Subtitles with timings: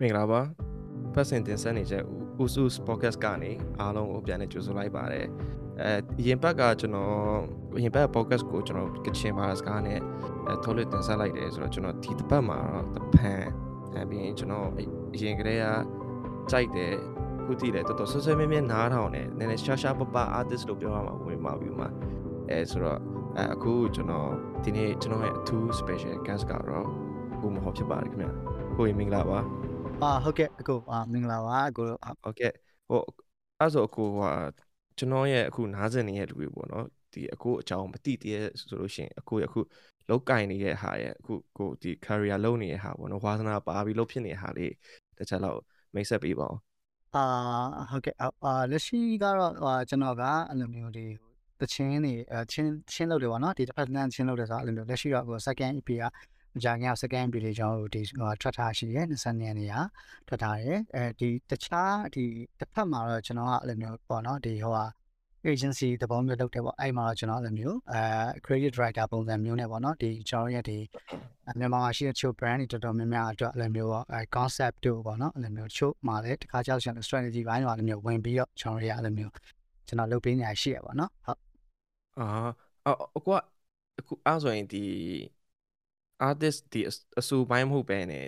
[0.00, 0.40] မင်္ဂလာပါ
[1.14, 2.04] ဖက်စင်တင်ဆက်နေချက်
[2.42, 5.26] Usus Podcast ကနေအားလုံးကိုပြန်လည်ကြိုဆိုလိုက်ပါတယ်
[5.80, 7.14] အဲအရင်ဘက်ကကျွန်တော်
[7.76, 9.98] အရင်ဘက် podcast ကိုကျွန်တော်ကချင်ပါစကားနဲ့
[10.46, 13.42] အဲထုတ်လွှင့်တင်ဆက်လိုက်တယ်ဆိုတော့ကျွန်တော်ဒီတစ်ပတ်မှာတော့တပန်
[13.94, 14.66] အဲပြီးရင်ကျွန်တော်
[15.14, 15.66] အရင်ကတည်းက
[16.50, 16.92] ကြိုက်တယ်
[17.44, 21.88] ခုတည်တယ်တော်တော်ဆွဆွဲမြဲမြဲနားထောင်တယ်နည်းနည်းရှာရှာပပ artist လို့ပြောရမှာဝင်ပါပြီမှာ
[22.50, 22.98] အဲဆိုတော့
[23.38, 24.28] အဲအခုကျွန်တော်
[24.64, 26.88] ဒီနေ့ကျွန်တော်ရဲ့အထူး special guest ကတော့
[27.40, 28.28] ကိုမဟုတ်ဖြစ်ပါတယ်ခင်ဗျ
[28.76, 29.40] ကိုရင်မင်္ဂလာပါ
[30.02, 31.86] အာဟုတ်ကဲ့အကိုအာမင်္ဂလာပါအကို
[32.22, 32.52] ဟုတ်ကဲ့
[32.88, 33.00] ဟို
[33.58, 34.30] အဲ့ဆိုအကိုဟာ
[34.98, 39.60] ကျွန်တော်ရဲ့အခုနားစင်နေတဲ့လူတွေပေါ့နော်ဒီအကိုအကြောင်းမသိသေးဆိုလို့ရှိရင်အကိုရအခု
[40.08, 44.72] လောက်ကင်နေတဲ့ဟာရဲ့အခုကိုဒီ career လုံးနေတဲ့ဟာပေါ့နော်ဝါသနာပါပြီးလုံးဖြစ်နေတဲ့ဟာလေး
[45.18, 45.58] တခြားတော့
[45.94, 46.58] မိတ်ဆက်ပေးပါဦး
[47.14, 47.24] အာ
[47.90, 49.52] ဟုတ်ကဲ့အာလက်ရှိကတော့
[49.88, 51.06] ကျွန်တော်ကအဲ့လိုမျိုးတွေ
[51.60, 52.12] တချင်းနေ
[52.52, 56.04] ချင်းချင်းလုပ်တယ်ပေါ့နော်ဒီတစ်ဖက်တန်းချင်းလုပ်တယ်ဆိုတော့အဲ့လိုမျိုးလက်ရှိတော့ second EP က
[56.62, 59.74] ကြခင်က second EP လေးကျွန်တော်တို့ဒီဟိုထွက်ထားရှိရဲ20နှစ်နေရ
[60.26, 62.24] ထွက်ထားတယ်အဲဒီတခြားဒီ
[62.58, 64.84] တစ်ဖက်မှာတော့ကျွန်တော်ကအဲ့လိုမျိုးပေါ့နော်ဒီဟိုဟာ
[65.50, 68.00] agency သဘောမျိုးလုပ်တယ်ပေါ့အဲ့မှာတော့ကျွန်တော်အဲ့လိုမျိုးအဲ
[68.44, 70.78] creative director ပုံစံမျိုးနဲ့ပေါ့နော်ဒီကျွန်တော်ရဲ့ဒီ
[71.58, 79.32] မြန်မာမှာရှိတဲ့ချို brand တွေတော်တော်များများအတွက်အဲ့လိုမျိုးပေါ့အဲ concept တို့ပေါ့နော်အဲ့လိုမျိုးချိုမှာလည်းတခါကြောက်ချင် strategy ဘိုင်းတော့အဲ့လိုမျိုးဝင်ပြီးတော့ကျွန်တော်ရအဲ့လိုမျိုး
[79.86, 81.40] ကျွန်တော်လုပ်ပေးနေရရှိရပါတော့ဟုတ်
[82.18, 82.26] အာ
[82.86, 83.38] အော်အခုက
[83.98, 84.82] အခုအားဆိုရင်ဒီ
[86.28, 86.80] artist ဒီ
[87.20, 88.24] အဆူပိုင်းမဟုတ်ပဲနဲ့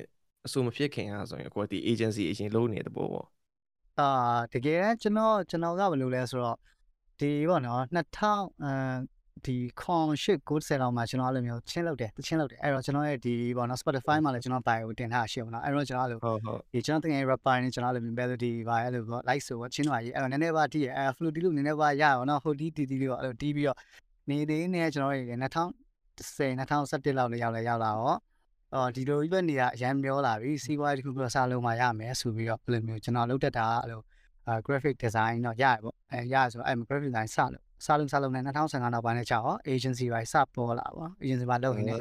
[0.46, 3.26] အဆူမဖြစ်ခင်အားဆိုရင်အခုကဒီ agency အရင်လုပ်နေတဲ့ပေါ့ပေါ့
[3.98, 4.08] အာ
[4.52, 6.56] တကယ်တမ်းကျွန်တော်ကျွန်တော်ကဘယ်လိုလဲဆိုတော့
[7.20, 8.72] ဒီပေါ့နော်2000အဲ
[9.46, 23.78] ဒီခွန်ရှစ်90လောက်မှာကျွန်တော်အဲ့လိုမျိုးချင်းလုပ်တယ်တချင်းလုပ်တယ်အဲ့တော့ကျွန်တော်ရဲ့ဒီပေါ့နော် Spotify မှာလည်းကျွန်တော် bio တင်ထားရှိပါတော့အဲ့တော့ကျွန်တော်အဲ့လိုဟုတ်ဟုတ်ဒီကျွန်တော်တကယ် rapper နဲ့ကျွန်တော်အဲ့လို melody ပါအဲ့လိုပေါ့ like ဆိုတော့ချင်းတော့ရေးအဲ့တော့နည်းနည်းပါတီးရအဲ့ flow တီးလို့နည်းနည်းပါရရအောင်နော်ဟိုတီးတီးတီးလေးပေါ့အဲ့လိုတီးပြီးတော့
[24.30, 25.22] နေသေးနေကျွန်တော်ရေ
[26.18, 28.18] 2010 2017လောက်လေးရောက်လဲရောက်လာတော့
[28.74, 34.00] အော်ဒီလိုကြီးပဲနေရအရန်ပြောလာပြီစီးပွားရေးတစ်ခုခုစလုံးမှာရမယ်ဆိုပြီးတော့အဲ့လိုမျိုးကျွန်တော်လုပ်တတ်တာအဲ့လို
[34.66, 41.98] graphic design တော့ရရပေါ့အဲရဆိုအဲ့ graphic design စလို့စလုံးစလုံးနဲ့2015နောက်ပိုင်းနဲ့ကြာတော့ agency ပိုင်းစပေါ်လာပေါ့ agency ပိုင်းလုပ်နေတယ်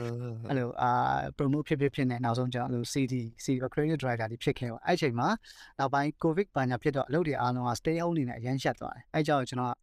[0.50, 0.92] အဲ့လိုအာ
[1.38, 5.28] promote ဖြစ်ဖြစ်ဖြစ်နေနောက်ဆုံးကျွန်တော်အဲ့လို CD CD creative director ဒီဖြစ်ခဲ့ပေါ့အဲ့ချိန်မှာ
[5.80, 9.74] နောက်ပိုင်း covid ဘာညာဖြစ်တော့အလုပ်တွေအားလုံးက stay home နေနဲ့အရန်ရှက်သွားတယ်အဲ့ကြောင့်ကျွန်တော်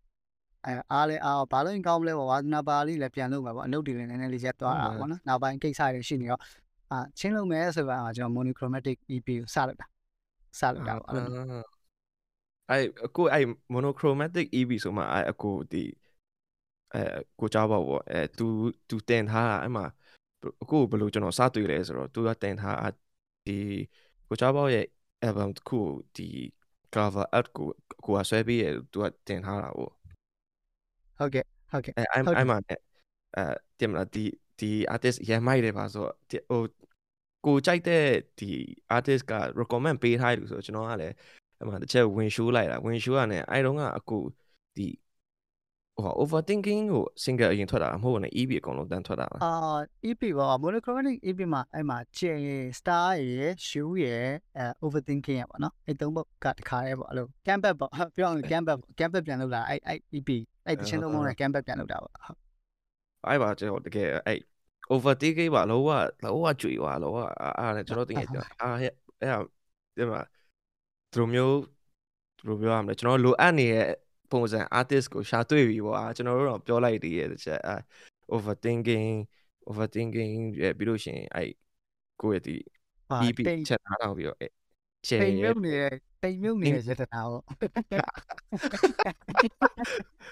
[0.66, 6.42] အဲအားလဲအားဘာလို့ကောင်းမလဲပေါ့ဝါသနာပါလေးလည်းပြန်လုပ်မှာပေါ့အလုပ်တွေလည်းနည်းနည်းလေးရက်သွားတာပေါ့နော်နောက်ပိုင်းကိစ္စတွေရှိနေတော့
[6.92, 9.88] အာချင်းလုံးမယ်ဆိုတော့ကျွန်တော် monochromatic EP ကိုစလုပ်တာ
[10.60, 11.64] စလုပ်တာပေါ့အဲ့လို
[12.70, 15.84] အဲ့အခုအဲ့ monochromatic EV ဆိုမှအဲ့အခုဒီ
[16.94, 17.02] အဲ
[17.40, 18.46] ကိုကြောက်ပါဘောအဲ तू
[18.90, 19.86] तू တင်ထားတာအဲ့မှာ
[20.62, 22.90] အခုဘယ်လိုကျွန်တော်စတွေ့လဲဆိုတော့ तू ကတင်ထားတာ
[23.46, 23.58] ဒီ
[24.28, 24.86] ကိုကြောက်ပါရဲ့
[25.28, 26.28] album တစ်ခုကိုဒီ
[26.94, 27.68] cover art ကို
[28.06, 29.92] ကိုကဆွဲပြီးရ तू ကတင်ထားတာပေါ့
[31.23, 32.79] ဟုတ်ကဲ့ဟုတ်ကဲ့အဲအဲ့ဟုတ်တယ်အဲ့မှာနဲ့
[33.37, 33.45] အဲ
[33.79, 34.25] တင်မလားဒီ
[34.59, 36.63] ဒီ artist ရမ်းမိုက်တယ်ပါဆိုတော့ဒီဟို
[37.47, 38.05] ကိုကြိုက်တဲ့
[38.39, 38.51] ဒီ
[38.97, 41.15] artist က recommend ပေးထားတယ်ဆိုတော့ကျွန်တော်ကလည်း
[41.59, 44.19] အဲ့မှာတစ်ချက်ဝင် show လိုက်တာဝင် show ရတယ်အဲ့တုန်းကအခု
[44.77, 44.89] ဒီ
[45.97, 49.53] ဟို overthinking ကို single အရင်ထွက်တာမဟုတ်ဘူးနဲ့ EP အကုန်လုံးတန်းထွက်တာလားအာ
[50.05, 58.43] EP ပေါ့ monochromatic EP မှာအဲ့မှာ chain ရယ် star ရယ် shoe ရယ်အဲ overthinking ရယ်ပေါ့နော်အဲ့သုံးပုဒ်ကတခါရဲပေါ့အဲ့လို campback ပေါ့ပြောအောင်
[58.51, 60.31] campback campback ပြန်လုပ်လာအဲ့အဲ့ EP
[60.67, 62.39] အဲ့တချင်းသုံးပုံနဲ့ campback ပြန်လုပ်တာပေါ့ဟုတ်
[63.27, 64.41] အဲ့ပါကျွန်တော်တကယ်အဲ့
[64.95, 65.91] overthinking ပါလောက
[66.25, 67.19] လောကကြွေသွားလောက
[67.59, 69.43] အားနဲ့ကျွန်တော်တင်ရပြောအာဟဲ့အဲ့
[69.97, 70.21] ဒီမှာ
[71.13, 71.57] သူတို့မျိုး
[72.39, 73.87] သူတို့ပြောရမလဲကျွန်တော်လိုအပ်နေတဲ့
[74.31, 77.77] ပုံစံ artist ကိုရှာတွေ့ပြီပေါ့အာကျွန်တော်တို့တော့ပြောလိုက်သေးရဲ့တစ်ချက်အာ
[78.35, 79.15] overthinking
[79.69, 81.51] overthinking ရဲ့ပြီးလို့ရှိရင်အဲ့
[82.21, 82.57] ကိုယ့်ရဲ့ဒီ
[83.11, 84.51] ဟာ EP တိမ်ချက်ထားတော့ပြီးတော့အဲ့
[85.07, 87.43] chain တိမ်မြုရဲ့ပ်နေတဲ့ တိမ်မြုပ်နေတဲ့စေတနာပေါ့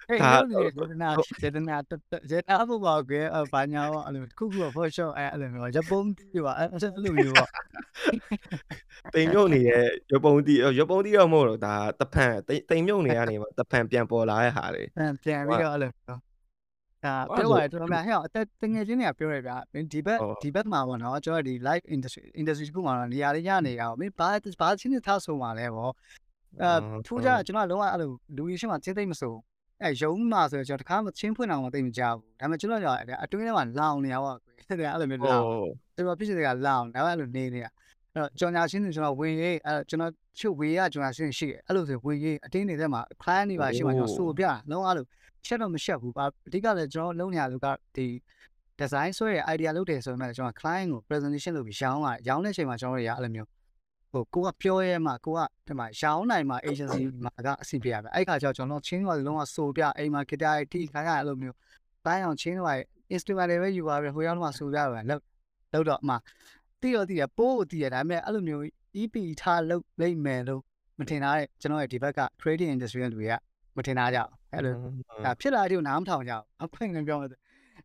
[0.09, 1.09] တိမ်ဒါမြုပ်နေတဲ့စေတနာ
[1.43, 1.93] စေတနာတ
[2.31, 7.49] စေတနာပေါ့ပါကွယ်အဘာညာပေါ့အဲ့လိုတစ်ခုခုပေါ့ for sure အဲ့အဲ့လိုမျိုးဂျပန်ပြပါအဲ့အဲ့လိုမျိုးပေါ့
[9.15, 16.30] တိမ်မြုပ်နေတဲ့ရပုံတီရပုံတီတော့မဟုတ်တော့ဒါတဖန်တိမ်တိမ်မြုပ်နေရနေမှာတဖန်ပြန်ပေါ်လာတဲ့ဟာတွေပြန်ပြန်ပြီးတော့အဲ့လိုမျိုး
[17.05, 24.29] ဒါဟုတ်ပြောဆိုရတယ်တော်တော်များများဟဲ့အသက်တငယ်ချင်းတွေကပြောရဗျာမင်းဒီဘက်ဟုတ်ဒီဘက်မှာပေါ့နော်ကျွန်တော်ဒီ live industry industry တခုမှာတော့နေရာလေးရနေတာပေါ့မင်းဘာ
[24.61, 25.93] ဘာချင်းနဲ့ထားဆိုမှာလဲပေါ့
[26.63, 26.71] အဲ
[27.07, 29.35] ထူးကြတာကျွန်တော်လုံးဝအဲ့လိုလူကြီးရှင်းမှာချင်းသိမ့်မဆို
[29.83, 32.95] အဲရုံးမှာဆိုတော့ကျွန်တော်တခါမှချင်းဖွင့်အောင်မသိမကြဘူးဒါပေမဲ့ကျွန်တော်ကြော
[33.25, 35.43] အတွင်းထဲမှာလောင်နေရပါကွယ်တဲ့အဲ့လိုမျိုးလောင်
[35.95, 37.71] ကျွန်တော်ဖြစ်ချင်တဲ့ကလောင်ဒါပေမဲ့အဲ့လိုနေနေတာ
[38.15, 45.07] အဲ့တော့ကြော်ညာရှင်းနေကျွန်တော်ဝင်ရေးအဲ့ကျွန်တော်ချုပ်ဝေရကြော်ညာရှင်းရှိတယ်အဲ့လိုဆိုဝင်ရေးအတင်းနေတဲ့မှာ client တွေပါရှိမှကျွန်တော်စိုးပြလုံးအဲ့လို
[45.47, 47.67] ချက်တော့မရှက်ဘူးပါအဓိကလည်းကျွန်တော်လုံးနေရလို့က
[47.97, 48.07] ဒီ
[48.81, 53.49] design ဆွဲရ idea လုပ်တယ်ဆိုရင်ကျွန်တော် client ကို presentation လုပ်ပြီးရောင်းရတယ်ရောင်းတဲ့အချိန်မှာကျွန်တော်တို့ရအဲ့လိုမျိုး
[54.13, 61.57] ဟိုကိုကပြောရဲမှာကိုကဒီမှာရောင်းနိုင်မှာ agency မှာကအစီပြရမယ်အဲ့ခါကျတော့ကျွန်တော်ချင်းကလုံးဝစိုးပြအိမ်မှာ guitar တီးခိုင်းရအဲ့လိုမျိုး
[62.07, 62.79] တိုင်းအောင်ချင်းတော့
[63.15, 65.23] instrument တွေပဲယူပါပဲဟိုရောက်တော့စိုးပြရမယ်လောက်
[65.73, 66.15] လောက်တော့အမှ
[66.81, 68.65] တိရတိရပိုးကိုတိရဒါပေမဲ့အဲ့လိုမျိုး
[69.01, 70.63] EP ထားလုပ်လိမ့်မယ်လို့
[70.99, 73.39] မထင်တာတဲ့ကျွန်တော်ရဲ့ဒီဘက်က creative industry ရဲ့လူတွေကမ
[73.87, 74.75] ထင်တာကြဘူးအဲ့လို
[75.25, 77.31] ဒါဖြစ်လာတဲ့ကိုနားမထောင်ကြဘူးအဖွင့်နေပြောမယ်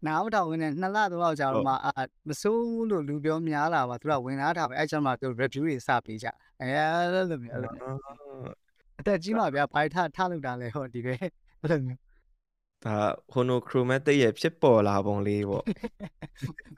[0.08, 1.92] နားမထောင်ဝင်နေနှစ်လသုံးလကြာတော့မှအာ
[2.30, 6.28] မစိုးလို့လူပြောများလာပါသူကဝင်လာတာပဲအဲ့ကျမှသူ review တွေစပေးကြ
[6.62, 7.72] အဲအဲ့လိုမျိုးအဲ့လို
[9.00, 11.14] အသက်ကြီးမှဗျာဘိုင်ထထလုပ်တာလေဟောဒီပဲ
[11.62, 12.00] အဲ့လိုမျိုး
[12.86, 12.96] ဒါ
[13.32, 15.64] ဟိုနိုခရိုမက်တစ်ရဲ့ဖြစ်ပေါ်လာပုံလေးပေါ့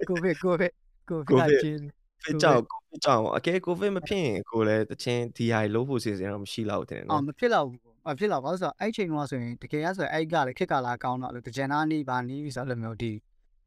[0.07, 0.73] ကိုဗစ်ကိုဗစ်
[1.09, 1.79] ကိုဗစ် COVID ချင်း
[2.23, 13.11] ဖြစ်ကြောက်ကိုဖြစ်ကြောက်အကဲကိုဗစ်မဖြစ်ရင်ကိုလည်းတချင်း DI လို့ဖို့စီစဉ်တော့မရှိတော့တင်အော်နော်မဖြစ်တော့ဘူး ပေါ့မဖြစ်တော့ဘာလို့ဆိုတော့အဲ့ချိန်ကဆိုရင်တကယ်ရဆိုရင်အဲ့ကလည်းခက်ကလာကောင်းတော့လို့တကြံနာနီးပါနီးဆိုတော့အဲ့လိုမျိုးဒီ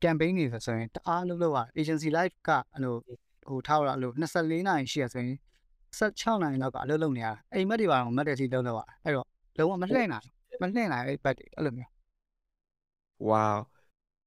[0.02, 2.94] campaign တွေဆိုရင်တအားလုပ်လို့ရ agency life ကအဲ့လို
[3.48, 5.36] ဟိုထားရအဲ့လို24နိုင်ရှိရဆိုရင်
[5.98, 9.26] 16နိုင်လောက်ကအလုပ်လုပ်နေရတာအိမ်မက်တွေပါတော့မက်တဲ့စီလုပ်လို့ရအဲ့တော့
[9.58, 10.26] လုံးဝမလှည့်နိုင်
[10.62, 11.90] မလှည့်နိုင်အဲ့ဘက်တွေအဲ့လိုမျိုး
[13.28, 13.44] ဝါ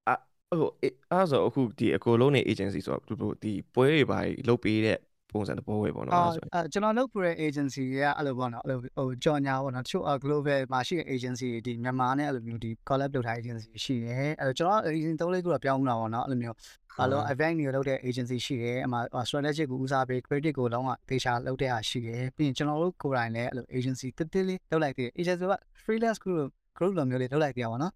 [0.09, 4.97] အဟိုအဲ့အဲ့ဆိုအခုဒီအကိုလုံးနေ agency ဆိုတော့ဒီပွဲတွေပါလုတ်ပေးတဲ့
[5.33, 16.57] ပုံစံတစ်ပွဲပဲပေါ့နော်အော်အဲ့ဆိုအဲကျွန်တော်လုပ် pour တဲ့ agency ကအဲ့လိုပေါ့နော်အဲ့လိုဟိုကြော်ညာပေါ့နော်တချို့ global မှာရှိတဲ့ agency တွေဒီမြန်မာနဲ့အဲ့လိုမျိုးဒီ collab လုပ်ထားတဲ့ agency ရှိတယ်အဲ့တော့ကျွန်တော် agency သုံးလေးခုတော့ပြောင်းလာပါတော့အဲ့လိုမျိုး
[16.97, 18.97] ဘာလို့ event တွေလုပ်တဲ့ agency ရှိတယ်အမှ
[19.27, 25.53] strategic ကိုဦးစားပေး credit ကိုလုံးဝသေချာလုပ်တဲ့ဟာရှိတယ်ပြီးရင်ကျွန်တော်တို့ကိုယ်တိုင်လည်းအဲ့လို agency တစ်တစ်လေးလုပ်လိုက်သေးတယ် agency က
[25.83, 27.93] freelance group group လိုမျိုးလေးလုပ်လိုက်သေးတာပေါ့နော်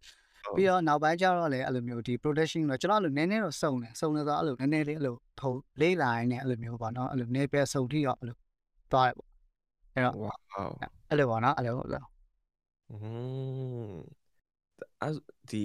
[0.56, 5.52] ပြီးတော့နောက်ပိုင်းကျတော့လည်းအဲ့လိုမျိုးဒီ production တော့ကျွန်တော်အဲ့လိုနည်းနည်းတော့စုံတယ်စုံတယ်ဆိုတော့အဲ့လိုနည်းနည်းလေးအဲ့လိုထုံ
[5.82, 8.38] လေးလာရင်းနဲ့အဲ့လိုမျိုးပေါ့နော်အဲ့လိုနည်းပဲစုံထိတော့အဲ့လို
[8.92, 10.32] သွားတယ်ပေါ့ဝါ
[11.10, 12.04] အဲ့လိုပေါ့နော်အဲ့လိုအဲ့လို
[12.90, 12.96] อื
[13.92, 13.94] ม
[15.02, 15.14] အဲ့
[15.50, 15.64] ဒီ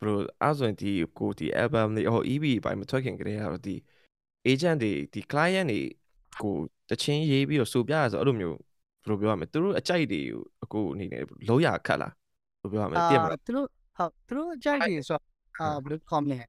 [0.00, 3.74] ဘရိုအဲ့ဆိုရင်ဒီကိုဒီ album လေးဟို EP ဘိုင်မထွက်ခင်ကတည်းကတော့ဒီ
[4.50, 5.80] agent တွေဒီ client တွေ
[6.42, 6.54] ကို
[6.90, 8.56] တချင်းရေးပြီးတော့စူပြရဆိုအဲ့လိုမျိုး
[9.02, 12.12] ဘယ်လိုပြောရမလဲသူတို့အကြိုက်တွေကိုအခုအနေနဲ့လုံးရခတ်လား
[12.62, 15.22] ဘယ်လိုပြောရမလဲတည်မလားသူတို့ဟုတ်သူတို့အကြိုက်တွေဆိုတော့
[15.60, 16.46] အာဘယ်လို comment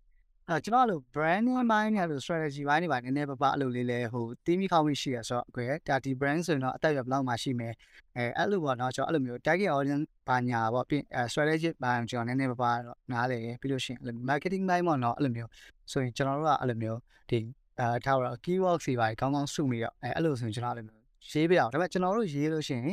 [0.50, 7.74] အဲကျွန်တော်အဲ့လို brand name ဘိုင်းနဲ့အဲ့လို strategy ဘိုင်းတွေပါနည်းနည်းပပအဲ့လိုလေးလဲဟိုတီးမိခေါင်းမိရှိရဆိုတော့အကွယ်ဒါဒီ brand ဆိုရင်တော့အတက်ရဘယ်လောက်မှရှိမယ်
[8.16, 15.50] အဲအဲ့လိုပေါ့နော်ကျွန်တော်အဲ့လိုမျိုး target audience ဘာညာပေါ့ပြင်အဲ strategy ဘိုင်းကျွန်တော်နည်းနည်းပပတော့နားလေပြီးလို့ရှိရင်အဲ့လို marketing ဘိုင်းပေါ့နော်အဲ့လိုမျိုး
[15.92, 17.40] ဆိုရင်ကျွန်တော်တို့ကအဲ့လိုမျိုးဒီ
[17.80, 22.86] အဲထားတော့ keyword တွေပါကောင်းကောင်းစုမိတော့အဲအဲ့လိုဆိုရင်ကျွန်တော်အဲ့လိုမျိုးရေးပြအောင်ဒါပေမဲ့ကျွန်တော်တို့ရေးလို့ရှိရင်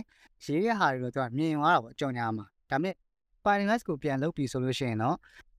[0.44, 2.94] ရေးရဟာတွေတော့သူကမြင်သွားတာပေါ့ကြော်ညာမှာဒါပေမဲ့
[3.46, 5.16] finalize ကိုပြန်လုပ်ပြီဆိုလို့ရှိရင်တော့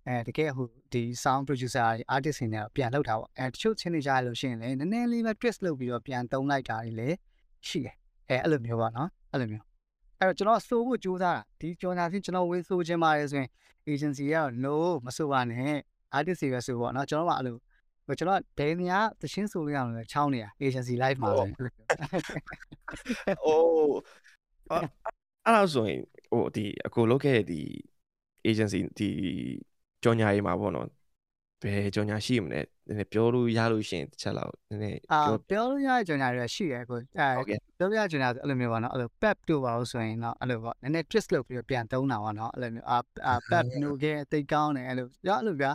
[0.07, 7.15] အဲတကယ်ဟိုဒီ sound producer တွေ artist တွေနဲ့တော့ပြန်လုပ်တာပေါ့အဲတချို့ချင်းနေကြရလို့ရှိရင်လည်းနည်းနည်းလေးပဲ twist လုပ်ပြီးတော့ပြန်သုံးလိုက်တာတွေလည်း
[7.67, 7.95] ရှိတယ်
[8.29, 9.65] အဲအဲ့လိုမျိုးပါနော်အဲ့လိုမျိုး
[10.19, 13.49] အဲ့တော့ကျွန်တော်စိုးဖို့ကြိုးစားတာဒီကြော်ညာစီကျွန်တော်ဝင်စိုးခြင်းပါတယ်ဆိုရင်
[13.91, 14.75] agency ကတော့ no
[15.05, 15.73] မစိုးပါနဲ့
[16.17, 17.55] artist တွေပဲစိုးပေါ့နော်ကျွန်တော်ကအဲ့လို
[18.07, 25.16] ဟိုကျွန်တော်ဒဲနေရသချင်းဆိုလို့ရအောင်လဲချောင်းနေတာ agency live မှာပဲအဲ့လိုမျိုး
[25.47, 26.01] အိုးအဲ့အဲ့ဒါဆိုရင်
[26.31, 27.61] ဟိုဒီအကိုလုပ်ခဲ့တဲ့ဒီ
[28.49, 29.09] agency ဒီ
[30.03, 30.88] ကြော်ညာရေးမှာပေါ့နော်
[31.63, 42.97] ဘယ်ကြော်ညာရှိမလဲနည်းနည်းပြောလို့ရလို့ရှရင်တစ်ချက်လောက်နည်းနည်းအာပြောပြောလို့ရတဲ့ကြော်ညာတွေရှိရဲကိုအဲဟုတ်ကဲ့ပြောပြချင်တာဆိုအဲ့လိုမျိုးပါနော်အဲ့လို pep တို့ပါလို့ဆိုရင်တော့အဲ့လိုပေါ့နည်းနည်း twist လုပ်ပြီးတော့ပြန်သုံးတာပါနော်အဲ့လိုမျိုးအာ
[43.27, 45.71] အာ pep နိုကဲတိတ်ကောင်းတယ်အဲ့လိုရအဲ့လိုဗျာ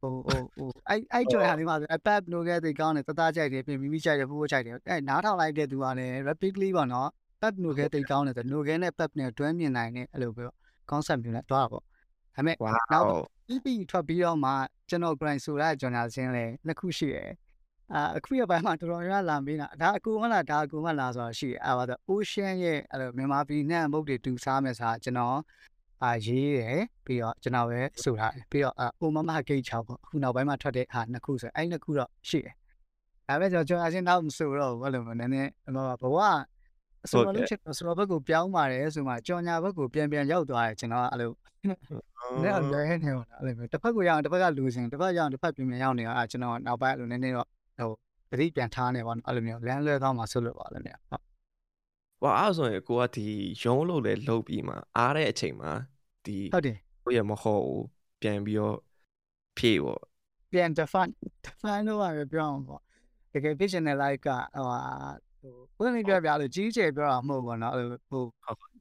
[0.00, 7.08] ဟိုဟိုဟိုအဲ့အဲ့ကြော်ရလေးပါဆိုအ pep နိုကဲတိတ်ကောင်းတယ်တသားကြိုက်တယ်ပြင်မိမိကြိုက်တယ်ဖူးဖူးကြိုက်တယ်အဲ့နားထောင်လိုက်တဲ့သူကလည်း rapidly ပေါ့နော်
[7.40, 10.44] pep နိုကဲတိတ်ကောင်းတယ်ဆိုနိုကဲနဲ့ pep နဲ့တွဲမြင်နိုင်တဲ့အဲ့လိုပဲ
[10.90, 11.88] concept မျိုးနဲ့တွားတာပေါ့ဒါ
[12.34, 13.06] ပေမဲ့ဝါနောက်
[13.50, 14.52] EP ထွက်ပြီးတော့မှ
[14.88, 17.30] ကျွန်တော် grind ဆိုတဲ့ကြော်ညာစင်းလဲနှစ်ခုရှိတယ်
[17.94, 25.38] အာအခုရပိုင်းမှာတော်တော်များများလာမေးတာဒါအကူမလားဒါအကူမလားဆိုတာရှိတယ်အဲပါတော့ Ocean ရဲ့အဲ့လိုမြန်မာပြည်နဲ့မုတ်တွေတူစားမယ်ဆိုတာကျွန်တော်
[26.02, 32.54] အာရေးတယ်ပြီးတော့ကျွန်တော်ပဲဆိုထားတယ်ပြီးတော့အာ Omama Gate 6ပေါ့အခုနောက်ပိုင်းမှာထွက်တဲ့ဟာနှစ်ခုဆိုအဲ့နှစ်ခုတော့ရှိတယ်
[33.28, 35.50] ဒါပေမဲ့ကျွန်တော်ကျွန်တော်အချင်းတော့မဆိုတော့ဘူးအဲ့လိုမျိုးနည်းနည်း
[36.02, 36.18] ဘဝ
[37.08, 41.30] အစိုးရလို့ချက်ဆိုတော့ဘက်ကိုပြောင်းပါတယ်ဆိုမှကြော်ညာဘက်ကိုပြန်ပြန်ရောက်သွားတယ်ကျွန်တော်အဲ့လို
[42.42, 47.46] နဲ့အလဲနေတော့အဲ့လိုမျိုးတစ်ဖက်ကိုရအောင်တစ်ဖက်ကလူစင်တစ်ဖက်ရအောင်တစ်ဖက်ပြင်ပြင်ရောက်နေတာအဲကျွန်တော်နောက်ပိုင်းအဲ့လိုနည်းနည်းတော့
[47.78, 47.90] ဟို
[48.30, 51.22] တတိပြန်ထားနေပါတော့အဲ့လိုမျိုးလမ်းလွဲသွားမှာဆွလို့ပါလို့နေဟုတ်
[52.22, 53.26] ဝါအဲ့ဆိုရင်ကိုကဒီ
[53.62, 55.70] ရုံးလို့လဲလုတ်ပြီးမှအားတဲ့အချိန်မှာ
[56.24, 57.84] ဒီဟုတ်တယ်ကိုရမဟုတ်ဘူး
[58.22, 58.76] ပြန်ပြီးတော့
[59.58, 60.00] ဖြည့်ပေါ့
[60.52, 61.12] ပြန် define
[61.44, 62.80] define လို့ရပြောအောင်ပေါ့
[63.32, 64.66] တကယ် vision နဲ့ live ကဟို
[65.40, 68.22] ဟာဟိုဘယ်လိုပြောပြလို့ကြီးကျယ်ပြောတာမဟုတ်ဘူးနော်အဲ့လိုဟို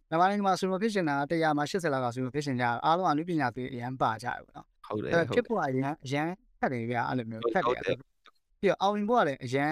[0.10, 6.28] မြန်မာနိုင်ငံမှာ super vision ကတရားမှာ80လောက်က super vision ကြအားလုံးအနုပညာတွေအရန်ပါကြတယ်ပေါ့နော်ဟုတ်တယ်အဲ့ဟုတ်ဖြစ်ဖို့အရန်အရန်
[6.60, 9.72] ခက်တယ်ဗျာအဲ့လိုမျိုးခက်တယ်ပြီးတော့အောင်ရင်ဖို့ကလည်းအရန်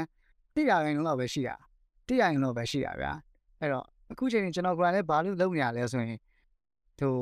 [0.56, 1.56] တရားရင်လုံးတော့ပဲရှိတာ
[2.08, 3.12] တရားရင်လုံးပဲရှိတာဗျာ
[3.60, 6.20] အဲ့တော့အခုချိန်ကျွန်တော် grant လည်းဘာလို့လုပ်နေရလဲဆိုရင်
[7.00, 7.13] ဟို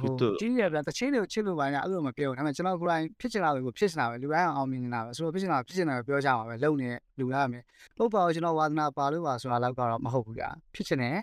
[0.00, 7.62] ဟိုကြီးရဗျာတချင်းတွေကိုချစ်လို့ပါညာအဲ့လိုမပြောဘူးဒါပေမဲ့ကျွန်တော် grant ဖြစ်ချင်တာကိုဖြစ်ချင်တာပဲလူတိုင်းအောင်မြင်နေတာပဲဆိုတော့ဖြစ်ချင်တာဖြစ်ချင်တာပဲပြောကြမှာပဲလုပ်နေလူလားမယ်
[7.96, 11.16] ပုတ်ပါတော့ကျွန်တော်ဝါသနာပါလို့ပါဆိုတာတော့ကတော့မဟုတ်ဘူးဗျာဖြစ်ချင်တယ်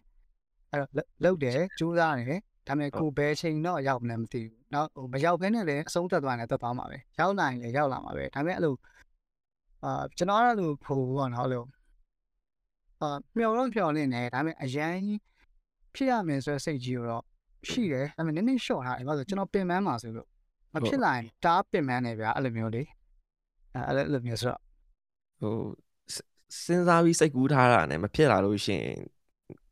[0.72, 0.90] အဲ့တော့
[1.24, 8.76] လုပ်တယ်ကြိုးစားတယ်ဒါပေမဲ့ကိုဘယ်ချိန်တော့ရောက်မလဲမသိဘူး။နောက်ဟိုမရောက်ဘဲနဲ့လည်းအဆုံးသက်သွားရင်လည်းသက်သွားမှာပဲ။ရောက်လာရင်လည်းရောက်လာမှာပဲ။ဒါပေမဲ့အဲ့လို
[9.84, 11.64] အာကျွန်တော်အဲ့လိုဖို့ပေါ့နော်အဲ့လို
[13.02, 14.96] အာမျောတော့မျောလင့်နေဒါပေမဲ့အရန်
[15.96, 17.24] ဖြစ်ရမယ်ဆိုတဲ့စိတ်ကြီးတော့
[17.70, 20.28] ရှိတယ်ဒါပေမဲ့နည်းနည်းရှော့ထားတယ်ဘာလို့ကျွန်တော်ပင်ပန်းမှာဆိုလို့
[20.74, 22.84] မဖြစ်လာရင်တားပင်ပန်းနေဗျာအဲ့လိုမျိုးလေ
[23.74, 24.60] အဲ့အဲ့လိုမျိုးဆိုတော့
[25.40, 25.56] ဟို
[26.66, 29.00] စဉ်းစားပြီးစိတ်ကူးထားတာနဲ့မဖြစ်လာလို့ရှိရင်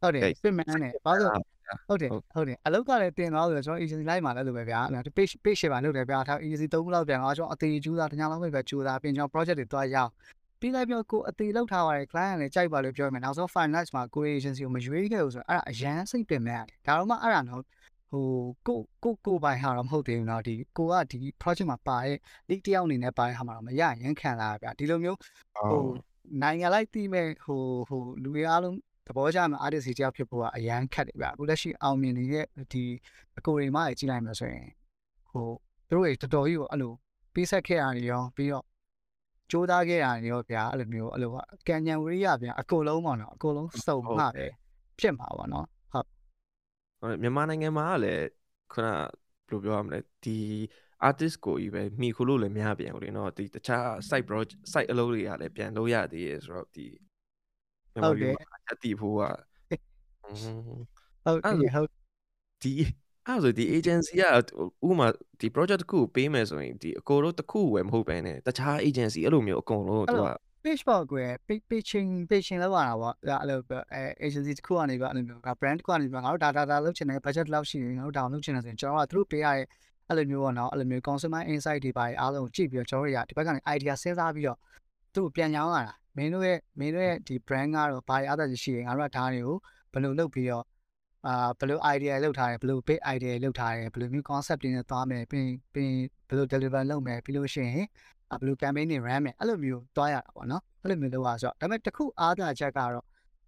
[0.02, 1.46] ဟုတ်တယ်ပင်ပန်းနေဘာလို့ဟုတ်
[1.88, 4.80] ဟုတ်တယ်ဟုတ်တယ်အလုတ်ကလည်းတင်သွားဆိုတော့ကျွန်တော် agency လိုက်မှာလည်းလိုပဲဗျာ
[5.18, 10.12] page page ရှေ့မှာလုပ်တယ်ဗျာထား agency ၃ခုလောက်ပြန်သွားကျွန်တော်အသေးကျူးသားတညာလောက်ပဲပဲကျူးသားပြင်ကျွန်တော် project တွေတွားရအောင်
[10.61, 17.63] ပြီးလိုက်ပြောကိုအသေးလောက်ထားပါတယ် client ကလည်းကြိုက်ပါလို့ပြောမယ်နောက်ဆုံး finalize မှာကို agency ကိုမရွေးခဲ့ဘူးဆိုတော့အဲ့ဒါအရန်စိတ်ပင်မဲ့ရတယ်ဒါတော့မှအဲ့ဒါတော့
[18.13, 18.27] ဟို
[18.67, 22.17] ကိုကိုကိုပိုင်ဟာတော့မဟုတ်သေးဘူးเนาะဒီကိုကဒီ project မှာပါတဲ့
[22.49, 25.19] lead တယောက်အနေနဲ့ပါတဲ့ဟာမှာတော့မရရင်ခံလာရဗျာဒီလိုမျိုး
[25.71, 25.83] ဟို
[26.43, 28.77] နိုင်ငံလိုက်တီးမဲ့ဟိုဟိုလူတွေအားလုံး
[29.07, 32.85] သဘောကျမှာ artist တယောက်ဖြစ်ဖို့ကအရန်ခက်တယ်ဗျအခုလက်ရှိအောင်မြင်နေတဲ့ဒီ
[33.39, 34.69] အကိုတွေမကြီးကြည့်လိုက်မှဆိုရင်
[35.31, 35.49] ဟို
[35.89, 36.93] သူတို့တွေတော်တော်ကြီးကိုအဲ့လို
[37.35, 38.65] ပေးဆက်ခဲ့ရတယ်ရောပြီးတော့
[39.52, 41.32] ကြိုးစားခဲ့ရတယ်ရောဗျာအဲ့လိုမျိုးအဲ့လို
[41.68, 44.46] ကံဉဏ်ဝရိယဗျာအကုန်လုံးပေါ့နော်အကုန်လုံးစုံမှပဲ
[45.00, 46.06] ဖြစ်မှာပေါ့နော်ဟုတ်
[47.00, 48.24] ဟုတ်မြန်မာနိုင်ငံမှာကလည်း
[48.74, 49.08] ခုနဘယ်
[49.50, 50.38] လိုပြောရမလဲဒီ
[51.08, 56.88] artist ကိုကြီးပဲမိခုလို့လည်းမရပြန်ဘူးလေနော်ဒီတခြား site project site အလုပ်တွေကလည်းပြန်လုပ်ရသေးရဆိုတော့ဒီ
[57.94, 59.22] မြန်မာပြည်မှာအတည်ဖို့က
[60.26, 60.62] อืม
[61.26, 61.90] ဟုတ်တယ်ဟုတ်
[62.64, 62.74] ဒီ
[63.28, 64.24] အဲ့ဆိုဒီ agency က
[64.88, 65.08] ဥမာ
[65.40, 70.28] ဒီ project တစ်ခုပေးမယ်ဆိုရင်ဒီအကိုတို့တစ်ခုဝယ်မဟုတ်ပဲねတခြား agency အဲ့လိုမျိုးအကုန်လုံးသူက
[70.64, 73.60] page ပေါ့ကွယ် page pitching pitching လောက်ရတာပေါ့အဲ့လို
[73.94, 79.66] အဲ agency တစ်ခုကနေပြီးအဲ့လိုမျိုး brand တစ်ခုကနေပြီးငါတို့ data data လုပ်ချင်တယ် budget လောက်ရှိရင်ငါတို့ down လုပ်ချင်တယ်ဆိုရင်ကျွန်တော်ကသူတို့ပေးရတဲ့
[80.10, 84.58] အဲ့လိုမျိုးပေါ့နော်အဲ့လိုမျိုး consumer insight တွေပါအားလုံးကြည့်ပြီးတော့ကျွန်တော်တို့ရဒီဘက်ကနေ idea စဉ်းစားပြီးတော့
[85.14, 89.58] သူ့ကိုပြန်ညောင်းရတာမင်းတို့ရဲ့မင်းတို့ရဲ့ဒီ brand ကတော့ဘာတွေအားသာရှိရင်ငါတို့ကဒါတွေကို
[89.92, 90.64] ဘယ်လိုလုပ်ပြီးတော့
[91.28, 95.94] အာဘယ်လို idea လောက်ထားတယ်ဘယ်လို big idea လောက်ထားတယ်ဘယ်လိုမျိုး concept တွေနဲ့သွားမယ်ပြီးပြီး
[96.28, 97.86] ဘယ်လို deliver လုပ်မယ်ပြီးလို့ရှိရင်
[98.40, 103.06] ဘယ်လို campaign တွေ run မယ်အဲ့လိုမျိုးတွားရတာပေါ့နော်အဲ့လိုမျိုးလုပ်ရဆိုတော့ဒါပေမဲ့တခုအားသာချက်ကတော့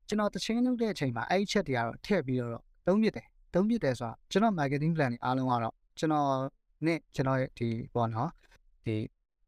[0.07, 6.27] ကျွန်တော်တချင်းလုပ်တဲ့အချိန်မှာအဲ့ဒီချက်တွေကတော့ထည့်ပြီးတော့သုံးပြတယ်သုံးပြတယ်ဆိုတာကျွန်တော် marketing plan တွေအားလုံးကတော့ကျွန်တော်
[6.85, 8.29] နဲ့ကျွန်တော်ရဲ့ဒီပေါ့နော်
[8.85, 8.95] ဒီ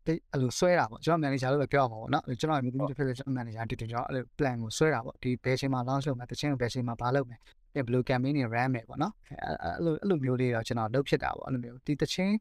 [0.05, 7.39] အဲ့လိုဆွဲတာပေါ့ကျွန်တော် manager လို့ပဲပြောရမှာပေါ့နော်ကျွန်တော်ရဲ့ meeting တစ်ဖြစ်ဖြစ်ကျွန်တော် manager တူတူကျွန်တော်အဲ့လို plan ကိုဆွဲတာပေါ့ဒီဘယ်ချိန်မှာ launch လုပ်မယ်တချင်းကိုဘယ်ချိန်မှာဘာလုပ်မယ်
[7.73, 12.35] ဘယ်လို campaign တွေ run မယ်ပေါ့နော်အဲ့လိုအဲ့လိုမျိုးလေးတော့ကျွန်တော်လုပ်ဖြစ်တာပေါ့အဲ့လိုမျိုးဒီတချင်း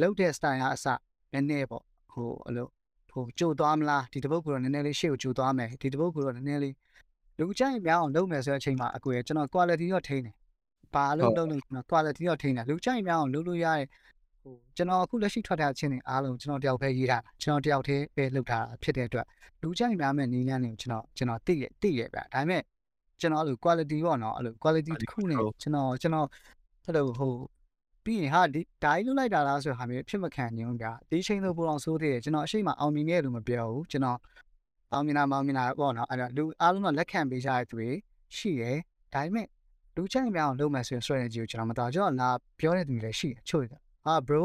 [0.00, 0.86] လုပ်တဲ့ style ကအစ
[1.32, 2.66] နည်းနည်းပေါ့ဟိုအဲ့လို
[3.10, 6.74] ဟိုကြိုသွားမလားဒီတပုတ်ကတော့နည်းနည်းလေးရှေ့ကိုကြိုသွားမယ်ဒီတပုတ်ကတော့နည်းနည်းလေး
[7.38, 10.34] လူကြိုက်များအောင်လုပ်မယ်ဆိုတဲ့အချိန်မှာအကွေကျွန်တော် quality တော့ထိန်းတယ်
[10.94, 13.86] ဘာလို့လုပ်လို့ကျွန်တော် quality တော့ထိန်းတယ်လူကြိုက်များအောင်လုပ်လို့ရတဲ့
[14.42, 19.26] ဟိုကျွန်တော်အခုလက်ရှိထွက်တဲ့အချင်းတွေအားလုံးကျွန်တော်တယောက်ပဲရေးတာကျွန်တော်တယောက်တည်းပဲလုပ်တာဖြစ်တဲ့အတွက်
[19.62, 22.62] လူကြိုက်များမဲ့နီးလန်းတွေကိုကျွန်တော်ကျွန်တော်သိရသိရဗျဒါပေမဲ့
[23.20, 26.28] ကျွန်တော်အဲ့လို quality ပေါ့နော်အဲ့လို quality တစ်ခုနဲ့ကျွန်တော်ကျွန်တော်
[26.86, 27.34] အဲ့လိုဟို
[28.04, 34.18] ပြီးရင်ဟာဒီဒိုင်းလုလိုက်တာလားဆိုတဲ့ဟာမျိုးဖြစ်မခံညုံဗျာဒီချိန်လို့ပိုအောင်ဆိုးသေးတယ်ကျွန်တော်အရှိမအောင်မြင်ခဲ့လို့မပြောဘူးကျွန်တော်
[34.92, 37.90] အောင်မြင်တာမအောင်မြင်တာပေါ့နော်အဲ့ဒါလူအားလုံးကလက်ခံပေးကြတဲ့သူတွေ
[38.36, 38.78] ရှိတယ်
[39.14, 39.46] ဒါပေမဲ့
[39.96, 44.42] လူချိုင်များအောင်လုပ်မယ်ဆိုရင် strategy ကိုကျွန်တော်မတော်ကျွန်တော်လာပြောတဲ့သူတွေလည်းရှိတယ်ချို့တယ်ဟာ bro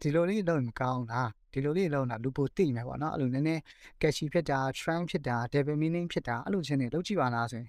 [0.00, 3.62] ဒီလိုလေးလုပ်ရင်မကောင်းလားဒီလိုလေးလုပ်တာလူပိုသိမယ်ပေါ့နော်အဲ့လိုနည်းနည်း
[4.00, 7.68] catchy ဖြစ်တာ trend ဖြစ်တာ double meaning ဖြစ်တာအဲ့လိုချင်းတွေလုပ်ကြည့်ပါလားဆိုရင်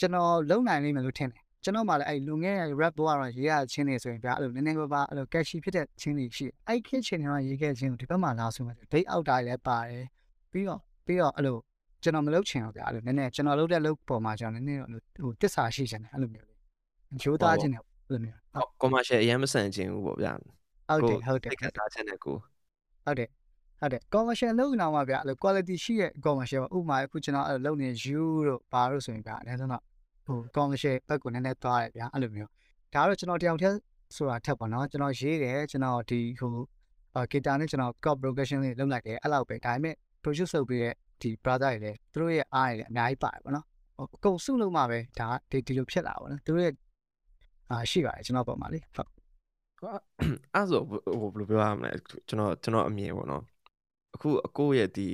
[0.00, 10.04] ကျွန်တော်လုံနိုင်လိမ့်မယ်လို့ထင်တယ်ကျွန်တော်မှလည်းအဲ့လူငယ် rap ဘောကတော့ရေးရချင်းနေဆိုရင်ဗျာအဲ့လိုနည်းနည်းပါးပါအဲ့လို catchy ဖြစ်တဲ့ချင်းတွေရှိအဲ့ခစ်ချင်းတွေကရေးခဲ့ချင်းဒီဘက်မှာလာဆိုမှ date out တာလည်းပါတယ်
[10.52, 11.56] ပြီးတော့ပြီးတော့အဲ့လို
[12.02, 14.80] ကျွန်တော်မလုပ်ချင်ဘူးဗျာအဲ့လိုနည်းနည်းကျွန်တော်လုပ်တဲ့လုပ်ပေါ်မှာကျွန်တော်နည်းနည်း
[15.22, 16.58] ဟိုတစ္ဆာရှိချင်တယ်အဲ့လိုမျိုးလေး
[17.22, 22.36] ဂျိုးသားချင်းတယ်အဲ့လိုမျိုးဟုတ် commercial အရင်မဆန်ခြင်းဘူးပေါ့ဗျာဟုတ်တယ်ဟုတ်တယ်တိတ်ခတ်ထားခြင်းနဲ့ကို
[23.04, 23.28] ဟုတ်တယ်
[23.80, 29.82] ဟုတ်တယ် commercial လုပ်နေအောင်ပါဗျာအဲ့လို quality ရှိရဲ့ commercial ဥပမာအခုကျွန်တော်အဲ့လိုလုပ်နေ you တို့ဘာလို့ဆိုရင်ဗျာအဲဒါဆိုတော့
[30.26, 32.50] ဟို commercial ဘက်ကိုနည်းနည်းသွားတယ်ဗျာအဲ့လိုမျိုး
[32.94, 33.78] ဒါကတော့ကျွန်တော်တယောက်တည်း
[34.16, 36.54] ဆိုတာထက်ပါနော်ကျွန်တော်ရေးတယ်ကျွန်တော်ဒီဟို
[37.14, 43.64] အာ guitar နဲ့ကျွန်တော် chord progression လေးလုပ်လိုက်တယ်အဲ့လောက်ပဲဒါပေမဲ့ produce လုပ်ပြီးတဲ့ဒီ brother တွေလည်းသူတို့ရဲ့အားတွေလည်းအများကြီးပါတယ်ပေါ့နော်
[43.96, 46.74] ဟိုအကုန်စုလို့မှပဲဒါဒီဒီလိုဖြစ်လာပါတော့သူတို့ရဲ့
[47.70, 49.10] အာရှိပါတယ်ကျွန်တော်ပုံမှာလေဟုတ်
[50.54, 50.98] အဲ့ဆိုဟို
[51.32, 51.90] ဘယ်လိုပြောရမလဲ
[52.28, 53.42] ကျွန်တော်ကျွန်တော်အမြင်ပေါ့နော်
[54.16, 55.08] အခုအကိုရဲ့ဒီ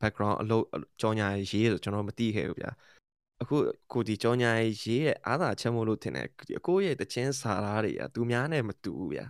[0.00, 0.64] background အလုပ်
[1.00, 2.70] ကြောညာရေးဆိုကျွန်တော်မသိခဲ့ဘူးဗျာ
[3.42, 3.56] အခု
[3.92, 6.26] ကိုဒီကြောညာရေးရဲ့အားသာချက်မို့လို့ထင်တယ်
[6.58, 9.26] အကိုရဲ့တချင်းစာသားတွေကသူများနဲ့မတူဘူးဗျာ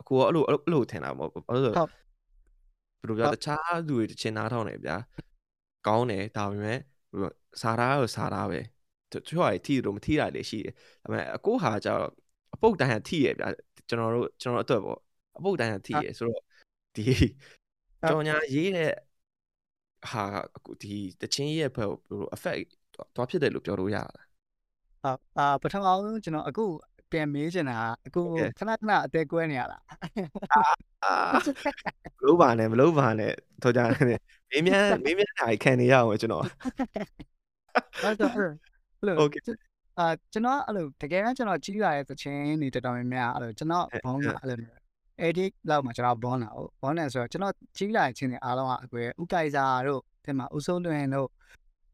[0.00, 1.90] အကိုကအဲ့လိုအဲ့လိုထင်တာမဟုတ်ဘူးအဲ့လိုဟုတ်
[3.00, 4.96] ဘယ်လိုပြောတခြားသူတွေတချင်းနားထောင်နေဗျာ
[5.86, 6.78] ကောင်းတယ်ဒါပေမဲ့
[7.62, 8.60] စာသားကိုစာသားပဲ
[9.12, 12.10] တချို့ဟာထိတယ်လို့မထိတာလေရှိတယ်ဒါပေမဲ့အကိုဟာကျတော့
[12.54, 13.48] အပုတ်တိုင်းဟာထိရဗျာ
[13.88, 14.98] ကျွန်တော်တို့ကျွန်တော်အတွက်ပေါ့
[15.38, 16.42] အပုတ်တိုင်းဟာထိရဆိုတော့
[16.96, 17.04] ဒီ
[18.08, 18.92] ကြောညာရေးတဲ့
[20.10, 20.24] ဟာ
[20.82, 22.66] ဒီတချင်းရဲ့ဘယ်လို effect
[23.16, 24.04] တော့ဖြစ်တယ်လို့ပြောလို့ရတာ
[25.02, 26.64] ဟုတ်အာပထမအောင်ကျွန်တော်အခု
[27.12, 28.24] ပြန်မေးချင်တာအကို
[28.58, 29.82] ခဏခဏအသေးကွဲနေရလား
[31.04, 31.12] အာ
[32.18, 36.44] မလို့ပါနဲ့မလို့ပါနဲ့ထောကြတယ်မေးမြန်းမေးမြန်းတာခံနေရအောင်ကျွန်တော်
[38.02, 39.40] အဲ့တော့အဲ့လို Okay
[39.98, 44.56] အာကျွန်တော်အဲ့လိုတကယ်တမ်းကျွန်တော်ကြီးလာတဲ့သချင်းတွေတော်တော်များများအဲ့လိုကျွန်တော်ဘုန်းကအဲ့လို
[45.26, 51.28] edit လောက်မှကျွန်တော်ဘွန်းလာဟုတ်ဘွန်းနေဆိုတော့ကျွန်တော်ကြီးလာတဲ့ချင်းတွေအားလုံးကအကွယ်ဥကိုင်စာတို့ဒီမှာဥဆုံးတွင်တို့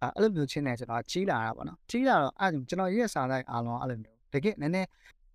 [0.03, 4.89] အဲ့လိုမျိုးချင်းတွေကျွန်တော်ကြီးလာတာပေါ့နော်ကြီးလာတော့အဲ့ကျွန်တော်ရဲ့စာလိုက်အားလုံးအဲ့လိုမျိုးတကယ်နည်းနည်း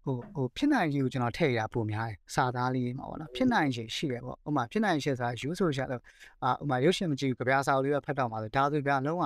[0.03, 6.01] ဟိုဟိုဖြစ်နိုင်ကြီးကိုကျွန်တော်ထည့်ရပုံများတယ်စာသားလေးမှာပေါ့နော်ဖြစ်နိုင်ကြီးရှိတယ်ပေါ့ဥမာဖြစ်နိုင်ရှိဆိုတာယူဆိုရှာတော့
[6.44, 9.24] အာဥမာရုပ်ရှင်မကြည့်ဘူးကြပြားစာအုပ်လေးပဲဖတ်တော့မှာဆိုဒါဆိုပြလုံးဝ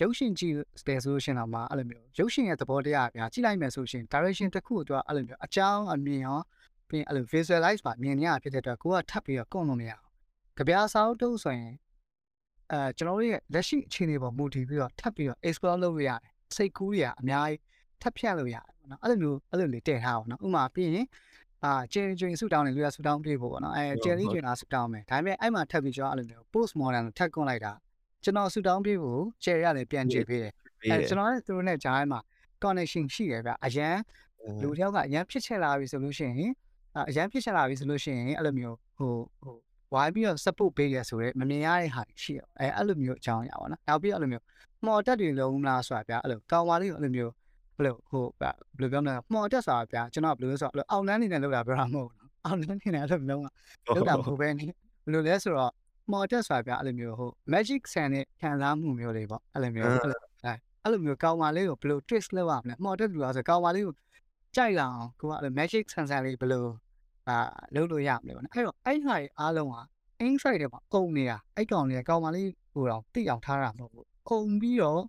[0.00, 0.54] ရုပ်ရှင်ကြည့်
[0.86, 6.40] တယ်ဆိုလို့ရှင်တော့မှအဲ့လိုမျိုးရုပ်ရှင်ရဲ့သဘောတရားပြကြည့်လိုက်မယ်ဆိုရှင် direction တစ်ခုတော့အဲ့လိုမျိုးအကြောင်းအမြင်ရော
[6.94, 10.04] ပြီးရင်အဲ့လို visualize ပါမြင်ရဖြစ်တဲ့အတွက်ကိုကထပ်ပြီးတော့ကုန်လို့မရအောင်
[10.56, 11.72] ကြပြားစာအုပ်တုပ်ဆိုရင်
[12.72, 16.20] အဲကျွန်တော်တို့ရဲ့လက်ရှိအခြေအနေပေါ်မူတည်ပြီးတော့ထပ်ပြီးတော့ explore လုပ်လို့ရတယ်
[16.56, 17.58] စိတ်ကူးတွေကအများကြီး
[18.02, 21.06] ထပ်ဖြတ်လို့ရတယ်ပေါ့နော်အဲ့လိုမျိုးအဲ့လိုလေးတည်ထားအောင်နော်ဥမာပြီးရင်
[21.64, 27.72] အာကျင်းကျင်းဆူတောင်းနေလူရဆူတောင်းပြေးဖို့ပေါ့နော်အဲကျယ်လေးကျင်းတာဆူတောင်းမယ်ဒါပေမဲ့အဲ့မှာထပ်ပြီးကျွန်တော်အဲ့လိုမျိုး post modern ထပ်ကွန်လိုက်တာ
[28.24, 30.52] ကျွန်တော်ဆူတောင်းပြေးဖို့ကျယ်ရတယ်ပြန်ကြည့်ပေးတယ်
[30.90, 32.20] အဲကျွန်တော်လည်းသူတို့နဲ့ဂျားမှာ
[32.62, 33.96] connection ရှိတယ်ဗျအရန်
[34.62, 36.52] လူတယောက်ကအရန်ဖြစ်ချက်လာပြီဆိုလို့ရှိရင်
[37.08, 39.56] အရန်ဖြစ်ချက်လာပြီဆိုလို့ရှိရင်အဲ့လိုမျိုးဟိုဟို
[39.92, 44.44] ဝိုင်းပြီးတော့ support ပေးရဆိုရဲမမြင်ရတဲ့ဟာရှိရအဲအဲ့လိုမျိုးအကြောင်းအရာပေါ့နော်နောက်ပြီးအဲ့လိုမျိုး
[44.86, 47.32] မော်တက်တွေလုံးလားဆိုတာဗျအဲ့လိုကောင်ဝါလေးကိုအဲ့လိုမျိုး
[47.76, 53.42] ဘယ်လိုဟိုဘယ်လိုပြောမလဲမော်တက်ဆိုတာဗျကျွန်တော်ဘယ်လိုလဲဆိုတော့အောင်လန်းနေနဲ့လောက်တာပြောတာမဟုတ်ဘူးအောင်လန်းနေနဲ့အဲ့လိုမျိုး
[53.86, 55.72] လောက်တာမဟုတ်ပဲနေဘယ်လိုလဲဆိုတော့
[56.12, 60.20] မော်တက်ဆိုတာဗျအဲ့လိုမျိုးဟို magic sand နဲ့ခံစားမှုမျိုးလေးပေါ့အဲ့လိုမျိုးအဲ့လို
[60.82, 63.94] အဲ့လိုမျိုးကောင်ဝါလေးကိုဘယ်လို twist လုပ်ရမလဲမော်တက်လူလားဆိုကောင်ဝါလေးကို
[64.56, 66.64] ကြိုက်လာအောင်ကိုကအဲ့လို magic sensor လေးဘယ်လို
[67.28, 67.38] အာ
[67.74, 69.78] လုပ်လို့ရမလဲပေါ့နော်အဲ့တော့အဲ့ဟာအားလုံးက
[70.26, 75.02] inside ထဲမှာအုံနေတာအဲ့ကောင်လေးကောင်မလေးဟိုတော့တိအောင်ထားတာမဟုတ်ဘူးအုံပြီးတော့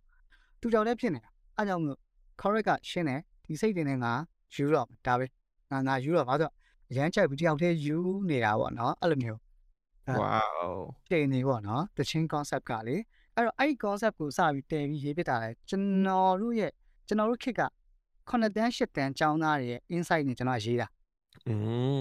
[0.61, 1.97] သူကြောင့်လည်းဖြစ်နေတာအဲ့ကြောင့်မို့
[2.41, 4.13] correct ကရှင်းတယ်ဒီစိတ်တင်နေငါ
[4.53, 5.25] ယူတော့ဒါပဲ
[5.71, 6.51] ငါငါယူတော့ဘာလို့
[6.89, 7.97] အရန်ချိုက်ပြီးတယောက်တည်းယူ
[8.29, 9.39] နေတာပေါ့နော်အဲ့လိုမျိုး
[10.19, 10.75] wow
[11.09, 12.97] ချိန်နေပေါ့နော်တချင်း concept ကလေ
[13.35, 16.71] အဲ့တော့အဲ့ concept ကိုစပြီးတည်ပြီးရေးပြတာလေကျွန်တော်တို့ရဲ့
[17.07, 17.61] ကျွန်တော်တို့ခက်က
[18.29, 20.87] 9တန်း10တန်းကျောင်းသားတွေရဲ့ insight နဲ့ကျွန်တော်ရေးတာ
[21.47, 21.53] อื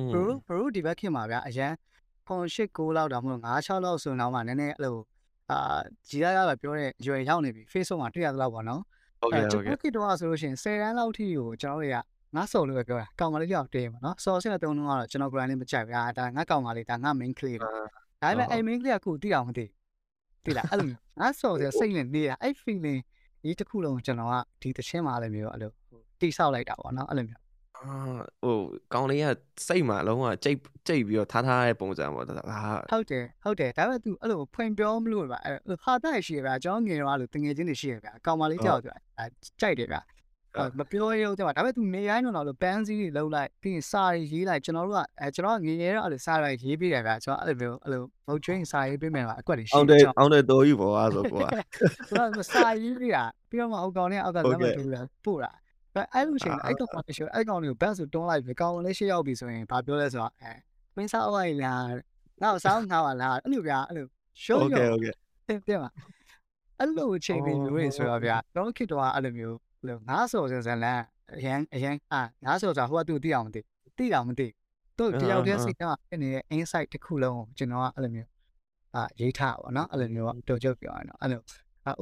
[0.03, 1.73] มဘရိုဘရိုဒီဘက်ခင်မှာဗျာအရန်
[2.27, 4.97] ခွန်8 9လောက်တောင်မလို့9 6လောက်ဆိုရင်တော့မှနည်းနည်းအဲ့လို
[5.51, 8.83] အာကြီးရရပဲပြောတဲ့ရွယ်ရောက်နေပြီ Facebook မှာတွေ့ရသလောက်ပေါ့နော်
[9.21, 11.97] ဟုတ်ကဲ့ဟုတ်ကဲ့ကျွန်တော်ကတော့ဆိုလို့ရှိရင်10တန်းလောက်ထိကိုကျွန်တော်တွေက
[12.37, 17.69] ငါစော်လို့ပဲပြောတာကောင်မလေးကြောက်တေးပါနော်စော်စင်းတဲ့တုံးလုံးကတော့ကျွန်တော် brand လေးမကြိုက်ဘူးအာဒါငါကောင်မလေးဒါငါ main clay ပဲ
[18.23, 19.67] ဒါပေမဲ့အဲ့ main clay ကခုတိအောင်မသိ
[20.45, 23.01] တိလားအဲ့လိုမျိုးငါစော်စစိတ်နဲ့နေတာအဲ့ feeling
[23.43, 25.71] ဒီတစ်ခုလုံးကျွန်တော်ကဒီတခြင်းမှာလည်းမျိုးအဲ့လို
[26.21, 27.44] တိဆောက်လိုက်တာပေါ့နော်အဲ့လိုမျိုးအာ
[28.43, 28.57] ဟို
[28.93, 29.27] ကောင်းလေးက
[29.69, 32.33] စိတ်မှာလုံးဝကြိတ်ကြိတ်ပြီးတော့ထားထားတဲ့ပုံစံပေါ့ဒါ
[32.93, 39.25] ဟုတ်တယ်ဟုတ်တယ်ဒါပေမဲ့ तू အဲ့လိုဖွင့်ပြောမလို့ပါအဲ့ဟာတိုက်ရှိရဗျာကျွန်တော်ငယ်တော့အဲ့လိုတငယ်ချင်းတွေရှိရဗျာကောင်မလေးကြောက်ကြအဲ
[39.61, 40.03] ကြိုက်တယ်ဗျာ
[40.79, 51.49] မပြောရတော့ဒါပေမဲ့ तू နေရိုင်းတော့လို့ပန်းစည်းတွေလုံးလိုက်ပြီးရင်စာရေးလိုက်ကျွန်တော်တို့ကအဲကျွန်တော်ငယ်ငယ်တော့အဲ့လိုစာရိုက်ရေးပေးတယ်ဗျာကျွန်တော်အဲ့လိုမျိုးအဲ့လိုမဟုတ်ချင်းစာရေးပေးမယ်ပါအကွက်တွေရှိအောင်တယ်အောင်တယ်တော်ကြီးပေါ့အားဆိုကွာ
[52.09, 55.53] ကျွန်တော်စာရေးပေးတာပြီးတော့မှအောက်ကောင်နဲ့အောက်ကလက်မတူလားပို့တာ
[56.15, 60.51] အဲ့လိုရှိရင်အဲ့ကောင်ကရှိအဲ့ကောင်တွေကို best ဆိုတွန်းလိုက်ပြီးကောင်လေးရှေ့ရောက်ပြီဆိုရင်ဘာပြောလဲဆိုတော့အဲ
[60.97, 61.85] မင်းစားလိုက်လား
[62.43, 64.07] ငါ့ဆောင်းငါ့ပါလားအဲ့လိုဗျာအဲ့လို
[64.45, 65.13] show ရော okay
[65.47, 65.91] okay ပြန်ပါ
[66.79, 71.03] အဲ့လိုအချိန်ပြီးမျိုးတွေဆိုတော့ဗျာကျွန်တော်ခင်တော်ကအဲ့လိုမျိုးလို့ငါးဆော်စင်စလန်
[71.37, 73.61] အရန်အရန်အာငါးဆော်ဆိုတာဟိုကသူ့တိအောင်မသိ
[73.99, 74.47] တိအောင်မသိ
[74.99, 78.29] သူ့တယောက်တည်းစိတ်ကဖြစ်နေတဲ့ insight တစ်ခုလုံးကိုကျွန်တော်ကအဲ့လိုမျိုး
[78.95, 81.41] အာရေးထားပါတော့အဲ့လိုမျိုးတော့ကြောက်ပြောရအောင်အဲ့လို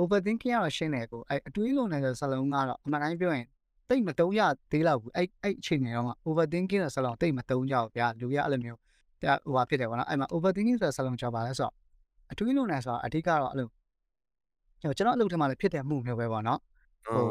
[0.01, 3.47] overthinking ကတော့ရှင်းတယ်ကိုအဲ့အတွေးလုံးနဲ့ဆိုစလုံးကတော့အမှန်တိုင်းပြောရင်
[3.89, 4.41] တိတ်မတုံးရ
[4.73, 8.79] သေးတော့ဘူးအဲ့အဲ့အချိန်တွေတော့ overthinking တဲ့စလုံးတိတ်မတုံးကြဘူးဗျာလူရအဲ့လိုမျိုး
[9.45, 11.75] ဟိုဟာဖြစ်တယ်ပေါ့နော်အဲ့မှာ overthinking ဆိုတဲ့စလုံးကြောက်ပါလဲဆိုတော့
[12.33, 13.69] အတွေးလုံးနေဆိုတော့အဓိကတော့အဲ့လို
[14.83, 16.61] ကျွန်တော်အလုပ်ထဲမှာလည်းဖြစ်တဲ့မှုမျိုးပဲပေါ့နော်
[17.13, 17.31] ဟုတ်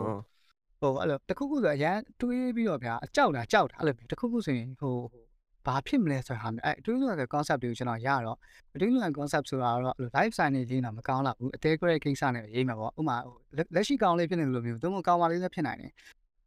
[0.82, 4.96] ဟိုအဲ့လိုတခုခုဆိုအရန်တွေးပြီးတော့ဗျာအကြောက်တာကြောက်တာအဲ့လိုတခုခုဆိုရင်ဟို
[5.66, 8.38] ဘာဖြစ်မလဲဆိုတာဟာအဲ့တွေးလို့ရတဲ့ concept တွေကိုကျွန်တော်ရတော့
[8.80, 13.36] တွေးလို့ရတဲ့ concept ဆိုတာတော့အဲ့လို live sign နေရေးတာမကောင်းတော့ဘူးအသေးခွဲကိစ္စနဲ့ရေးမှာပေါ့ဥမာဟို
[13.76, 15.92] လက်ရှိကောင်လေးဖြစ်နေလို့မျိုးသူမကောင်းပါလေးလည်းဖြစ်နိုင်တယ်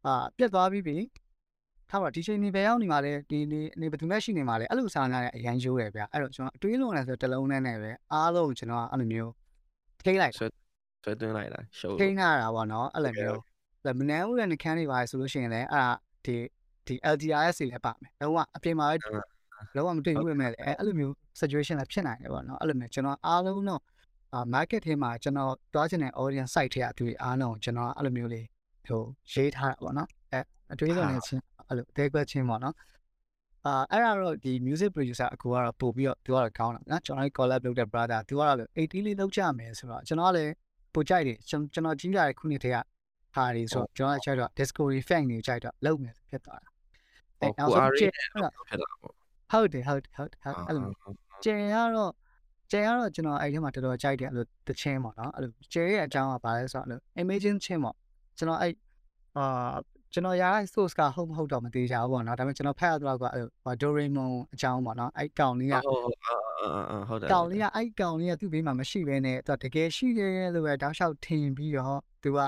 [0.05, 0.97] အာပြတ်သွားပြီးပြီ
[1.89, 9.31] ထားပါဒီချိန်နေပဲရောက်နေမှာလေဒီနေနေဘယ်သူမှရှိနေမှာလေအဲ့လိုစာနာတဲ့အရန်ရိုးတယ်ဗျအဲ့တော့ကျွန်တော်အတွေးလို့ရဆိုတလုံးနဲ့နဲ့ပဲအားလုံးကျွန်တော်အဲ့လိုမျိုး
[10.05, 10.47] ထိလိုက်ဆွဲ
[11.03, 13.39] ဆွဲသွင်းလိုက်တာ show ထိန်းရတာပေါ့နော်အဲ့လိုမျိုး
[13.99, 15.91] မနန်းဦးရဲ့နှကန်းတွေပါဆိုလို့ရှိရင်လည်းအဲ့ဒါ
[16.25, 16.35] ဒီ
[16.87, 18.87] ဒီ LDRS တွေလည်းပါမယ်လုံးဝအပြင်မှာ
[19.75, 23.81] လုံးဝမတွေ့ဘူးပဲမဲ့လေအဲ့လိုမျိုး situation လည်းဖြစ်နိုင်တယ်ပေါ့နော်အဲ့လိုမျိုးကျွန်တော်အားလုံးတော့
[24.33, 28.45] အာ market ထဲမှာကျွန်တော်တွားချင်တဲ့ audience site ထဲအတူအားလုံးကျွန်တော်အဲ့လိုမျိုးလေး
[28.89, 30.39] ဟိုရေးထားတာပေါ့နော်အဲ
[30.73, 32.75] အတွေးဆုံးနေချင်းအဲ့လိုအသေးကွက်ချင်းပေါ့နော်
[33.65, 40.51] အာအဲ့ဒါတော့ဒီ music producer အကူကတော့ပို့ပြီးတော့သူကတော့ကောင်းတာနော်ကျွန်တော် collab လုပ်တဲ့ brother သူကတော့80လေးလောက်ကြမယ်ဆိုတော့ကျွန်တော်ကလည်း
[40.93, 42.77] ပိုကြိုက်တယ်ကျွန်တော်ကြီးလာတဲ့ခုနှစ်တည်းက
[43.35, 46.69] ဟာတွေဆိုတော့ကျွန်တော်ကကြိုက်တော့ discovery fan တွေကြိုက်တော့လုပ်မယ်ဖြစ်သွားတာ
[47.39, 49.13] အဲဟောနောက်ကိုဆုံးအာရီကျဲနဲ့ဟုတ်လားဖြစ်လာပေါ့
[49.51, 52.11] ဟုတ်တယ်ဟုတ်တယ်ဟုတ်တယ်ဟုတ်တယ်အဲ့လိုမျိုးကျဲကတော့
[52.71, 57.95] ကျဲကတော့ကျွန်တော်အဲ့ဒီမှာတော်တော်ကြိုက်တယ်အဲ့လိုတချင်းပေါ့နော်အဲ့လိုကျဲရဲ့အကြောင်းကဘာလဲဆိုတော့အဲ့လို imagine ချင်းပေါ့
[58.37, 58.73] ကျွန်တော်အဲ့
[59.37, 59.75] အာ
[60.13, 66.35] ကျွန်တော်ရတဲ့ source ကဟုတ်မဟုတ်တော့မသိကြဘူးပေါ့နော်ဒါပေမဲ့ကျွန်တော်ဖတ်ရတော့ကအဲ့လို Doraemon အကြောင်းပေါ့နော်အဲ့ကောင်လေးကဟုတ်ဟုတ်အာ
[66.91, 72.39] အာဟုတ်တယ်ကောင်လေးကအဲ့ကောင်လေးကသူ့ဘေးမှာမရှိဘဲနဲ့သူကတကယ်ရှိတယ်လို့ပဲတောက်လျှောက်ထင်ပြီးတော့သူက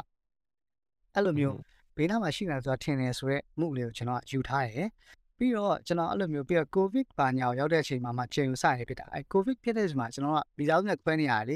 [1.13, 1.57] အဲ့လိုမျိုး
[1.95, 4.89] ဘေးနားမှာရှိနေတာဆိုတာထင်တယ်ဆိုတော့မှုလေးကိုကျွန်တော်ယူထားတယ်
[5.37, 11.55] ပြီးတော့ကျွန်တော်အဲ့လိုမျိုးပြီးတော့ covid ဘာညာကိုရောက်တဲ့အချိန်မှာမှချိန်ကိုစရဖြစ်တာအဲ့ covid ဖြစ်တဲ့အချိန်မှာကျွန်တော်ကဗီဇာဦးနဲ့ခွဲနေရတယ်လေ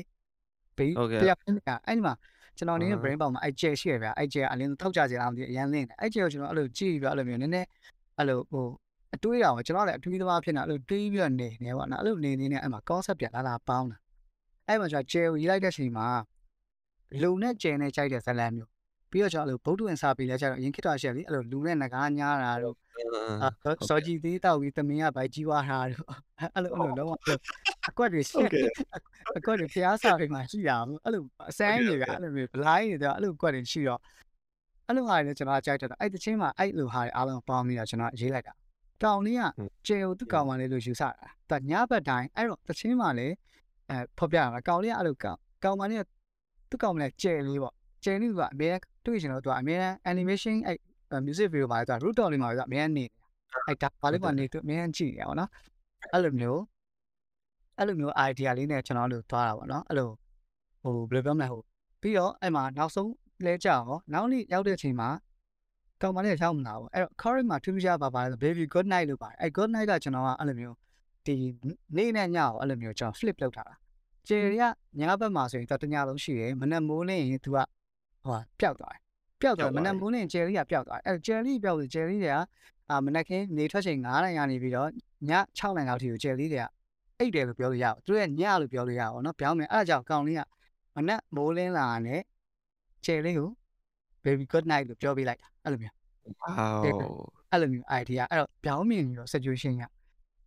[0.77, 2.13] ဘေးတရားခွဲနေတာအဲ့ဒီမှာ
[2.57, 7.67] ကျွန်တော်နေတဲ့ brain ပေါက်မှာအဲ့ကျဲရှိရဗျာအဲ့ကျဲအလင်းထောက်ကြကြလားမသိအရန်လင်းတယ်အဲ့ကျဲကိုကျွန်တော်အဲ့လိုကြည့်ပြီးတော့အဲ့လိုမျိုးနည်းနည်း
[8.17, 8.67] အဲ့လိုဟို
[9.15, 13.97] အတွေးရအောင်ကျွန်တော်လည်းအတွေးသမားဖြစ်နေအဲ့လိုတွေးပြီးတော့နေနေပေါ့နော်အဲ့လိုနေနေနဲ့အဲ့မှာ concept ပြန်လာလာပေါင်းတာ
[14.67, 16.07] အဲ့မှာကျွန်တော်ကျဲကိုရေးလိုက်တဲ့အချိန်မှာ
[17.23, 18.69] လုံနဲ့ကျဲနဲ့ကြိုက်တဲ့ဇလန်မျိုး
[19.11, 22.75] ပြီးတော့ကျွန်တော်အဲ့လိုဗုဒ္ဓဝင်စာပေလဲကျတော့အရင်ခေတ္တရှိရလေအဲ့လိုလူနဲ့ငကားညားတာတို့
[23.43, 23.49] အာ
[23.89, 26.05] စောကြီးသေးတောက်ပြီးသမင်းကဗိုက်ကြီးွားတာတို့
[26.55, 27.13] အဲ့လိုအဲ့လိုလုံးဝ
[27.89, 28.41] အကွက်တွေရှိ
[29.37, 33.99] အကွက်တွေဖျားစာတွေမှာရှိတာအဲ့လိုအစမ်းတွေကအဲ့လိုမျိုးဘလိုင်းတွေတော့အဲ့လိုကွက်တွေရှိတော့
[34.87, 38.53] အဲ့လိုဟာတွေကျွန်တော်ကြိုက်တယ်အဲ့တချင်းမှာအဲ့လိုဟာတွေအားလုံးပေါင်းပြီးတော့ကျွန်တော်ရေးလိုက်တာ
[39.03, 39.43] ကောင်လေးက
[39.87, 41.01] ကျေကိုသူ့ကောင်မလေးလို့ယူဆ
[41.49, 43.27] တာတညဘက်တိုင်းအဲ့တော့တချင်းမှာလေ
[43.89, 46.03] အဲဖော်ပြရမှာကောင်လေးကအဲ့လိုကောင်ကောင်မလေးက
[46.69, 48.73] သူ့ကောင်မလေးကျေလေးပေါ့ကျေလေးကအမြဲ
[49.05, 49.79] တွေ့ချင်တော့သူကအမြဲ
[50.11, 50.77] animation အဲ့
[51.25, 53.05] music video မှာသူက root dot လေးမှာသူကအမြဲနေ
[53.67, 55.49] အဲ့ဒါဘာလို့ကနေသူအမြဲကြည့်ရအောင်နော်
[56.13, 56.61] အဲ့လိုမျိုး
[57.81, 60.09] အဲ့လိုမျိုး idea လေးနဲ့ကျွန်တော်တို့သွားတာပေါ့နော်အဲ့လို
[60.83, 61.61] ဟိုဘယ်လိုပြောမလဲဟို
[62.01, 63.11] ပြီးတော့အဲ့မှာနောက်ဆုံး
[63.45, 65.09] လဲကြအောင်နောက်နေ့ရောက်တဲ့အချိန်မှာ
[66.01, 70.75] ကောင်မလေးရောက်မလာဘူးအဲ့တော့ current မှာထူးခြားပါပါလဲ baby good night လို့ပါတယ်အဲ့ good night ကကျွန်တော်ကအဲ့လိုမျိုး
[71.25, 71.35] ဒီ
[71.97, 73.75] နေ့နဲ့ညကိုအဲ့လိုမျိုးကျွန်တော် flip လုပ်ထားတာ
[74.27, 74.63] ကျေရီက
[74.99, 77.57] ညဘက်မှာဆိုရင်တော့တညလုံးရှိတယ်မနက်မိုးလင်းရင်သူက
[78.25, 79.01] ဟိုပျောက်သွားတယ်
[79.41, 82.37] ပျောက်သွားမနက်မိုးလင်းဂျယ်ရီကပျောက်သွားအဲ့ဂျယ်ရီပျောက်လို့ဂျယ်ရီတွေက
[82.89, 84.89] အာမနက်ခင်းနေထွက်ချိန်9နိုင်ကနေပြီးတော့
[85.29, 86.65] ည6နိုင်လောက်ထိကိုဂျယ်ရီတွေက
[87.21, 90.41] အိတ်တယ်လို့ပြောလို့ရအောင်သူရဲ့ညလို့ပြောလို့ရအောင်နော်ပြောင်းမယ်အဲ့ဒါကြောင့်ကောင်လေးက
[90.95, 92.21] မနက်မိုးလင်းလာနဲ့
[93.05, 93.49] ဂျယ်ရီကို
[94.23, 95.95] baby good night လို့ပြောပေးလိုက်တာအဲ့လိုမျိုး
[96.41, 96.49] ဝါ
[97.51, 99.83] အဲ့လိုမျိုး idea အဲ့တော့ပြောင်းမြင်ပြီးတော့ situation က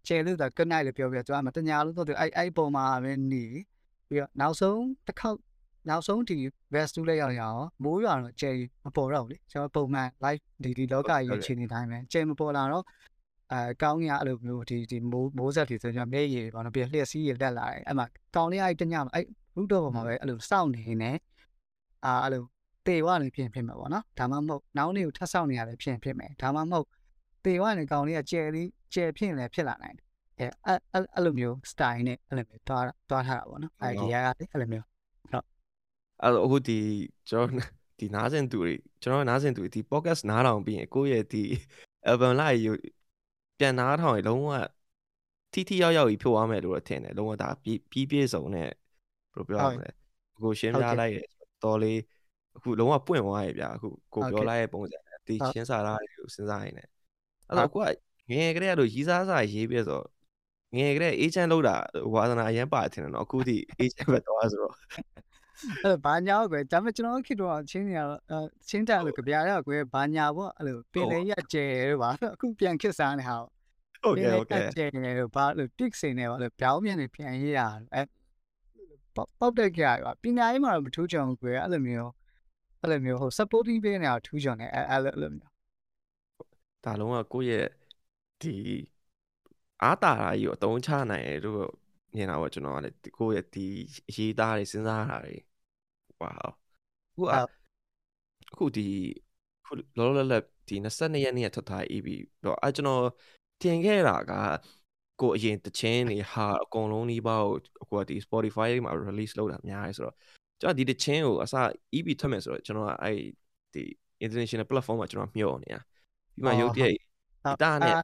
[0.06, 3.44] ကျဲလို့တော့ good night လို့ပြောပြတော့သူကမတညာလို့တော့သူအဲ့အဲ့ပုံမှာပဲနေ
[4.08, 5.38] ပြီးတော့နောက်ဆုံးတစ်ခေါက်
[5.88, 6.38] နောက်ဆုံးဒီ
[6.74, 8.50] vest 2လေးရောက်ရအောင်မိုးရွာတော့ကျဲ
[8.84, 12.84] မပေါ်တော့ဘူးလေကျွန်တော်ပုံမှန် live ဒီဒီလောကကြီးအခြေအနေတိုင်းပဲကျဲမပေါ်လာတော့
[13.54, 21.12] အဲကောင်းကြီးအဲ့လိုမျိုးဒီဒီမိုးမိုးဆက်တွေဆိုကျွန်တော်မျက်ရည်ပေါ့နော်ပြီးလျှက်စီးရတက်လာတယ်အဲ့မှာကောင်းလေးအဲ့တညမှာအဲ့ root တော့ပေါ်မှာပဲအဲ့လိုစောင့်နေနေ
[22.04, 22.44] အာအဲ့လို
[22.86, 26.86] တေဝနေဖြစ်ဖြစ်မှာပေါ့နော်ဒါမှမဟုတ်နောက်နေ့ကိုထပ်ဆောင်နေရတယ်ဖြစ်ဖြစ်မယ်ဒါမှမဟုတ်
[27.44, 30.00] တေဝနေကောင်လေးကကျဲလေးကျဲဖြစ်လည်းဖြစ်လာနိုင်တ
[30.44, 34.86] ယ်အဲအဲ့အဲ့လိုမျိုး style နဲ့အဲ့လိုမျိုးတွားတွားထားတာပေါ့နော် idea ကအဲ့လိုမျိုး
[36.22, 36.78] အဲ့တော့အခုဒီ
[37.28, 41.42] ကျွန်တော်ဒီနားစင်သူတွေကျွန်တော်နားစင်သူတွေဒီ podcast နားထောင်ပြီးရင်ကိုယ့်ရဲ့ဒီ
[42.10, 42.66] album လိုက်ရ
[43.58, 44.48] ပြန်နားထောင်ရင်လုံးဝ
[45.52, 48.74] တီတီရောက်ရောက်ကြီးဖြိုးသွားမယ်လို့တော့ထင်တယ်လုံးဝဒါပြီးပြီးပြည့်စုံနဲ့ဘယ်
[49.36, 49.90] လိုပြောရမလဲ
[50.42, 51.18] ကိုရှင်းပြလိုက်ရ
[51.62, 51.98] တော်လေး
[52.56, 56.90] အခုလုံးဝပွင့်သွားရဗျာအခုကိုပြောလိုက်ရဲ့ပုံစံနဲ့ဒီချင်းစာသားတွေကိုစဉ်းစားရင်လည်း
[57.48, 60.02] အဲ့တော့ကိုကငယ်ကလေးကလို့ရီးစားစားရေးပြဆို
[60.76, 61.76] ငယ်ကလေး agent လောက်တာ
[62.14, 64.74] ဝါသနာအရင်ပါတယ်ထင်တယ်နော်အခုဒီ agent ပဲတော့ဆိုတော့
[65.84, 73.36] အဲ့ဘာညာကွယ်ဒါပေမဲ့ကျွန်တော်ခေတ္တကချင်းနေရတော့ချင်းတက်လို့ကြပြရတော့ကွယ်ဘာညာပေါ့အဲ့လိုပင်လေရကျဲလို့ပါအခုပြန်ခစ်စားနေဟာ
[74.04, 77.60] ဟုတ်ကဲ့ဟုတ်ကဲ့ကျဲနေလို့ဘာလို့ tick စိနေပါလို့ပြောင်းပြန်နေပြန်ရရ
[77.94, 78.02] အဲ
[79.14, 82.12] ပေါက်တက်ကြရပါပညာရေးမှာတော့မထူးချောင်ကွယ်အဲ့လိုမျိုး
[82.80, 85.52] အဲ့လိုမျိုးဟို supporting ပေးနေတာထူးချောင်နေအဲ့အဲ့လိုမျိုး
[86.84, 87.68] ဒါလုံးကကိုယ့်ရဲ့
[88.42, 88.54] ဒီ
[89.82, 91.70] အားတာရာကြီးကိုအတုံးချနိုင်တယ်လို့
[92.16, 93.66] မြင်တာပေါ့ကျွန်တော်ကလည်းကိုယ့်ရဲ့ဒီ
[94.16, 95.34] ရေးသားတွေစဉ်းစားတာတွေ
[96.20, 96.50] ဝါအ
[97.16, 97.22] ခု
[98.52, 98.86] အခုဒီ
[99.64, 102.08] ခုလောလောလတ်ဒီ22ရက်နေ့ထွက်ထား EB
[102.44, 103.04] တော့အဲကျွန်တော်
[103.62, 104.32] တင်ခဲ့တာက
[105.20, 110.16] ကိုအရင်တချင်းတွေဟာအကုန်လုံးဒီပါကိုအခုကဒီ Spotify မှာ release လုပ်တာများတယ်ဆိုတော့
[110.60, 111.54] ကျွန်တော်ဒီတချင်းကိုအစ
[111.94, 113.18] EB ထွက်မယ်ဆိုတော့ကျွန်တော်ကအဲ့
[113.74, 113.82] ဒီ
[114.24, 115.80] international platform မှာကျွန်တော်မျှော်နေတာ
[116.34, 116.98] ပြီးမှရုပ်တရက်ဂီ
[117.62, 117.94] တာနဲ့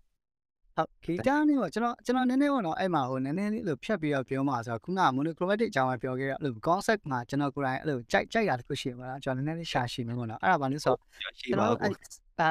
[0.80, 11.00] ဟုတ်ဂီတာနဲ့ပေါ့ကျွန်တော်ကျွန်တော်နည်းနည်းပေါ့နော်အဲ့မှာဟိုနည်းနည်းလေးလို့ဖြတ်ပြီးတော့ပြောမှာဆိုတော့ခုနက monochromatic အကြောင်းပဲပြောခဲ့ရအဲ့လို concept မှာကျွန်တော်ကိုယ်တိုင်အဲ့လိုကြိုက်ကြိုက်တာတခုရှိမှာလားကျွန်တော်နည်းနည်းလေးရှာရှိမယ်ပေါ့နော်အဲ့ဒါဘာလို့ဆိုတော့
[11.38, 11.94] ရှိကျွန်ပါတော်ဘူးအဲ့
[12.40, 12.50] အာ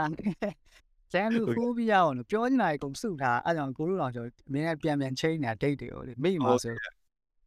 [1.14, 6.74] ကျန်လူဖိုးပြီးရအောင်လို့ပြောနေတာကိုစုထားအဲ့ကြောင့်ကိုတို့တော်ကျွန်တော်အမြဲပြန်ပြန်ချိန်နေတာ date တွေကိုလေမိမှာဆို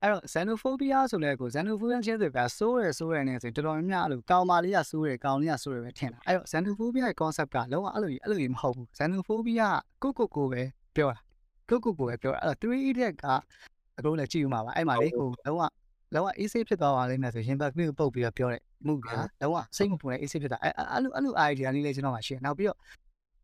[0.03, 9.69] အဲ့တော့ xenophobia ဆိုလဲကို xenophobia ချင်းဆိုပြဆိုးရဆိုးရနေဆိုတော်တော်များများအဲ့လိုကောင်မာလေးကဆိုးရကောင်လေးကဆိုးရပဲထင်တာအဲ့တော့ xenophobia ရဲ့ concept ကလုံးဝအဲ့လိုကြီးအဲ့လိုကြီးမဟုတ်ဘူး xenophobia
[10.03, 10.63] ကိုကိုကိုပဲ
[10.97, 11.21] ပြောတာ
[11.69, 13.25] ကိုကိုကိုပဲပြောအဲ့တော့3 idiot က
[13.99, 15.63] အကုန်လည်းကြည့်ဦးမှာပါအဲ့မှာလေကိုလုံးဝ
[16.15, 22.79] လုံးဝ easy ဖြစ်သွားပါလိမ့်မယ်ဆိုရင်ဘက်ပြီးပုတ်ပြီးတော့ပြောတယ်မှုကလုံးဝစိတ်မပူတဲ့ easy ဖြစ်တာအဲ့အဲ့လိုအဲ့လို idea လေးလေးကျွန်တော်မှရှိတယ်နောက်ပြီးတော့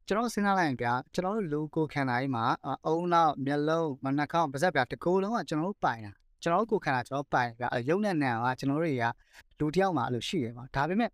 [0.06, 2.44] ကျွန်တော်စဉ်းစားလိုက်ရင်ဗျာကျွန်တော်တို့ logo ခန္ဓာကြီးမှာ
[2.86, 9.04] အုံနောက်မျက်လုံးမနှာခေါင်းပါးစပ်ဗျာတကူလုံးကကျွန်တော်တို့ပိုင်တာ ကျွန်တော်တို့ကိုယ်ခန္ဓာကျွန်တော်ပိုင်ဗျာရုပ်နဲ့နာမ်ကကျွန်တော်တို့တွေက
[9.58, 11.10] လူတစ်ယောက်မှာအဲ့လိုရှိရပါဒါပေမဲ့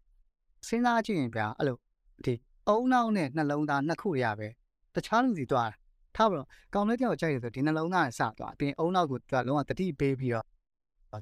[0.66, 1.76] စဉ်းစားကြည့်ရင်ဗျာအဲ့လို
[2.24, 2.34] ဒီ
[2.68, 4.48] အုံနောက်နဲ့နှလုံးသားနှစ်ခုရပဲ
[4.94, 5.76] တခြားလူစီသွားတာ
[6.16, 10.44] ထားပါတော့ကောင်းလေးတယောက်ကြိုက်ရဆိုဒီနှလုံးသားနဲ့စသွားအပြင်အုံနောက်ကိုသူကလုံးဝတတိပေးပြီးတော့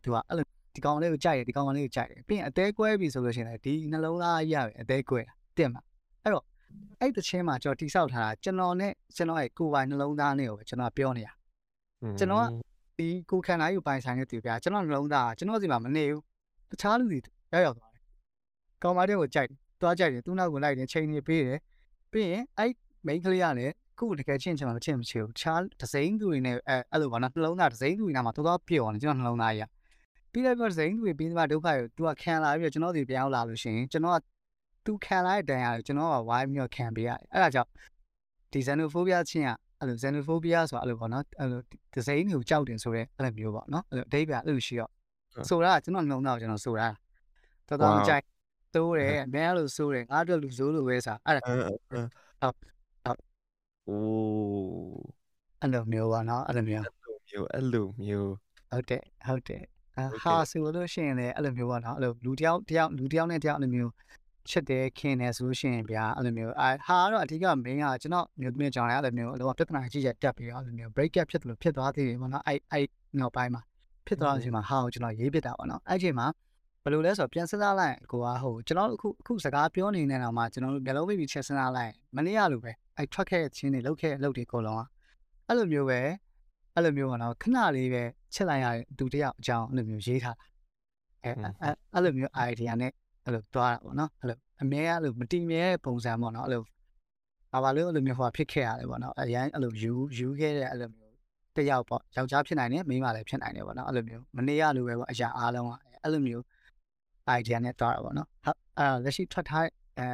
[0.05, 5.21] သူကအဲ့လိုဒီကောင်လေးကိုကြိုက်တယ်ဒီကောင်လေးကိုကြိုက်တယ်ပြီးရင်အသေးကွဲပြီဆိုလို့ရှိရင်ဒီနှလုံးသားကြီးရပဲအသေးကွဲ
[5.57, 5.83] တင်မှာ
[6.23, 6.45] အဲ့တော့
[7.01, 11.33] အဲ့တချင်းမှာကျွန်တော်တိဆောက်ထားတာကျွန်တော်နဲ့ကျွန်တော်ရဲ့ကိုယ်ပိုင်နှလုံးသားနဲ့ကိုပဲကျွန်တော်ပြောနေတာ
[12.19, 12.72] ကျွန်တော်က
[13.03, 16.23] ဒီကိုယ်ခန္ဓာကြီးကိုပိုင်ဆိုင်နေတူဗျာကျွန်တော်နှလုံးသားကကျွန်တော်စီမှာမနေဘူး
[16.71, 17.19] တခြားလူတွေ
[17.53, 18.03] ရောက်ရောက်သွားတယ်
[18.83, 21.59] ကောင်မတဲ့ကိုကြိုက်တယ်သွားကြိုက်တယ်သူ့နောက်ကိုလိုက်တယ်ချိန်နေပေးတယ်
[22.13, 22.73] ပြီးရင်အဲ့
[23.07, 29.69] main ကလေးကလည်းခုတကယ်ချင်းချင်မှမချင်းမချင်ဘူးတခြားဒစိမ့်သူတွေနဲ့အဲအဲ့လိုပါနော်နှလုံးသားဒစိမ့်သူတွေနာမှာတော်တော်ပျော်နေကျွန်တော်နှလုံးသားကြီးက
[30.33, 34.19] ပြီးတော့ဒစိမ့်သူတွေပြီးတော့ဒုက္ခကို तू ကခံလာပြီးတော့ကျွန်တော်ဒီပြန်ရောက်လာလို့ရှိရင်ကျွန်တော်က
[34.85, 37.71] तू ခံလာတဲ့တန်ရာကိုကျွန်တော်ကဝိုင်းပြီးတော့ခံပေးရတယ်အဲ့ဒါကြောင့်
[38.53, 39.51] ဒီ xenophobia ချင်းက
[39.83, 41.61] အဲ့လို xenophobia ဆိုတာအဲ့လိုပေါ့နော်အဲ့လို
[41.95, 44.91] ဒစိမ့်တွေကိုကြောက်တယ်ဆိုရဲအဲ့လိုမျိုးပေါ့နော်အဲ့လိုအဓိပ္ပာယ်အဲ့လိုရှိတော့
[45.49, 46.89] ဆိုတာကကျွန်တော်နှလုံးသားကိုကျွန်တော်ဆိုတာ
[47.69, 48.23] တော်တော်မကြိုက်
[48.75, 53.19] တိုးတယ်အများလို့ဆိုတယ်ငါတို့လူဆိုးလို့ပဲစားအဲ့ဒါအဲအဲဟုတ်ဟုတ်
[53.89, 55.23] အိုး
[55.61, 56.85] အဲ့လိုမျိုးပါနော်အဲ့လိုမျိုး
[57.31, 58.33] မျိုးအဲ့လိုမျိုး
[58.71, 59.63] ဟုတ်တယ်ဟုတ်တယ်
[59.97, 63.93] အဟုတ်ကဲ့ဟာဆိုလို့ရှိရင်လည်းအဲ့လိုမျိုးပေါ့နော်အဲ့လိုလူတယောက်တယောက်လူတယောက်နဲ့တယောက်အဲ့လိုမျိုး
[64.51, 72.87] ချစ်တယ်ခင်တယ်ဆိုလို့ရှိရင်ဗျာအဲ့လိုမျိုးအာဟာကတော့အဓိက main ကကျွန်တော်မျိုးသမီးကြောင့်လည်းအဲ့လိုမျိုးအလောကပြဿနာကြီးချက်တက်ပြီးတော့အဲ့လိုမျိုး break up ဖြစ်တယ်လို့ဖြစ်သွားသေးတယ်ပေါ့နော်အဲ့အဲ့
[73.21, 73.63] နောက်ပိုင်းမှာ
[74.07, 76.27] ဖြစ်သွားတဲ့အချိန်မှာဟာကိုကျွန်တော်ရေးပြတာပေါ့နော်အဲ့အချိန်မှာ
[76.83, 84.83] ဘယ်လိုလဲဆိုတော့ပြန်စဉ်းစားလိုက်ရင်ကိုကဟိုကျွန်တော်တို့အခုအခုစကားပြောနေနေတာမှာကျွန်တော်တို့မျက်လုံးပိတ်ပြီးချက်စဉ်းစားလိုက်ရင်မနေ့ကလိုပဲအဲ့ထွက်ခဲ့တဲ့ချင်းတွေလောက်ခဲ့တဲ့အလုပ်တွေအကုန်လုံးက
[85.49, 86.01] အဲ့လိုမျိုးပဲ
[86.75, 88.03] အဲ့လိုမျိုးပေါ့နော်ခဏလေးပဲ
[88.35, 90.45] ချက်လိုက်ရတဲ့သူတစ်ယောက်အကြောင်းအဲ့လိုမျိုးရေးထားတာ
[91.25, 91.31] အဲ
[91.63, 92.93] အဲ့အဲ့လိုမျိုး idea နဲ့
[93.25, 96.63] အဲ့လိုတွားတာပေါ့နော်အဲ့လိုအမြဲအဲ့လိုမတည်မြဲတဲ့ပုံစံပေါ့နော်အဲ့လို
[97.53, 101.15] ဘာပါလို့အဲ့လိုမျိုးဟိုဖြစ်ခဲ့ရတယ်ပေါ့နော်အရန်အဲ့လိုယူယူခဲ့တဲ့အဲ့လိုမျိုး
[101.57, 105.71] တစ်ယောက်ပေါ့ယောက်ျားဖြစ်နိုင်တယ်မိန်းမလည်းဖြစ်နိုင်တယ်ပေါ့နော်အဲ့လိုမျိုးမနေရလိုပဲပေါ့အရာအားလုံးက
[106.03, 106.45] အဲ့လိုမျိုး
[107.39, 109.67] idea နဲ့တွားတာပေါ့နော်ဟုတ်အဲ့လက်ရှိထွက်ထား
[109.99, 110.09] အဲ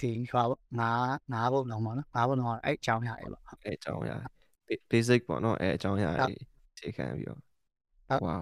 [0.00, 0.46] ဒီဟို
[0.78, 4.16] ငါးငါးဘုံလုံးပေါ့နော်ငါးဘုံလုံးအဲ့အကြောင်းရတယ်ပေါ့အဲအကြောင်းအရာ
[4.90, 6.40] basic ပေါ့နော်အဲအကြောင်းအရာဟုတ်ကြီး
[6.74, 8.36] အခြေခံပြီးတော့ဟုတ်ဝါ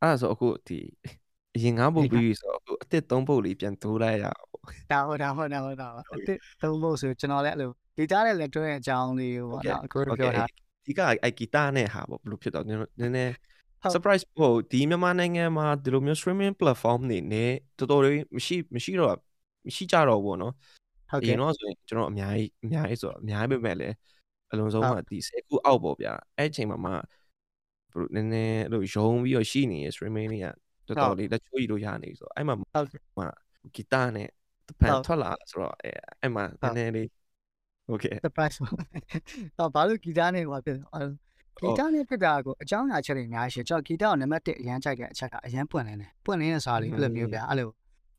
[0.00, 0.78] အဲ့ဒါဆိုအခုဒီ
[1.58, 4.40] အရင်ငါးပုတ်ပြီးဆိုတော့အခုအစ်စ်သုံးပုတ်လေးပြန်တိုးလိုက်ရအောင်
[4.92, 10.48] ဒါဟုတ်ဒါဟုတ်ဒါဟုတ်ဒါဟုတ်ဟုတ်အကဲ့စ်သုံးဖို့ဆိုကျွန်တော်လည်းအဲ့လို data နဲ့လည်းတွဲတဲ့အကြောင်းလေးကိုပေါ့နော်အခုဟုတ်ပြောကဲ့ထား
[10.86, 13.32] ဒီကအဲ့ဂီတာနဲ့ဟာပေါ့ဘယ်လိုဖြစ်တော့နည်းနည်းနည်း
[13.82, 19.16] ဟုတ် surprise ဟိုဒီမြန်မာနိုင်ငံမှာဒီလိုမျိုး streaming platform တွေနဲ့တော်တော်လေးမရှိမရှိတော့
[19.66, 20.54] မရှိကြတော့ဘူးပေါ့နော်
[21.10, 23.88] ဟုတ်အရကဲ့င်တော့ဆိုရင်ကျွန်တော်အများကြီးအများကြီးဆိုတော့အများကြီးပဲမဲ့လေ
[24.52, 27.02] အလုံးစုံဟုတ်ကဒီ10ခုအောက်ပေါ့ဗျာအဲ့အချိန်မှာမှဘယ်
[27.98, 30.46] လိုနည်းနည်းအဲ့လိုယုံပြီးတော့ရှိနေရ streaming တွေက
[30.88, 32.64] တော်တော်လေးလက်ချိုးကြီးလို့ရနေဆိုအဲ့မှာမှ
[33.74, 34.28] ဂီတနဲ့
[34.68, 37.08] တပန်ထွက်လာဆိုတော့အဲ့အဲ့မှာနည်းနည်းလေး
[37.90, 38.66] okay တပန်ဆို
[39.58, 40.78] တော့ဘာလို့ဂီတနဲ့ဟိုဖြစ်
[41.60, 47.68] ဂီတနဲ့ဖြစ်တာကိုအကြောင်းအရာချက်တွေအများကြီးရှိကျွန်တော်ဂီတကိုနံပါတ်1အရန်ကြိုက်တဲ့အချက်ကအရန်ပွင့်လင်းတယ်ပွင့်လင်းတဲ့စာလေးအဲ့လိုမျိုးပြအဲ့လို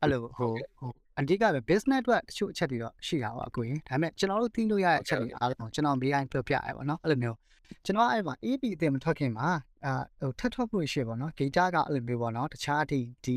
[0.02, 7.38] အဲ့လိုဟိုဟို အဓိကပဲ business အတွက်တချို့အချက်တွေတော့ရှိတာပါအကိုရင်ဒါပေမဲ့ကျွန်တော်တို့သိလို့ရတဲ့အချက်တွေအားလုံးကျွန်တော် BI ပြောပြရပါတော့အဲ့လိုမျိုး
[7.86, 9.48] ကျွန်တော်အဲ့မှာ EP အတင်မထွက်ခင်မှာ
[9.86, 13.36] အာဟိုထပ်ထွက်ဖို့ရှိပါတော့ဂီတာကအဲ့လိုမျိုးပေါ့နော်တခြားဒီဒီ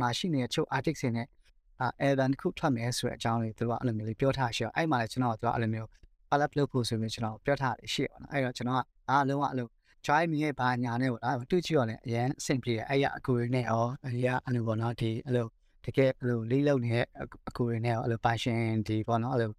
[0.00, 1.26] မှာရှိနေတဲ့ချို့ artist တွေနဲ့
[1.80, 5.88] အာ album တစ်ခုထွက်မယ်ဆိုတဲ့အကြောင်းလေးသူတို့ကအဲ့လိုမျိုးလေးပြောထားရှိတော့အဲ့မှာလည်းကျွန်တော်ကသူကအဲ့လိုမျိုး
[6.30, 9.68] collab လုပ်ဖို့ဆိုပြီးကျွန်တော်ပြောထားတယ်ရှိရပါတော့အဲ့တော့ကျွန်တော်ကအားလုံးကအဲ့လို
[10.04, 15.46] try me ရဲ့ဘာညာနဲ့ပေါ့နော်တွေ့ကြည့်ရလဲအရင်အဆင်ပြေတယ်အဲ့ရအကူရင်းနဲ့ရောအဲ့ရအဲ့လိုပေါ့နော်ဒီအဲ့လို
[15.86, 17.04] တကယ်အဲ့လိုလေးလုံးနေတဲ့
[17.48, 19.50] အကူရင်းနဲ့ရောအဲ့လို passion ဒီပေါ့နော်အဲ့လို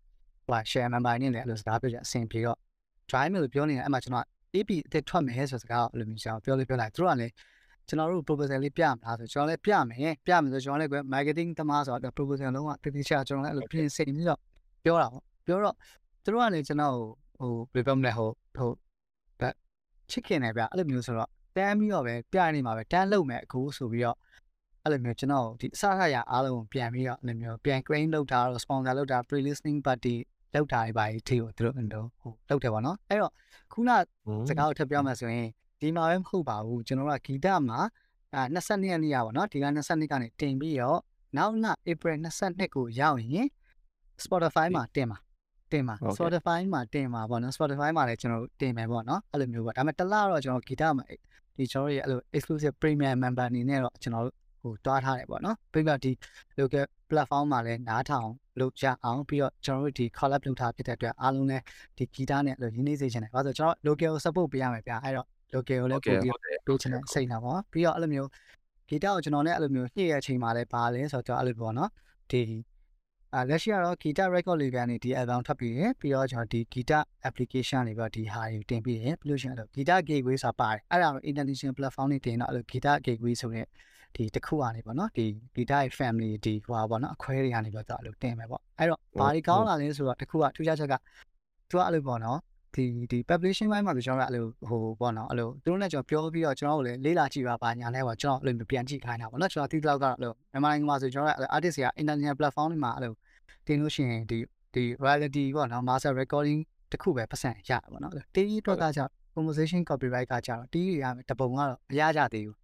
[0.48, 2.58] ဟို share member နဲ့လည်းအဲ့လိုစကားပြောကြအဆင်ပြေတော့
[3.10, 7.34] try me လို့ပြောနေတယ်အဲ့မှာကျွန်တော် AP အစ်ထွက်မယ်ဆိုစကားကိုအဲ့လိုမျိုးကျွန်တော်ပြောလေးပြောလိုက်သူတို့ကလည်း
[7.88, 14.40] ကျွန်တော်တို့ proposal လေးပြမလားဆိုကျွန်တော်လည်းပြမယ်ပြမယ်ဆိုကျွန်တော်လည်းကွယ် marketing သမားဆိုတော့ proposal လုံးဝတတိချာကျွန်တော်လည်းအဲ့လိုပြင်ဆင်ပြီးတော့
[14.84, 15.76] ပြောတာပေါ့ပြောတော့
[16.24, 16.94] သူတို့ကလည်းကျွန်တော်
[17.40, 18.72] ဟိုဘယ်လိုပြောမလဲဟိုဟို
[19.40, 19.54] ဘက်
[20.12, 24.18] ချစ်ခင်နေဗျအဲ့လိုမျိုးဆိုတော့တန်းပြီးတော့ပဲပြနေမှာပဲတန်းလုံမဲ့အခုဆိုပြီးတော့
[24.88, 30.16] အဲ့လိုမျိုးကျွန်တော်ဒီအစရရအားလုံးကိုပြန်ပြီးတော့အဲ့လိုမျိုးပြန် claim လုပ်တာတော့ sponsor လုပ်တာ pre listening party
[30.54, 33.32] လောက်တာတွေပါဒီကိုသူတို့ဟိုလောက်တယ်ပေါ့နော်အဲ့တော့
[33.74, 33.92] ခုန
[34.50, 35.48] စကားကိုထပ်ပြောမှဆိုရင်
[35.82, 37.80] ဒီမှာပဲမဟုတ်ပါဘူးကျွန်တော်ကဂီတမှာ
[38.36, 41.00] အာ22ရက်နေ့ရပါတော့ဒီက22ကနေတင်ပြီးတော့
[41.38, 43.48] နောက်လ April 22ကိုရောက်ရင်
[44.24, 45.18] Spotify မှာတင်ပါ
[45.72, 51.06] တင်ပါ Spotify မှာတင်ပါပေါ့နော် Spotify မှာလည်းကျွန်တော်တင်မယ်ပေါ့နော်အဲ့လိုမျိုးပေါ့ဒါပေမဲ့တစ်လတော့ကျွန်တော်ဂီတမှာ
[51.58, 54.26] ဒီကျွန်တော်ရဲ့အဲ့လို exclusive premium member အနေနဲ့တော့ကျွန်တော်
[54.62, 56.12] ဟိုတွားထားတယ်ပေါ့နော်ပြီးတော့ဒီ
[56.60, 61.64] local platform မှာလည်းနားထောင်လုပ်ကြအောင်ပြီးတော့ကျွန်တော်တို့ဒီ collab လုပ်ထားဖြစ်တဲ့အတွက်အားလုံးလည်း
[61.98, 66.34] ဒီဂီတနဲ့ရင်းနှီးစေချင်တယ်။ဘာလို့ဆိုကျွန်တော် local ကို support ပေးရမယ်ဗျာ။အဲ့တော့ local ကိုလည်းပို့ပြီး
[66.68, 68.30] ပေးချင်တဲ့စိတ်နာပေါ့။ပြီးတော့အဲ့လိုမျိုး
[68.90, 71.90] ဂီတကိုကျွန်တော်လည်းအဲ့လိုမျိုးညှိရတဲ့အချိန်မှာလည်းပါလဲဆိုတော့ကျွန်တော်အဲ့လိုပေါ့နော်။
[72.32, 72.44] ဒီ
[73.36, 82.66] အာလက်ရှိကတော့ guitar record label ကနေဒီ album ထွက်ပြီးရယ်ပြီးတော့ကျွန်တော်ဒီ guitar application တွေပြီးတော့ဒီဟာတွေတင်ပြီးရယ်ပြီးလို့ရှိရင်အဲ့လို guitar gateway ဆိုတာပါတယ်အဲ့ဒါတော့ international platform တွေတင်တော့အဲ့လို
[82.72, 83.66] guitar gateway ဆိုတဲ့
[84.16, 90.94] ဒီတစ်ခုကနေပေါ့နော်ဒီ guitar family ဒီဟိုပါပေါ့နော်အခွဲတွေကနေပြီးတော့အဲ့လိုတင်မယ်ပေါ့အဲ့တော့ဘာတွေကောင်းလာလဲဆိုတော့တစ်ခုကထူးခြားချက်က
[91.70, 92.40] သူကအဲ့လိုပေါ့နော်
[92.76, 103.14] ဒီဒီ publishing ဘက်မှာဆိုကျွန်တော်ကအဲ့လိုဟိုပေါ့နော်အဲ့လိုသူတို့နဲ့ကျွန်တော်ပြောပြီးတော့ကျွန်တော်တို့လည်းလေးလာကြည့်ပါပါညာနဲ့ပေါ့ကျွန်တော်အဲ့လိုပြန်ကြည့်ခိုင်းတာပေါ့နော်ကျွန်တော်တီးတော့ကတော့အဲ့လိုမြန်မာနိုင်ငံမှာဆိုကျွန်တော်က artist တွေက international platform တွေမှာအဲ့လို
[103.68, 104.40] တင်လို့ရှိရင်ဒီ
[104.74, 109.02] ဒီ reality ပေါ့နော် master recording တခုပဲပတ်စံရတာပေါ့နော်တေးကြီးအတွက်ကကြ
[109.34, 112.58] promotion copyright ကကြတော့တီးတွေရမယ်တပုံကတော့မရကြသေးဘူး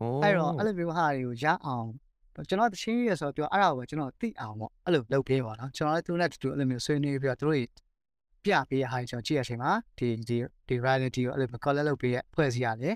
[0.00, 1.88] ဟောအဲ့တော့အဲ့လိုမျိုးဟာတွေကိုရအောင်
[2.48, 7.58] ကျွန်တော်တချင်းရဆိုတော့ပြောအဲ့ဒါကိုကျွန်တော်သိအောင်ပေါ့အဲ့လိုလုပ်ပေးပါတော့ကျွန်တော်လည်းသူနဲ့တူတူအဲ့လိုမျိုးဆွေးနွေးပြီးတော့သူတို့
[8.44, 10.36] ပြပေးရဟာကျွန်တော်ကြည့်ရချိန်မှာဒီဒီ
[10.68, 12.94] ဒီ reality ကိုအဲ့လို collect လုပ်ပေးရဖွဲ့စည်းရတယ်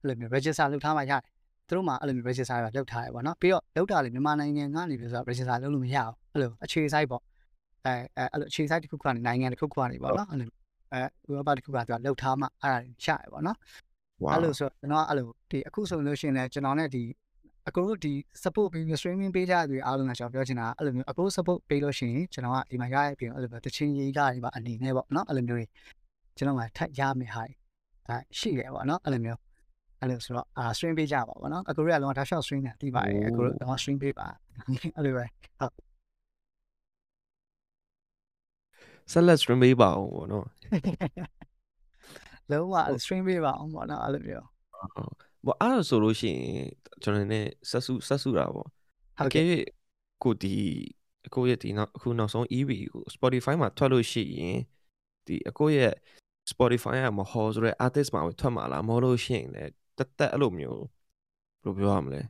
[0.00, 1.20] အဲ့လိုမျိုး register လုပ်ထားမှရတယ်
[1.68, 7.22] သူတို့မှအဲ့လိုမျိုး register လုပ်ထားရပါတော့ပြီးတော့လုပ်တာလေမြန်မာနိုင်ငံကနေပြီးဆိုတော့ register လုပ်လို့မရအောင်အဲ့လိုအခြေ site ပေါ့
[7.84, 7.94] အဲ
[8.32, 10.48] အဲ့လိုအခြေ site တစ်ခုကနေနိုင်ငံတစ်ခုကနေပေါ့နော်အဲ့လို
[10.92, 13.56] အဲဥပမာတစ်ခုကသူကလုပ်ထားမှအဲ့ဒါရရပါတော့
[13.94, 13.95] ဝါ
[14.32, 17.04] အဲ့လိုဆိုကျွန်တော်ကအဲ့လိုဒီအခုဆိုလို့ရှိရင်လည်းကျွန်တော်နဲ့ဒီ
[17.68, 25.66] အကူတို့ဒီ support ပြီး streaming ပေးကြတဲ့သူအားလုံးကကျွန်တော်ပြောချင်တာအဲ့လိုမျိုးအကူ support ပေးလို့ရှိရင်ကျွန်တော်ကဒီမှာရရပြင်အဲ့လိုမျိုးတချင်းရေးကားတွေပါအနေနဲ့ပေါ့နော်အဲ့လိုမျိုးတွေ
[26.36, 27.42] ကျွန်တော်ကထပ်ရမယ်ဟာ
[28.08, 29.40] အဲရှိတယ်ပေါ့နော်အဲ့လိုမျိုး
[30.00, 34.26] အဲ့လိုဆိုတော့အာ stream ပေးကြပါပေါ့နော်အကူတို့ကလုံးဝဒါ short stream နဲ့တီးပါတယ်အကူတို့တော့ stream ပေးပါ
[34.96, 35.24] အဲ့လိုပဲ
[35.58, 35.72] ဟုတ်
[39.12, 40.44] ဆက်လက် stream ပေးပါအောင်ပေါ့နော်
[42.50, 44.46] လုံးဝ stream ပေးပါအောင်ပေါ့နော်အဲ့လိုမျိုး
[45.46, 46.68] ဘောအဲ့ဒါဆိုလို့ရှိရင်
[47.02, 49.60] ကျွန်တော်နဲ့ဆက်စုဆက်စုတာပေါ့ဟုတ်အကဲ့ကယ်၍
[50.22, 50.54] ကိုဒီ
[51.34, 54.58] ကိုရဲ့ဒီနောက်အခုနောက်ဆုံး EP ကို Spotify မှာထွက်လို့ရှိရင်
[55.26, 55.92] ဒီအကိုရဲ့
[56.50, 60.82] Spotify ကမဟောဆိုတဲ့ artist မှာပဲထွက်မှာလားမဟုတ်လို့ရှိရင်လည်းတက်တက်အဲ့လိုမျိုး
[61.62, 62.22] ဘယ်လိုပြောရမလဲ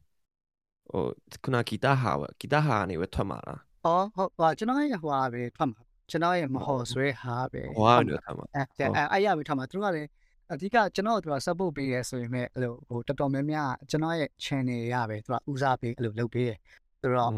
[0.90, 1.02] ဟို
[1.42, 10.09] ခုနဂီတဟာပဲဂီတဟာကနေပဲထွက်မှာလားအော်ဟုတ်ပါကျွန်တော်ရဲ့ဟိုဟာပဲထွက်မှာ ကျွန်တော်ရဲ့မဟော်ဆွဲဟာပဲဟောကနေထွက်မှာအဲအဲအဲ့ရပြီထားမှာသူတို့ကလည်း
[10.53, 16.59] အဓိကကျွန်တော်တို့က support ပေးရဲဆိုရင်မဲ့အဲ့လိုဟိုတော်တော်များများကျွန်တော်ရဲ့ channel ရပဲသူကဦးစားပေးအဲ့လိုလုပ်ပေးတယ်
[17.01, 17.31] ဆိုတော့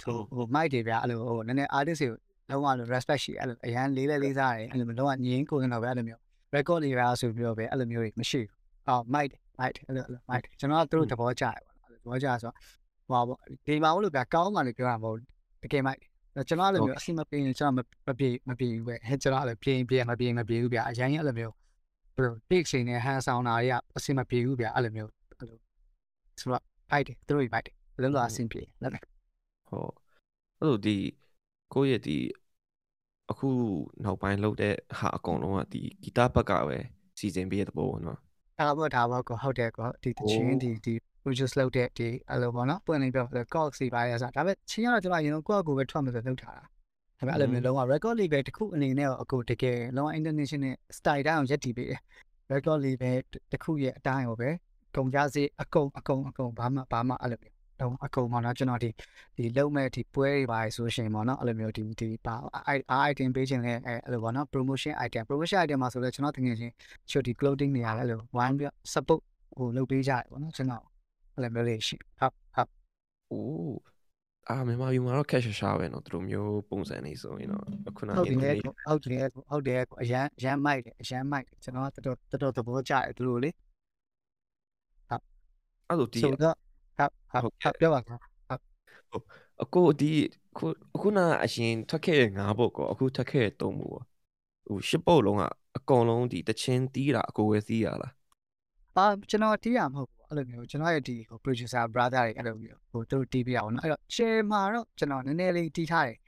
[0.00, 2.08] သူဟို mic တွေဗျအဲ့လိုဟိုနည်းနည်း artist တွေ
[2.50, 6.20] လုံးဝလို့ respect ရှိအဲ့လိုအရန်လေးလေးလေးစားတယ်အဲ့လိုလုံးဝငြင်းကိုယ်ကတော့ပဲအဲ့လိုမျိုး
[6.54, 8.50] record တွေပါဆိုပြီးတော့ပဲအဲ့လိုမျိုးတွေမရှိဘူး
[8.88, 12.54] အော် mic mic အဲ့လို mic ကျွန်တော်ကသူတို့သဘောကျတယ်ပေါ့သဘောကျဆိုတော့
[13.08, 15.18] ဟိုပါပေါ့ဒီမှာလို့ဗျကောင်းမှလည်းပြောတာမဟုတ်
[15.62, 15.98] တကယ် mic
[16.48, 21.54] ကျွန်တော်အဲ့လိုမျိုးအစီမပြေရင်ကျွန်တော်မပြေမပြေဘူးပဲဟဲ့ကျွန်တော်အဲ့လိုပြေရင်ပြေမပြေမပြေဘူးဗျအရင်အဲ့လိုမျိုး
[22.14, 25.58] ဘယ်လို big ရှင်နဲ့ hand sound တာတွေကအစီမပြေဘူးဗျအဲ့လိုမျိုးအဲ့လို
[26.40, 28.92] ဆိုတော့ fight တယ်သူတို့ fight တယ်ဘယ်လိုလဲအဆင်ပြေလက်
[29.68, 29.92] ဟုတ်
[30.58, 30.96] အဲ့လိုဒီ
[31.74, 32.16] ကိုယ့်ရဲ့ဒီ
[33.30, 33.48] အခု
[34.04, 36.78] နောက်ပိုင်းလုပ်တဲ့ဟာအကုန်လုံးကဒီဂီတဘက်ကပဲ
[37.18, 38.18] စီစဉ်ပေးတဲ့ပုံပေါ့နော်
[38.58, 40.94] အဲ့တော့ဒါဘောကိုဟုတ်တယ်ကောဒီတချင်းဒီဒီ
[41.26, 46.66] produce လုပ်တဲ့ဒီအဲ့လိုပေါ့နော်ပွင့်နေပြော cox စီပါရစားဒါပေမဲ့ချင်းကတော့ကျွန်တော်အရင်ကကိုယ့်အကိုပဲထွက်မယ်ဆိုလုပ်ထားတာဒါ
[47.18, 52.00] ပေမဲ့အဲ့လိုမျိုးလုံးဝ record label တစ်ခုအနေနဲ့တော့အကိုတကယ်လုံးဝ international style တိုင်းအောင်ရက်တည်ပေးတယ်
[52.52, 53.16] record label
[53.52, 54.50] တစ်ခုရဲ့အတိုင်းဟောပဲ
[54.96, 58.90] ကုန်ကြစေအကုန်အကုန်အကုန်ဘာမှဘာမှအဲ့လိုမျိုးတော့အကုန်ပေါ့နော်ကျွန်တော်ဒီ
[59.36, 62.34] ဒီလုံးမဲ့ဒီပွဲတွေပါဆိုရှင်ပေါ့နော်အဲ့လိုမျိုးဒီဒီပါ
[63.08, 66.72] item ပေးခြင်းလဲအဲ့လိုပေါ့နော် promotion item promotion item မှာဆိုတော့ကျွန်တော်တကယ်ချင်း
[67.10, 69.20] short ဒီ clothing တွေရတယ်လို့ one ပြ support
[69.58, 70.84] ဟိုလုပ်ပေးကြတယ်ပေါ့နော်ကျွန်တော်
[71.35, 72.69] အဲ့လိုမျိုးလေးရှိဟုတ်ဟုတ်
[73.01, 73.79] ။အိုး
[74.49, 83.49] အာမြန်မာပြည်မှာတော့ cash ရှာပဲเนาะသူတို့မျိုးပုံစံနေဆိုရင်တော့အခုန ဟုတ်တယ် က ဟုတ်တယ်ဟုတ်တယ်အရန်အရန်မိုက်တယ်အရန်မိုက်တယ်ကျွန်တော်ကတော်တော်တော်တော်သဘောကျတယ်သူတို့လေ
[85.87, 86.55] အဲ့လိုဒီ ဆိုတော့
[86.97, 88.17] ဟုတ်ဟုတ်ဟုတ်ပြောပါကွာ
[89.63, 90.11] အကိုဒီ
[90.57, 90.65] ခု
[90.95, 94.01] အခုနအရင်ထွက်ခဲ့တဲ့၅ပုတ်ကောအခုထွက်ခဲ့တဲ့၃ပုတ်ကော
[94.67, 95.43] ဟို၈ပုတ်လုံးက
[95.77, 98.13] အကုန်လုံးဒီတချင်းတီးတာအကိုပဲတီးရလား
[98.96, 106.18] ပါကျွန်တော်တီးရမဟုတ်ဘူးအဲ့လိုမျိုးကျွန်တော်ရဲ့ဒီဟို producer brother တွေအဲ့လိုမျိုးဟိုသူတို့တီးပြရအောင်နော်အဲ့တော့ share မှာတော့ကျွန်တော်နည်းနည်းလေးတီးထားတယ်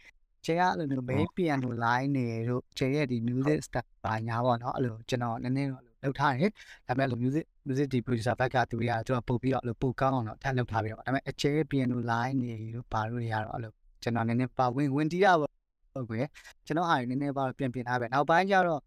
[0.46, 6.50] share ကအဲ့လိုမျိုး main piano line တွေတို့ share ရဲ့ဒီ music stuff ဘာညာပေါ့နော်အဲ့လိုကျွန်တော်နည်းနည်းတော့လုပ်ထားတယ်
[6.86, 15.46] ဒါပေမဲ့အဲ့လို music music ဒီ producer ဘက်ကသူတွေကသူကပုတ်ပြီးတော့အဲ့လိုပုတ်ကောင်းအောင်တော့ထပ်လုပ်ထားပြီးတော့ဒါပေမဲ့ share piano line တွေတို့ဘာလို့တွေကတော့အဲ့လိုကျွန်တော်နည်းနည်းပါဝင်ဝင်တီးရပါ
[15.94, 16.26] ဟုတ်ကွယ်
[16.66, 18.80] ကျွန်တော်အားနည်းနည်းပါပြင်ပြင်ထားပဲနောက်ပိုင်းကျတော့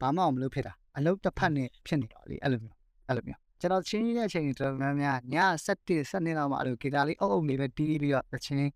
[0.00, 5.35] ဘာမှမလုပ်ဖြစ်တာအလုပ်တစ်ဖက်နဲ့ဖြစ်နေတော့လေအဲ့လိုမျိုး အဲ့လိုမျိုးကျွန်တော်ချင်းကြီးတဲ့အချိန်တော်တော်များများည
[5.65, 8.69] 7 7လောက်မှအဲ့လိုဂီတာလေးအုပ်အုပ်လေးပဲတီးပြီးတော့ချင်း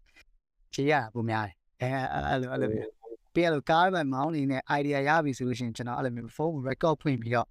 [0.74, 1.90] ချေရတာပုံများတယ်အဲ
[2.30, 2.92] အဲ့လိုအဲ့လိုမျိုး
[3.34, 7.48] ပြီးတော့ကားပဲမောင်းနေနဲ့ idea ရပြီဆိုလို့ရှိရင်ကျွန်တော်အဲ့လိုမျိုး phone record ဖွင့်ပြီးတော့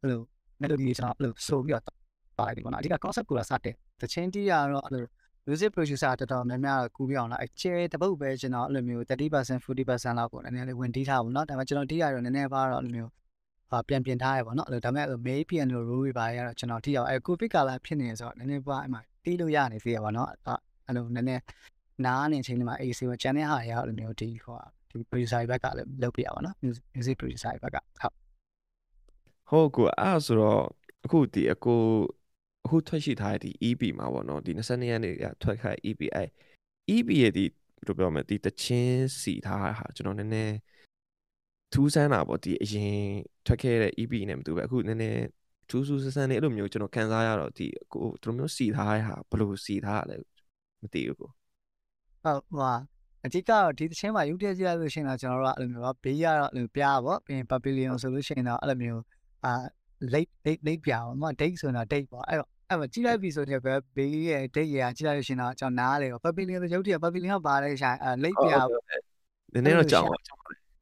[0.00, 0.20] အဲ့လို
[0.60, 1.84] melody ကျွန်တော်အဲ့လိုဆိုပြီးတော့
[2.38, 5.04] ပါတယ်ပေါ့နော်အဓိက concept ကိုလာစတယ်တချင်းတီးရတော့အဲ့လို
[5.46, 13.20] music producer တော်တော်များများကူပြီးအောင်လားအကျဲတပုတ်ပဲကျွန်တော်အဲ့လိုမျိုး30% 40%လောက်ကိုနည်းနည်းလေးဝင်တီးထားပါဘူးเนาะဒါပေမဲ့ကျွန်တော်တီးရတော့နည်းနည်းပါတော့အဲ့လိုမျိုးဟာ
[13.89, 21.41] ပြန်ပြင်ထားရပါတော့အဲ့လိုဒါပေမဲ့ main piano roll တွေပါရတော့ကျွန်တော်တီးရအောင်အဲ covid ကာလဖြစ်နေဆိုတော့နည်းနည်းပါအဲ့မှာတီးလို့ရနေသေးရပါတော့အဲ့လိုနည်းနည်း
[22.05, 24.57] နားနေချိန်လေးမှာ AC မှာ channel ဟာရအဲ့လိုမျိုးဒီဟို
[24.89, 26.55] ဒီ producer ဘက်ကလည်းလုပ်ပြရပါတော့
[26.95, 28.15] music producer ဘက်ကဟုတ်
[29.49, 30.61] ဟုတ်ကိုအဲ့ဆိုတော့
[31.05, 31.81] အခုဒီအကို
[32.65, 36.23] အခုထွက်ရှိထားတဲ့ဒီ EP မှာပေါ့နော်ဒီ22ရက်နေ့ကထွက်ခဲ့ EP အဲ
[36.95, 37.45] EP ရဲ့ဒီ
[37.77, 40.55] ဘယ်လိုပြောမလဲဒီတချင်းစီထားဟာကျွန်တော်နည်းနည်း
[41.73, 42.95] ထူးဆန်းတာပေါ့ဒီအရင်
[43.45, 45.21] ထွက်ခဲ့တဲ့ EP နဲ့မတူပဲအခုနည်းနည်း
[45.69, 50.17] ထူးဆူးဆန်းဆန်းလေးအဲ့လိုမျိုးကျွန်တော်ခံစားရတော့ဒီကိုဒီလိုမျိုးစီထားရဟာဘယ်လိုစီထားရလဲ
[50.81, 51.29] မသိဘူးကို
[52.23, 52.75] ဟုတ်ဟို
[53.25, 59.01] အဓိကတော့ဒီသချင်းမှာယူတည်ကြည့်လိုက်လို့ရှိရင်တော့ကျွန်တော်တို့ကအဲ့လိုမျိုးဘေးရတော့အဲ့လိုပြားပေါ့ပြီးရင် pavilion ဆိုလို့ရှိရင်တော့အဲ့လိုမျိုး
[59.45, 59.53] အာ
[60.13, 68.37] late late late ပြားပေါ့မ date ဆိုတော့ date ပေါ့အဲ့တော့အဲ့မှာကြည့်လိုက်ပြီဆိုရင်ပဲဘေးရဲ့ date ရကြည့်လိုက်လို့ရှိရင်တော့ကျွန်တော်နားလေပေါ့ pavilion ဆိုရုပ်တည်း pavilion ကပါတဲ့ရှာအဲ late
[68.43, 68.83] ပြားပေါ့
[69.53, 70.17] နည်းနည်းတော့ကြောင်ပါ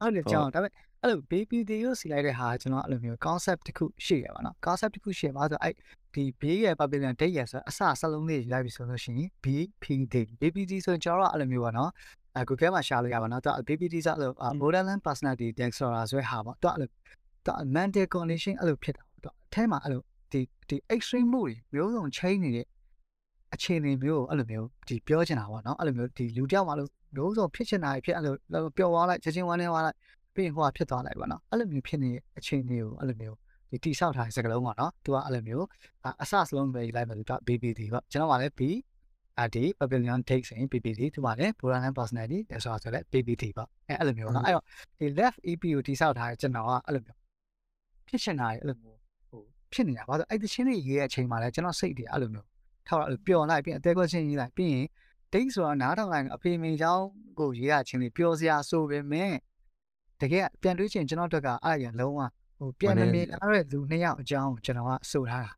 [0.00, 0.72] ဟုတ်တယ်ကြောင်ဒါပေမဲ့
[1.02, 5.74] အဲ့လို baby တွေရောစီလိုက်တဲ့ဟာကျွန်တော်အဲ့လိုမျိုး concept တစ်ခုရှိရပါတော့ concept တစ်ခုရှိပါဆိုအဲ့
[6.14, 11.90] ဒီဘေးရဲ့ pavilion date ရဆိုအစစလုံးလေးလိုက်ပြီဆိုလို့ရှိရင် BPD BPD ဆိုရင်ကျွန်တော်အဲ့လိုမျိုးပါနော်
[12.36, 16.88] အဲ Google မှာရှာလို့ရပါတော့သူ BPD ဆိုအဲ့လို borderline personality disorder ဆိုတဲ့ဟာပေါ့သူအဲ့လို
[17.46, 22.66] သူ mental condition အဲ့လိုဖြစ်တာသူအထဲမှာအဲ့လိုဒီဒီ extreme မှုတွေမျိုးစုံ chain နေတဲ့
[23.54, 29.96] အခြေအနေမျိုးကိုအဲ့လိုမျိုးဒီပြောချင်တာပေါ့နော်အဲ့လိုမျိုးဒီလူတယောက်မှလို့ မျိုးစုံဖြစ်ချင်တာဖြစ်အဲ့လိုပျော်သွားလိုက်ချက်ချင်းဝမ်းနေသွားလိုက်
[30.34, 33.36] ပြီးရင်ဟိုကဖြစ်သွားလိုက်ပါနော်အဲ့လိုမျိုးဖြစ်နေတဲ့အခြေအနေကိုအဲ့လိုမျိုး
[33.70, 35.66] ဒီတိဆောက်ထားတဲ့စကလုံးပေါ့နော်သူကအဲ့လိုမျိုး
[36.22, 38.60] အစစလုံးပဲလိုက်မယ်သူက BBD ပေါ့ကျွန်တော်ကလည်း B
[39.42, 44.64] အဒီ pavilion takes in PPT သူကလည်း borderline personality ဒါဆိုတော့လည်း PPT ပေါ့အဲအဲ့လိုမျိုးနော်အဲ့တော့
[44.98, 47.18] ဒီ left EP ကိုတိဆောက်ထားတဲ့ကျွန်တော်ကအဲ့လိုမျိုး
[48.08, 48.98] ဖြစ်ချင်တာအဲ့လိုမျိုး
[49.30, 49.42] ဟို
[49.72, 52.46] ဖြစ်နေတာဘာလို့အဲ့ဒီချင်းတွေရေးတဲ့အချိန်မှာလဲကျွန်တော်စိတ်တွေအဲ့လိုမျိုး
[52.88, 54.86] ထောက်အဲ့လိုပျော်လိုက်ပြီးအသေးကွက်ချင်းရေးလိုက်ပြီးရင်
[55.34, 57.04] date ဆိုတာနားထောင်လိုက်အဖေမင်းချောင်း
[57.38, 59.32] ကိုရေးရချင်းလေးပျော်စရာဆိုပေမဲ့
[60.20, 62.20] တကယ်ပြန်တွေးချင်ကျွန်တော်တို့ကအဲ့ရလုံးဝ
[62.58, 65.52] ဟိုပြန်နေမြင်ရတဲ့လူနှစ်ယောက်အကြောင်းကျွန်တော်ကဆိုထားတာ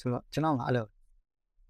[0.00, 0.86] ဆိုတော့ကျွန်တော်ကအဲ့လို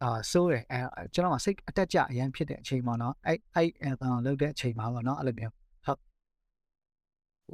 [0.03, 0.81] အာစိုးတယ်အဲ
[1.15, 3.95] ကျွန်တော်ကစိတ်အတက်ကြအရင်ဖြစ်တဲ့အချိန်ပေါ့နော်အဲ့အဲ့အန်
[4.27, 5.55] လုပ်တဲ့အချိန်မှာပေါ့နော်အဲ့လိုမျိုး
[5.85, 6.01] ဟုတ်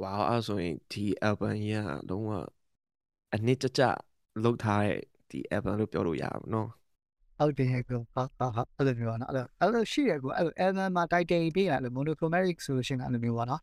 [0.01, 2.31] ဝါအဲ့ဆိုရင်ဒီ album ကြီးကလုံးဝ
[3.35, 3.83] အနစ်ကြကြ
[4.43, 4.99] လုပ်ထားတဲ့
[5.29, 6.69] ဒီ album လို့ပြောလို့ရအောင်နော်
[7.39, 8.23] ဟုတ်တယ်ကောဟာ
[8.55, 13.61] ဟာအဲ့လိုမျိုးနော်အဲ့လိုအဲ့လိုရှိရကောအဲ့လို album မှာ title ပေးရတယ် monochromatic ဆိုလို့ရှိရင်အဲ့လိုမျိုးပေါ့နော်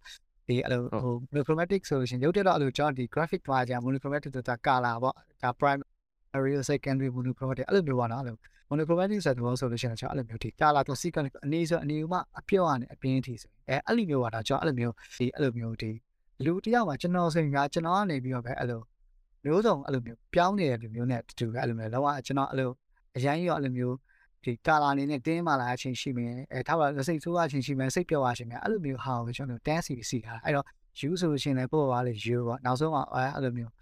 [0.48, 8.36] ဒီအဲ့လိုဟို monochromatic ဆိုလို့ရှိရင်ရုပ်တက်တော့အဲ့လိုကျွန်တော်ဒီ graphic မှာကြာ monochromatic ဆိုတာ color ပေါ့ဒါ primary secondary monochromatic အဲ့လိုမျိုးပေါ့နော်အဲ့လို
[8.70, 15.90] monochromatic ဆိုတော့ဆိုလို့ရှိရင်ကျွန်တော်အဲ့လိုမျိုးဒီ color တော့ sequence အနေဆိုအနေဥမအပြော့ရနေအပြင်းထိဆိုအဲအဲ့လိုမျိုးပါတော့ကျွန်တော်အဲ့လိုမျိုးဒီအဲ့လိုမျိုးဒီ
[16.44, 18.80] လူတယောက်မှာကျွန်တော်ဆိုရင်ကကျွန်တော်ကနေပြီးတော့ပဲအဲ့လို
[19.44, 22.70] မျိုးစုံအဲ့လိုမျိုးပြောင်းနေတဲ့လူမျိုးနဲ့တူပဲအဲ့လိုမျိုးလောကကျွန်တော်အဲ့လို
[23.16, 23.96] အရန်ရောအဲ့လိုမျိုး
[24.44, 30.66] ဒီကာလာအနေနဲ့တင်းမာလာအချင်းရှိမယ်အဲထားပါစိတ်ဆိုးအချင်းရှိမယ်စိတ်ပျော်အချင်းမယ်အဲ့လိုမျိုးဟာကိုကျွန်တော်တန်းစီစီတာအဲ့တော့
[31.00, 33.72] you ဆိုလို့ရှိရင်လည်းပို့ပါလေ you ပေါ့နောက်ဆုံးကအဲ့လိုမျိုး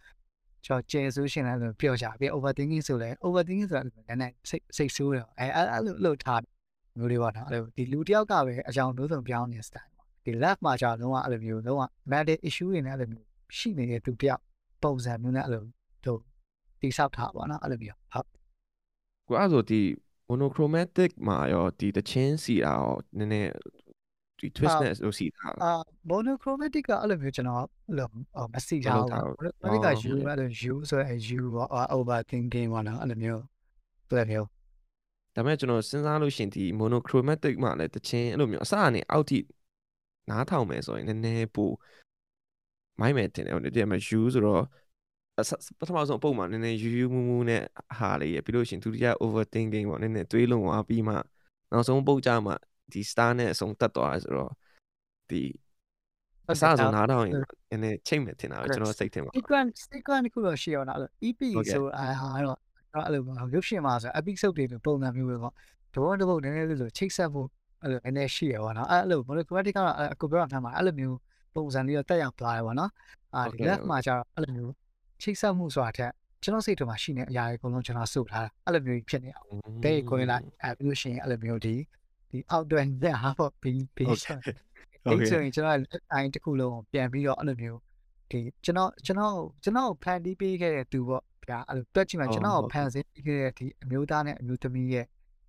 [0.66, 6.40] ကျွန်တော်ကျဲဆိုရှင်လည်းလို့ပြောကြပြီး overthinking ဆိုလဲ overthinking ဆိုတာလည်းနည်းနည်းစိတ်စိတ်ဆိုးတယ်အဲအဲ့လိုလို့ထား
[6.98, 13.26] မျိုးလေးပေါ့နော်အဲ့လိုဒီလူတယောက်ကပဲအကြောင်းမျိုးစုံပြောင်းနေ style ပေါ့ဒီ left မှာကြာလုံးဝအဲ့လိုမျိုးလုံးဝ mental issue တွေနဲ့အဲ့လိုမျိုး
[13.58, 14.42] ရှိနေတဲ့သူတယောက်
[14.82, 15.64] ပုံစံမျိုးနဲ့အဲ့လို
[16.06, 16.20] တို့
[16.80, 18.39] တိဆောက်ထားပါနော်အဲ့လိုမျိုးဟုတ်
[19.30, 19.80] ကိုအဲ့ဆိုဒီ
[20.28, 23.50] monochromatic မှာရောဒီတချင်းစီတာရောနည်းနည်း
[24.38, 25.72] ဒီ twist နဲ့လို့စီတာအာ
[26.10, 28.08] monochromatic ကအဲ့လိုမျိုးကျွန်တော်အဲ့လို
[28.54, 29.06] မစီကြဘူး
[29.62, 33.42] monochromatic က you အဲ့လို you ဆိုရယ် you ပေါ့ overthinking ပေါ့နော်အဲ့လိုမျိုး
[34.08, 34.48] အဲ့လိုမျိုး
[35.34, 39.38] ဒါပေမဲ့ကျွန်တော်စဉ်းစားလို့ရှင်ဒီ monochromatic မှာလည်းတချင်းအဲ့လိုမျိုးအစကနေအောက်ထိ
[40.30, 41.70] နားထောင်မယ်ဆိုရင်နည်းနည်းပို
[43.00, 44.62] မိုင်းမယ်တင်တယ်ဒီမှာ you ဆိုတော့
[45.78, 47.62] ပထမဆုံးအပုတ်မှာနည်းနည်းယူယူမူမူနဲ့
[47.98, 51.14] ဟာလေးရပြီးလို့ရှင်ဒုတိယ overthinking ပေါ့နည်းနည်းတွေးလုံးသွားပြီးမှ
[51.72, 52.54] နောက်ဆုံးပုတ်ကြမှာ
[52.92, 54.52] ဒီ star နဲ့အဆုံးတက်သွားဆိုတော့
[55.30, 55.42] ဒီ
[56.50, 61.40] အစားဆုံးနားတော့ရင်နည်းချိန်မယ်ထင်တာပဲကျွန်တော်စိတ်ထင်ပါ sequence sequence ခုတော့ရှိအောင်နော် EP
[61.72, 62.58] ဆိုအာဟာတော့
[63.06, 63.22] အဲ့လို
[63.54, 65.52] ရုပ်ရှင်မှာဆို episode တွေလိုပုံစံမျိုးပဲပေါ့
[65.94, 67.48] တဘောတဘောနည်းနည်းလေးလိုချိတ်ဆက်ဖို့
[67.82, 71.16] အဲ့လိုနည်းနည်းရှိရပါတော့အဲ့လို monochromatic ကတော့အကူပြောတာမှာအဲ့လိုမျိုး
[71.54, 72.90] ပုံစံလေးတော့တက်ရောက်သွားတယ်ပေါ့နော်
[73.34, 74.72] အာဒီ left မှာကျတော့အဲ့လိုမျိုး
[75.22, 76.12] ချိတ်ဆက်မှုဆိုတာထက်
[76.42, 79.48] ကျွန်တော်စိတ်ထဲမှာရှိနေအရာတွေအကုန်လုံးကျွန်တော်စုထားတာအဲ့လိုမျိုးဖြစ်နေအောင်
[79.84, 81.74] တဲ့ကိုရင်လိုက်အဲပြီးလို့ရှိရင်အဲ့လိုမျိုးဒီ
[82.30, 84.38] ဒီ outdoor နဲ့ဟာပေါ့ပြီးပြီးဆို
[85.06, 85.76] အဲ့ဆိုရင်ကျွန်တော်
[86.12, 87.80] အိုင်းတစ်ခုလုံးပြန်ပြီးတော့အဲ့လိုမျိုး
[88.30, 95.06] ဒီကျွန်တော်ကျွန်တော်ကျွန်တော်ဖန်တီးပေးခဲ့တဲ့သူပေါ့ဗျာအဲ့လိုတွက်ကြည့်မှကျွန်တော်ဖန်ဆင်းပေးခဲ့တဲ့ဒီအမျိုးသားနဲ့အမျိုးသမီးရဲ့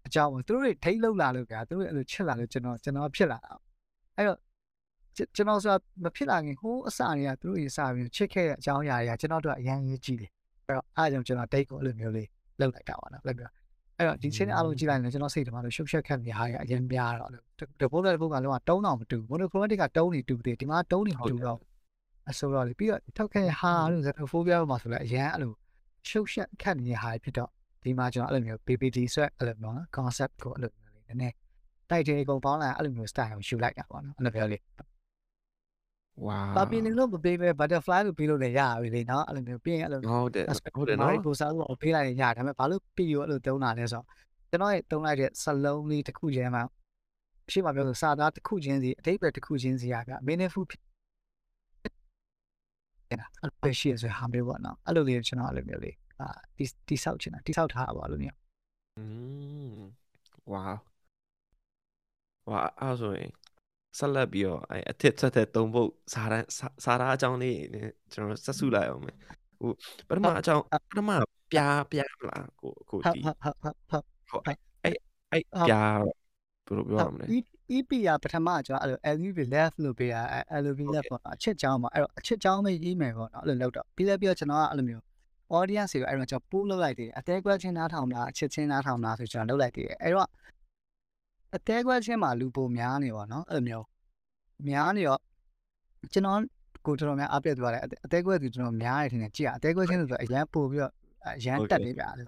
[0.08, 3.54] အကြောင်းကိုသူတို့တွေထိတ်လောက်လာလို့ဗျာသူတို့အဲ့လိုချစ်လာလို့ကျွန်တော်ကျွန်တော်ဖြစ်လာတာ
[4.18, 4.38] အဲ့တော့
[5.16, 10.32] ကျွန်တော်ဆိုတာမဖြစ်လာခင်ဟိုးအစတွေကသူတို့ရေစပြီးချစ်ခဲ့တဲ့အကြောင်းအရာတွေကကျွန်တော်တို့အရန်ရေးကြည့်တယ်
[10.68, 12.28] အဲ့တော့အားကြောင့်ကျွန်တော် date ကိုအဲ့လိုမျိုးလေး
[12.59, 13.43] လောက်လိုက်တာပါနော်လက်ပြ
[13.97, 17.30] အဲ့တော့ဒီချင်းအားလုံးကြည့်လိုက်ရင်ကျွန်တော်စိတ်ထဲမှာလို့ရှုပ်ရှက်ခက်နေဟာရအရင်ပြားတော့
[17.82, 21.59] တပုတ်တဲ့ပုတ်ကလုံးဝတုံးအောင်မတူ monochromatic ကတုံးနေတူတယ်ဒီမှာတုံးနေမတူတော့
[22.30, 25.53] အဆိုတော့လေပြီးတော့ထောက်ခဲဟာလို့ xenophobia မှာဆိုလဲအရင်အဲ့လို
[26.09, 27.49] ရှုပ်ရှက်ခက်နေတဲ့ဟာဖြစ်တော့
[27.84, 31.36] ဒီမှာကျွန်တော်အဲ့လိုမျိုး PPT ဆွဲအဲ့လိုမျိုး concept ကိုအဲ့လိုမျိုးလေးနည်းနည်း
[31.89, 34.57] တိုက်တယ်အကုန်ပေါင်းလာအဲ့လိုမျိုး style ကိုယူလိုက်တာပေါ့နော်အဲ့လိုပြောလေ
[36.26, 40.45] ဝါပါပီနေလို့မပေးပဲ butterfly လို့ပြီးလို့လည်းရပြီလေနော်အဲ့လိုမျိုးပြီးရင်အဲ့လိုဟုတ်တယ်
[40.76, 44.05] ဟုတ်တယ်နော်နော်ကိုစားလို့ပေးလိုက်ရင်ရဒါပေမဲ့ဘာလို့ပြီးရောအဲ့လိုတုံးတာလဲဆိုတော့
[44.49, 46.64] ကျွန်တော်ရဲ့တုံးလိုက်တဲ့စလုံးလေးတစ်ခုချင်းမှာ
[47.51, 50.82] ရှိမှပြောဆိုစာသားတစ်ခုချင်းစီအတိတ်ပဲတစ်ခုချင်းစီရပြ meaningful ဖြစ်
[53.09, 58.38] နေတာအဲ့လိုရှိရဆိုဟာမျိုးပေါ့နော်အဲ့လိုလေးကျွန်တော်အဲ့လိုမျိုးလေးအာတိတိဆောက်ချင်တာတိဆောက်ထားတာပေါ့အဲ့လိုမျိုး
[58.97, 59.03] อื
[59.76, 59.80] ม
[60.51, 60.64] ဝါ
[62.49, 63.32] ဝါအဲ့ဆိုရင်
[63.98, 66.48] ဆက်လက်ပြီးတော့အဲအထစ်ဆက်တဲ့သုံးပုတ်စာတန်း
[66.86, 69.18] စာသားအကြောင်းလေးနဲ့ကျွန်တော်ဆက်စုလိုက်အောင်မယ်
[69.60, 69.72] ဟို
[70.10, 71.12] ပထမအကြောင်းပထမ
[71.52, 73.56] ပြားပြားမလားကိုကိုဟုတ်ဒီဟုတ်ဟုတ်
[73.89, 74.58] ဟုတ်ဟုတ်အဲ့
[75.32, 77.26] အဲ့ပြားဘယ်လိုပြောရမလဲ
[77.76, 85.04] EP ရပထမကျွန်တော်အဲ့လို LV left လို့ပေးတာအဲ LV left ပေါ့နော်အချစ်ချောင်းမှာအဲ့တော့အချစ်ချောင်းပဲရေးမယ်ပေါ့နော်အဲ့လိုလောက်တော့ပြီးလဲပြီးတော့ကျွန်တော်ကအဲ့လိုမျိုး
[85.58, 90.30] audience တွေကိုအဲ့တော့ကျွန်တော်ပို့လုပ်လိုက်သေးတယ်အသေးကွက်ချင်းနားထောင်တာအချစ်ချင်းနားထောင်တာဆိုကျွန်တော်လုပ်လိုက်သေးတယ်အဲ့တော့
[91.56, 93.86] အသေးကွက်ချင်းမှာလူပိုများနေပါနော်အဲ့လိုမျိုး
[94.68, 95.20] များနေတော့
[96.14, 96.39] ကျွန်တော်
[96.86, 100.93] ကိုတော်တော်များအပြည့်သွားတယ်အသေးကွက်သူကျွန်တော်များရထင်တယ်ကြည့်ရအသေးကွက်ချင်းဆိုတော့အရန်ပို့ပြီးတော့
[101.38, 102.28] အရန်တက်နေပြတယ်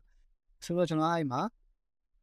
[0.65, 1.41] ဆိုတော့ကျွန်တော်အဲ့မှာ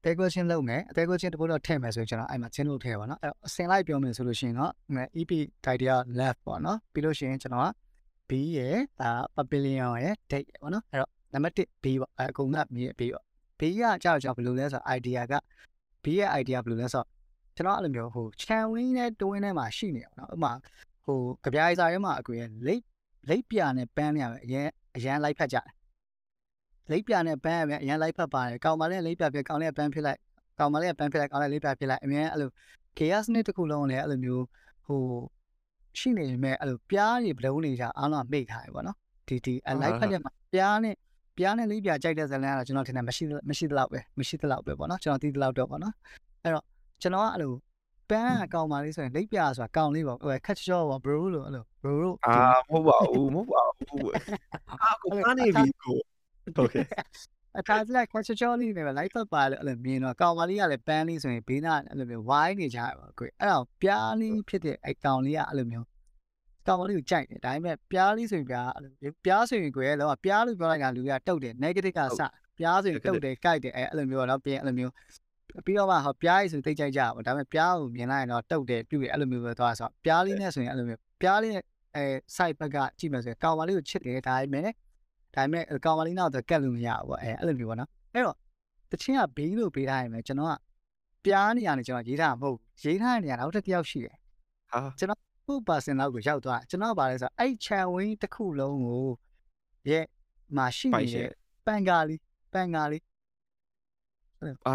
[0.01, 4.73] အသေးကွက်ချင်းလုပ်မယ်အသေးကွက်ချင်းတပုတ်တော့ထည့်မယ်ဆိုရင်ကျွန်တော်အဲ့မှာချင်းလို့ထည့်ပါနော်အဲ့အစင်လိုက်ပြောမယ်ဆိုလို့ရှိရင်တော့
[5.17, 5.33] EP
[5.65, 7.69] title left ပေါ့နော်ပြီးလို့ရှိရင်ကျွန်တော်က
[8.29, 13.25] B ရဲ့ဒါ pavilion ရဲ့ date ပေါ့နော်အဲ့တော့နံပါတ်1 B ပေါ့အကုန်က B ရဲ့ B ပေါ့
[13.59, 15.35] B ကကြောက်ကြောက်ဘယ်လိုလဲဆိုတော့ idea က
[16.03, 17.07] B ရဲ့ idea ဘယ်လိုလဲဆိုတော့
[17.57, 20.53] ကျွန်တော်အဲ့လိုမျိုးဟို chan wing နဲ့ twin နဲ့မှာရှိနေအောင်နော်ဥပမာ
[21.05, 22.37] ဟိုကြပြားစာရဲမှာအကွေ
[22.67, 22.83] လိတ်
[23.29, 25.67] လိတ်ပြနဲ့ပန်းနေရမယ်အရင်အရင်လိုက်ဖက်ကြတယ်
[26.91, 30.19] လိတ်ပြနဲ့ပန်းရမယ်အရင်လိုက်ဖက်ပါတယ်ကောင်မလေးလိတ်ပြဖြစ်ကောင်လေးကပန်းဖြစ်လိုက်
[30.59, 32.51] ကောင်မလေးကပန်းဖြစ်လိုက်ကောင်လေးလိတ်ပြဖြစ်လိုက်အမြဲအဲ့လို
[32.99, 34.45] chaos နဲ့တစ်ခုလုံးလည်းအဲ့လိုမျိုး
[34.87, 35.03] ဟို
[35.99, 38.97] ရှိနေပေမဲ့အဲ့လိုပြားတွေဘလုံးနေကြအားလုံးမိတ်ထားတယ်ပေါ့နော်
[39.29, 40.95] ဒီဒီအလိုက်ဖက်တဲ့မှာပြားနဲ့
[41.41, 45.95] ပြားနဲ့လေးပြားကြိုက်တဲ့ဇလန်ကတော့ကျွန်တော်ထင်တယ်မရှိမရှိသလောက်ပဲမရှိသလောက်ပဲပေါ့နော်ကျွန်တော်တီးသလောက်တော့ပေါ့နော်
[46.43, 46.65] အဲ့တော့
[47.03, 47.53] ကျွန်တော်ကအဲ့လို
[48.11, 52.37] ပန်းအကောင်ပါလေးဆိုရင်လိပ်ပြာဆိုတာကောင်လေးပေါ့ဟိုခက်ချော့ပေါ့ bro လို့အဲ့လို bro လို့အာ
[52.69, 54.11] မဟုတ်ပါဘူးမဟုတ်ပါဘူး
[54.83, 55.99] အာကိုပန်းနေပြီကို
[56.61, 56.85] okay
[57.59, 65.87] အသားလိုက်ခွချောလေးနေပဲလိုက်ဖက်ပါလို့အဲ့လိုမြင်တော့ကောင်မလေးကလည်းပန်းလေးဆိုရင်ဘေးနာအဲ့လိုမျိုးဝိုင်းနေကြပါကိုအဲ့တော့ပြားလေးဖြစ်တဲ့အဲ့ကောင်လေးကအဲ့လိုမျိုး
[66.67, 72.21] ကောင်မလေးကိုကြိုက်တယ်ဒါပေမဲ့ပြားလေးဆိုရင်ပြားအဲ့လိုပြားဆိုရင်ကိုယ်ရဲ့လောကပြားလို့ပြောလိုက်တာလူကတုတ်တယ် negative ကစ
[72.59, 74.93] ပြားဆိုရင်တုတ်တယ်ကြိုက်တယ်အဲ့အဲ့လိုမျိုးတော့ပြင်အဲ့လိုမျိုး
[75.65, 81.65] ပြီးတော့မှဟောပြားရည်ဆိုသိကြိုက်ကြပါဒါပေမဲ့ပြားကိုမြင်လိုက်ရင်တော့တုတ်တယ်ပြုတ်တယ်အဲ့လိုမျိုးပဲသွားဆိုပြားလေးနဲ့ဆိုရင်အဲ့လိုမျိုးပြားလေးနဲ့
[81.97, 82.05] အဲ
[82.37, 84.63] site ဘက်ကကြည့်မယ်ဆိုရင်ကောင်မလေးကိုချစ်တယ်ဒါပေမဲ့
[85.35, 88.37] ဒါပေမဲ့ကောင်မလေးနောက်တော့ကတ်လို့မရဘူးပေါ့အဲအဲ့လိုမျိုးပေါ့နော်အဲ့တော့
[88.91, 90.55] တချင်းကဘေးလို့ပေးထားရင်ပဲကျွန်တော်က
[91.25, 94.17] ပြားနေရနေကျွန်တော်ရေးထားမှာမဟုတ်ရေးထားတဲ့နေရာနောက်တစ်ယောက်ရှိတယ်
[94.73, 95.21] ဟာကျွန်တော်
[95.51, 99.07] 2%လောက်ကိုရောက်သွားကျွန်တော်ပါလဲဆိုအဲ့ channel ဝင်းတစ်ခုလုံးကို
[99.91, 100.05] ရဲ့
[100.57, 101.31] မှာရှိနေတဲ့
[101.67, 102.21] ပန်ကာလေး
[102.53, 103.03] ပန်ကာလေး
[104.69, 104.75] အာ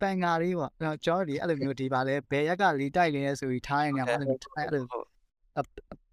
[0.00, 4.84] ပန်ကာလေးပေါ့တော့ကျွန်တော်ဒီအဲ့လိုမျိုးဒီပါလဲဘယ်ရက်ကလေးတိုက်နေလဲဆိုပြီးထားနေတယ်အဲ့လိုအဲ့လို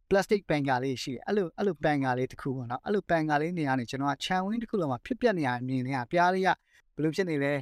[0.09, 6.49] plastic ပန်ကာလေးရှိတယ်အဲ့လိုအဲ့လိုပန်ကာလေးတစ်ခုပေါ့နော်အဲ့လိုပန်ကာလေးနေရာနေကျွန်တော်က channel ဝင်းတစ်ခုလုံးမှာဖြစ်ပျက်နေရမြင်နေတာပြားလေးက
[6.95, 7.53] ဘယ်လိုဖြစ်နေလဲ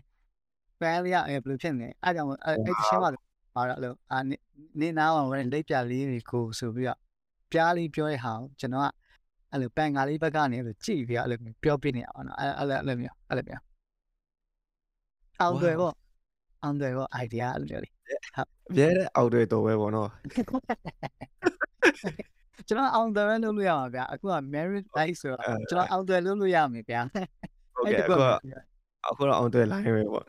[0.82, 3.10] ပန်လေးကဘယ်လိုဖြစ်နေလဲအဲ့ကြောင့်အဲ့ဒီရှင်းပါ
[3.56, 4.20] အဲ့လိုအာ
[4.80, 7.00] နေနာအောင်ဝင်လိပ်ပြလေးတွေကိုဆိုပြီးတော့
[7.52, 8.90] ပြားလေးပြောရဟောင်းကျွန်တော်က
[9.52, 13.64] အဲ့လိုပန်ကာလေးဘက်ကနေအဲ့လိုကြည့်ပြီးအဲ့လိုပြောပြနေအောင်နော်အဲ့အဲ့လိုအဲ့လိုမျိုးအဲ့လိုမျိုး
[15.42, 15.94] အောင်တွေပေါ့
[16.64, 17.94] အောင်တွေပေါ့ idea အဲ့လိုမျိုးလေး
[18.70, 20.10] အပြဲတဲ့အောက်တွေတော်ပဲပေါ့နော်
[22.68, 27.02] ကျွန်တော်အောင်တယ်လုပ်လို့ရမှာဗျာအခုက merit life ဆိုတော့ကျွန်တော်အောင်တယ်လုပ်လို့ရမှာဗျာ
[27.76, 28.26] ဟုတ်ကဲ့အခုက
[29.08, 30.26] အခုတော့အောင်တွေ line ပဲပေါ့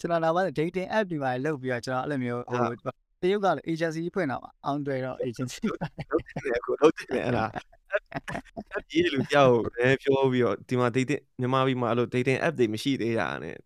[0.00, 2.58] ကျွန်တော်နောက်ပိုင်း dating app ဒီမှာလုပ်ပြီးတော့ကျွန်တော်အဲ့လိုမျိုးဟို
[3.22, 7.44] တရုတ်ကလည်း agency ဖွင့်တော့မှာအောင်တယ်တော့ agency လုပ်တယ်အခုလုပ်တယ်အဲ့ဒါ
[8.76, 13.56] app ကြီးလူကြောက်လည်းပြောပြီးတော့ဒီမှာ dating မြန်မာပြည်မှာအဲ့လို dating app တွေမရှိသေးတာနဲ့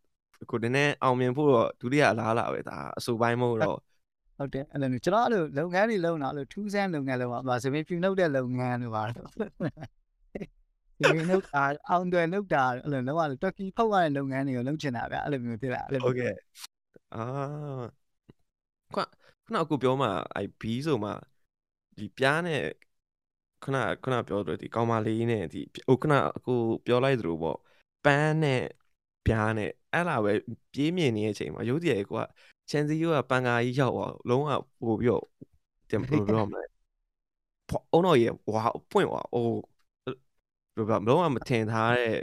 [0.43, 3.79] အခုနည်းနည်းအောင်မြင်ဖို့တော့ဒုတိယအလားလာပဲဒါအဆိုပိုင်းမဟုတ်တော့
[4.39, 9.29] ဟုတ်တယ်အဲ့လိုမျိုးကျွန်တော်အဲ့လိုလုပ်ငန်းတွေလုပ်တော့အဲ့လိုထူးဆန်းလုပ်ငန်းလုပ်ပါဆိုရင်ပြနှုတ်တဲ့လုပ်ငန်းတွေပါတော့
[11.01, 16.35] ဒီနှုတ်အားအောင်တယ်လုပ်တာအဲ့လိုလောက်ရတွက်ကြီးဖုတ်ရတဲ့လုပ်ငန်းတွေကိုလုပ်ချင်တာဗျအဲ့လိုမျိုးဖြစ်လာအဲ့လိုဟုတ်ကဲ့
[17.15, 17.25] အာ
[18.95, 19.03] ခု
[19.45, 21.11] ခုနအခုပြောမှအဲ B ဆိုမှ
[21.99, 22.63] ဒီပြားနဲ့
[23.63, 26.55] ခုနခုနပြောတော့ဒီကောင်မလေးနဲ့ဒီဟိုခုနအခု
[26.87, 27.57] ပြောလိုက်သလိုပေါ့
[28.05, 28.63] ပန်းနဲ့
[29.27, 30.33] ပြားနဲ့အဲ့လာပဲ
[30.73, 32.23] ပြေးမြင်နေတဲ့အချိန်မှာရုပ်တရက်ကွာ
[32.71, 34.51] ချန်စီယိုကပန်ကာကြီးရောက်သွားလုံးဝ
[34.87, 35.25] ပို့ပြီးတော့
[35.91, 36.65] တင်ဘယ်လိုပြောမလဲ
[37.69, 39.59] ပေါ့အုံတော့ရေဝါပွင့်သွားအိုး
[40.79, 42.19] ဘယ်လိုပြောလုံးဝမထင်ထားတဲ့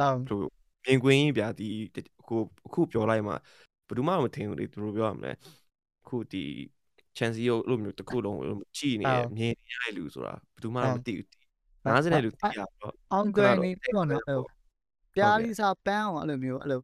[0.00, 0.42] တောင်းဘယ်လို
[0.84, 1.68] မြင်ကွင်းကြီးဗျာဒီ
[2.20, 2.36] အခု
[2.66, 5.32] အခုပြောလိုက်မှဘယ်သူမှမထင်ဘူးလေသူတို့ပြောရမလဲ
[6.02, 6.44] အခုဒီ
[7.16, 8.38] chance ရောလို့မျိုးတစ်ခုလုံး
[8.76, 11.26] ကြည့်နေရမြင်နေရတဲ့လူဆိုတာဘယ်သူမှမသိဘူး
[11.84, 14.44] 90တဲ့လူသိရတော့အောင်တယ်နေပြောတော့
[15.14, 16.80] ပြားလေးစားပန်းအောင်အဲ့လိုမျိုးအဲ့လို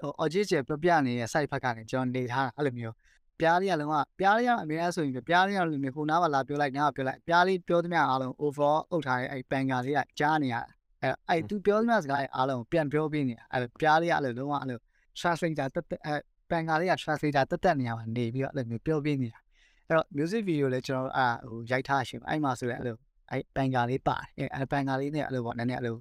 [0.00, 2.94] ဟို original ပြပြနေတဲ့ site ဘက်ကနေကျွန်တော်နေထားတာအဲ့လိုမျိုး
[3.40, 10.56] ပြားလေးကလုံးဝပြားလေးကအများအားဆိုရင်ပြားလေးကလိုမျိုးဟိုနားမှာလာပြောလိုက်နားကပြောလိုက်ပြားလေးပြောသမျှအားလုံး overall အုပ်ထားတဲ့အဲ့ပန်ကာလေးကကြားနေရ
[11.02, 14.78] အဲ့အဲ့သူပြောသမျှစကားအဲ့အားလုံးပြန်ပြောပြနေတာအဲ့ပြားလေးကအဲ့လိုလုံးဝအဲ့လို
[15.20, 16.20] translator တက်တက်အဲ့
[16.50, 19.38] ပန်ကာလေးက translator တက်တက်နေရမှာနေပြီးတော့အဲ့လိုမျိုးပြောပြနေတာ
[19.86, 22.96] အဲ့တော့ music video လည်းကျွန်တော်အာဟိုရိုက်ထားရှင်အဲ့မှာဆိုရင်အဲ့လို
[23.30, 25.96] အဲ့ပန်ကာလေးပါတယ်အဲ့ပန်ကာလေးနဲ့အဲ့လိုပေါ့နည်းနည်းအဲ့လို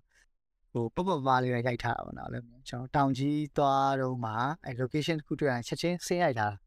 [0.74, 4.34] ဟိုပပပါလေးရိုက်ထားတာပေါ့နော်အဲ့လိုမျိုးကျွန်တော်တောင်ကြီးသွားတော့မှ
[4.66, 6.58] အဲ့ location တစ်ခုတွေ့ရင်ချက်ချင်းဆင်းရိုက်ထားတာ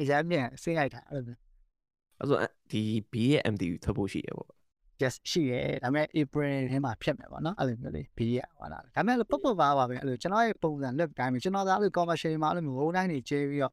[0.00, 1.40] အရင်မြန်ဆင်းရိုက်ထားအဲ့လိုမျိုး
[2.18, 2.38] အဲ့ဆို
[2.70, 2.82] ဒီ
[3.12, 4.50] B ရဲ့ MTV ထွက်ဖို့ရှိရပေါ့
[5.02, 13.72] yes ရှိရဲဒါပေမဲ့ April ထဲမှာဖြတ်မယ်ပေါ့နော်အဲ့လိုမျိုးလေးဘေးရဟောလာဒါပေမဲ့ပပပါပါပဲအဲ့လိုကျွန်တော်ရဲ့ပုံစံ look တိုင်းပဲကျွန်တော်သားအဲ့လို commercial မှာအဲ့လိုမျိုး whole night နေကျဲပြီးတော့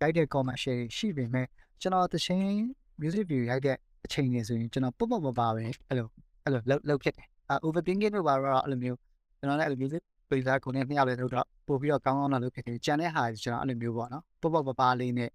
[0.00, 1.46] guide တဲ့ commercial ရှိပေမဲ့
[1.80, 2.54] ကျွန်တော်တချင်း
[3.00, 6.06] music video ရိုက်တဲ့အချိန်တွေဆိုရင်ကျွန်တော်ပပပပါပဲအဲ့လို
[6.44, 8.98] အဲ့လိုလောက်လောက်ဖြစ်တယ်အာ overthinking လို့ပါတော့အဲ့လိုမျိုး
[9.38, 10.02] ကျွန်တော်လည်းအဲ့လို music
[10.32, 15.30] player ကိုနဲ့နှစ်ယောက်လည်းလုပ်တော့ပို့ပြီးတော့ကောင်းကောင်းတော့လုပ်ဖြစ်တယ်ကြံတဲ့ဟာကျွန်တော်အဲ့လိုမျိုးပေါ့နော်ပပပပါလေးနဲ့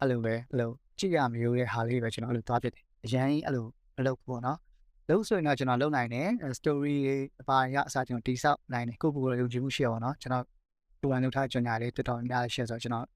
[0.00, 3.66] အဲ့လိုပဲအဲ့လိုကြည့်ရမျိုးရဲ့ဟာလေးပဲကျွန်တော်အဲ့လိုသွားဖြစ်တယ်အရင်အဲ့လို
[3.96, 4.58] မလုပ်ဘူးပေါ့နော်
[5.08, 6.28] လုံးဆိုရင်တော့ကျွန်တော်လုပ်နိုင်တယ်
[6.58, 6.96] story
[7.40, 10.44] အပိုင်းကအစားကျွန်တော်တိဆောက်နိုင်တယ်ကိုယ့်ကိုယ်ကိုယုံကြည်မှုရှိရပါတော့ကျွန်တော်
[11.00, 13.06] တူဝန်လုပ်ထားကြညာလေးတော်တော်များများရှယ်ဆိုကျွန်တော်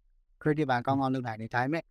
[0.40, 1.84] creative ပိုင်းကောင်းကောင်းလုပ်နိုင်တယ်ဒါပေမဲ့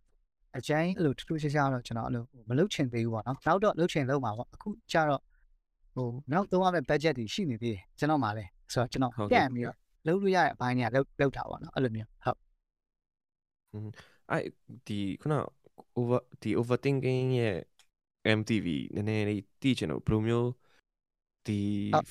[0.58, 5.22] အကျဉ်းအဲ့လိုထူးထူးခြားခြားတော့ကျွန်တော်အဲ့လိုမလုပ်ချင်သေးဘူးပေါ့နော်နောက်တော့လုပ်ချင်လုပ်မှာပေါ့အခုကျတော့
[5.94, 12.38] ဟိုနောက်သုံးရမယ့် budget တွေရှိနေသေးတယ်ကျွန်တော်မှလည်း ဆိုတော့ကျွန်တော်ပြန်ပြီးတော့လုပ်လို့ရတဲ့အပိုင်းတွေကလုပ်လုပ်တာပေါ့နော်အဲ့လိုမျိုးဟုတ်
[14.30, 14.44] အဲ့
[14.86, 15.34] ဒီခုန
[15.98, 17.56] over ဒီ overthinking ရဲ့
[18.38, 20.48] MTV နည်းနည်းလေးတည်ချင်တော့ဘယ်လိုမျိုး
[21.46, 21.60] ဒီ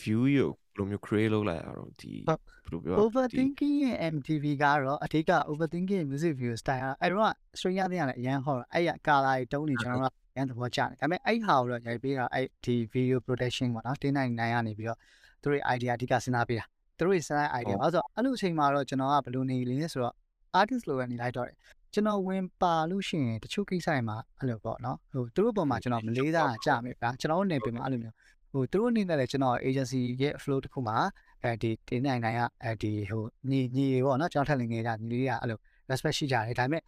[0.01, 8.89] view ကိုဘယ်လိုမျိုး create လုပ်လိုက်ရအောင်ဒီဘယ်လိုပြော overthinking ရဲ့ MTV ကတော့အထက်က overthinking music video style အဲ့တော့ string ရတဲ့ရတယ်အရန်ဟောအဲ့ရ
[9.07, 14.99] color တွေတုံးနေကျွန်တော်တို့ရန်သဘောကျတယ်ဒါပေမဲ့အဲ့ဟာကိုတော့ရိုက်ပေးတာအဲ့ဒီ video production ပေါ့နော်1099ကနေပြီးတော့
[15.41, 16.65] သူတို့ idea အဓိကစဉ်းစားပေးတာ
[16.97, 20.15] သူတို့ရဲ့စဉ်းစား idea ဘာလို့ဆိုတော့အဲ့လိုအချိန်မှာတော့ကျွန်တော်ကဘယ်လိုနေလဲဆိုတော့
[20.59, 21.57] artist လိုပဲနေလိုက်တော့တယ်
[21.93, 28.15] ကျွန်တော်ဝင်ပါလို့ရှိရင်တချို့ကိစ္စတွေမှာအဲ့လိုပေါ့နော်ဟိုသူတို့ပုံမှာကျွန်တော်မလေးစားကြမယ်ဗျာကျွန်တော်နေပြင်မှာအဲ့လိုမျိုး
[28.51, 30.97] ဟိုသူတို့အနေနဲ့လည်းကျွန်တော် agency ရဲ့ flow တစ်ခုမှာ
[31.43, 35.59] အဲဒီတင်းနိုင်နိုင်ကအဲဒီဟိုညီညီပေါ့နော်ကျွန်တော်ထက်လင်ငယ်ကြညီလေးကအဲ့လို
[35.89, 36.81] respect ရှိကြတယ်ဒါပေမဲ့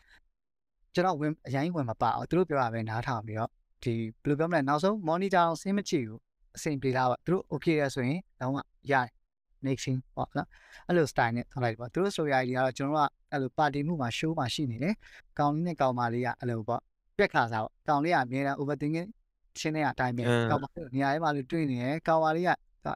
[0.93, 3.49] ကျွန်တော်ဝင်အရင်ဝင်မပါအောင်သူတို့ပြောတာပဲနားထောင်ပြီးတော့
[3.83, 3.93] ဒီ
[4.23, 6.19] ဘယ်လိုပြောမလဲနောက်ဆုံး monitor အောင်ဆင်းမကြည့်ဘူး
[6.55, 8.53] အဆင်ပြေတာပေါ့သူတို့ okay ရဆိုရင်တော့
[8.91, 9.09] ရတယ်
[9.65, 10.47] mixing ပေါ့နော်
[10.87, 14.95] အဲ့လို style နဲ့ထားလိုက်ပေါ့သူတို့ story idea ကတော့ကျွန်တော်ကအဲ့လိုပါတီမှုမှာ show မှာရှိနေတယ်
[15.39, 16.81] ကောင်လေးနဲ့ကောင်မလေးကအဲ့လိုပေါ့
[17.17, 19.09] ပြက်ခါစားပေါ့ကောင်လေးကအများအား overthinking
[19.59, 22.49] ရှင်းတဲ့အတိုင်းပဲကောင်မလေးနေရာထဲမှာလို့တွေ့နေတယ်ကောင်မလေးက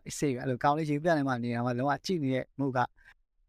[0.06, 2.80] အေးစေးအဲ့လိုကောင်လေးရေပြတ်နေမှနေတာမှလုံးဝကြည့်နေတဲ့မှုက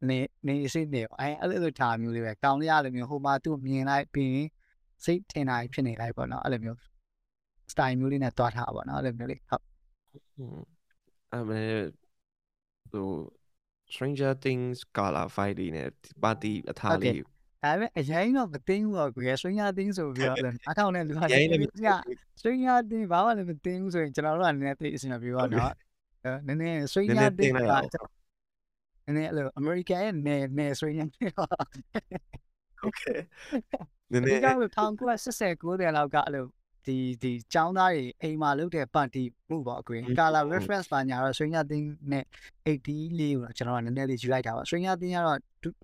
[0.09, 4.49] နေနေစိတ်နေအဲအဲ့လိုထားမျိုးလေးပဲကောင်လေးကလည်းမျိုးဟိုမှာသူ့မြင်လိုက်ပြီးရင်
[5.05, 6.79] စိတ်ထင်တာဖြစ်နေလိုက်ပေါ့နော်အဲ့လိုမျိုး
[7.73, 9.65] style မျိုးလေးနဲ့တွားထားပါပေါ့နော်အဲ့လိုမျိုးလေးဟုတ်
[11.33, 11.85] အမလေး
[12.93, 13.09] ဟို
[13.93, 15.85] Stranger Things ကာလာ fight နေ
[16.23, 17.23] ပါတီအထားလေး
[17.65, 21.49] ဒါပေမဲ့အရင်ကမသိဘူးတော့ကိုရ Stranger Things ဆိုပြီးတော့အားထောင်တဲ့လူကလည်း
[22.39, 25.73] Stranger Things ဘာမှလည်းမသိဘူးဆိုရင်ကျွန်တော်တို့ကနည်းနည်းသိအစင်ပြေပါတော့
[26.47, 27.57] နည်းနည်း Stranger Things
[29.07, 31.35] ကနည်းနည်းအဲ့လို American ရဲ့နယ်နယ် Stranger Things
[32.87, 33.19] Okay
[34.13, 36.45] နည်းနည်း1969တဲ့လောက်ကအဲ့လို
[36.87, 42.25] ဒီဒီចောင်းသားတွေအိမ်မှာလုပ်တဲ့ပါတီမှုပေါ့အကွင် color reference ပါညာတော့ Stranger Things နဲ့
[42.67, 45.39] 80လေးကိုကျွန်တော်ကနည်းနည်းလေးယူလိုက်တာပါ Stranger Things ကတော့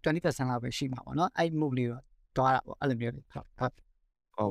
[0.04, 2.02] 20%လောက်ပဲရှိမှာပေါ့နော်အဲ့ move လေးတော့
[2.36, 3.72] တွားတာပေါ့အဲ့လိုမျိုးလေးဟုတ်ဟုတ်
[4.36, 4.48] ဟော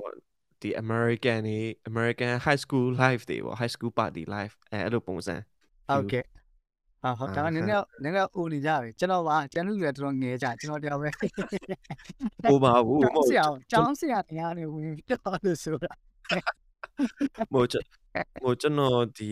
[0.62, 5.36] ဒီ American တွေ American high school life တွေပေါ့ high school party life အဲအဲ့လိုပုံစံ
[5.90, 6.26] ဟုတ်ကဲ့
[7.04, 11.10] ဟာဟုတ်ဒါကနည်းနည်းနည်းနည်းအိုနေကြပြီကျွန်တော်ပါကျွန်တော်လည်းတော်တော်ငယ်ကြကျွန်တော်တယောက်ပဲ
[12.52, 15.94] ဟိုပါဘူးမဟုတ်ဆရာကျောင်းဆရာတရားနေဝင်ပြတော့လို့ဆိုတာ
[17.52, 17.68] မဟုတ်
[18.42, 19.32] မဟုတ်ကျွန်တော်ဒီ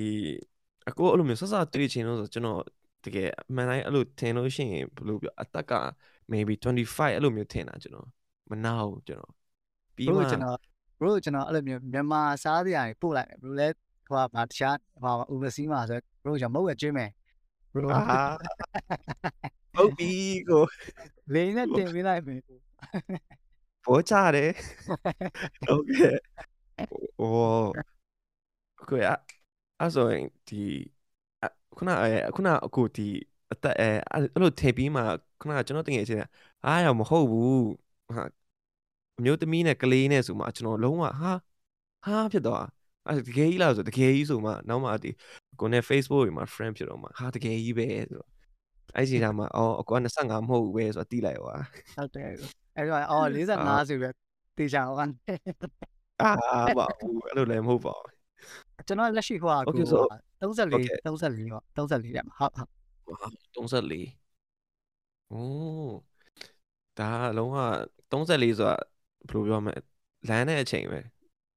[0.90, 2.62] အကိုအဲ့လိုမျိုးဆဆတွေ့ချင်လို့ဆိုကျွန်တော်
[3.06, 5.74] တကယ်အမှန်တိုင်းအဲ့လိုထင်လို့ရှိရင်ဘယ်လိုပြောအသက်က
[6.32, 8.08] maybe 25အဲ့လိုမျိုးထင်တာကျွန်တော်
[8.50, 9.34] မနာဘူးကျွန်တော်
[9.96, 10.58] ပြီးမှကျွန်တော်
[11.00, 13.68] bro ကျွန်တော်အဲ့လိုမျိုးမြန်မာစားစရာတွေပို့လိုက်မယ် bro လဲ
[14.08, 17.10] ဟိုကဗာတခြားဟို overseas မှာဆို bro ကျွန်တော်မဟုတ်ရကျွေးမယ်
[17.74, 18.02] bro အာ
[19.76, 20.12] ဟုတ်ပြီ
[20.50, 20.64] ကို
[21.34, 22.40] လေနဲ့တင်ပေးလိုက်မယ်
[23.86, 24.52] ဘောချတယ်
[25.68, 26.18] ဟုတ်ကဲ့
[27.20, 29.08] ဟိုကိုရ
[29.80, 30.56] အဲ့ဆိုရင်ဒီ
[31.78, 33.08] ခုနအဲခုနအခုဒီ
[33.52, 35.02] အသက်အဲအဲ့လိုထည့်ပြီးမှ
[35.40, 36.22] ခုနကကျွန်တော်တကယ်ချင်း
[36.66, 37.62] အားရမဟုတ်ဘူး
[38.16, 38.24] ဟာ
[39.18, 41.32] အမျိုးသမီးနဲ့ကလေးနဲ့ဆိုမှကျွန်တော်လုံးဝဟာ
[42.06, 42.66] ဟာဖြစ်သွား
[43.08, 45.12] အဲ့တကယ်ကြီးလားဆိုတကယ်ကြီးဆိုမှနောက်မှဒီ
[45.60, 48.24] ကိုနဲ့ Facebook တွေမှာ friend ဖြစ်တော့မှဟာတကယ်ကြီးပဲဆို
[48.96, 51.56] အဲ့ဒီကမှအော်အကွာ25မဟုတ်ဘူးပဲဆိုတော့တီးလိုက်ဟွာ
[51.96, 54.14] ဟုတ်တယ်အဲ့တော့အော်45ဆိုပြီး
[54.58, 55.12] တေချာဟောကန်
[56.22, 56.30] အာ
[56.78, 60.08] ပါဘူးအဲ့လိုလည်းမဟုတ်ပါဘူးကျွန်တော်လက်ရှိဟိုက Okay, ကို so-
[60.42, 60.98] 34 Okay.
[61.06, 63.28] 34ပေါ့34တဲ့မှာဟုတ်ဟု
[63.64, 65.42] တ်34โอ้
[67.00, 67.58] ဒါကလုံးဝ
[68.12, 68.76] 34ဆိုတာ
[69.30, 69.76] ဘယ်လိုပြောမလဲ
[70.30, 71.00] လမ်းတဲ့အချိန်ပဲ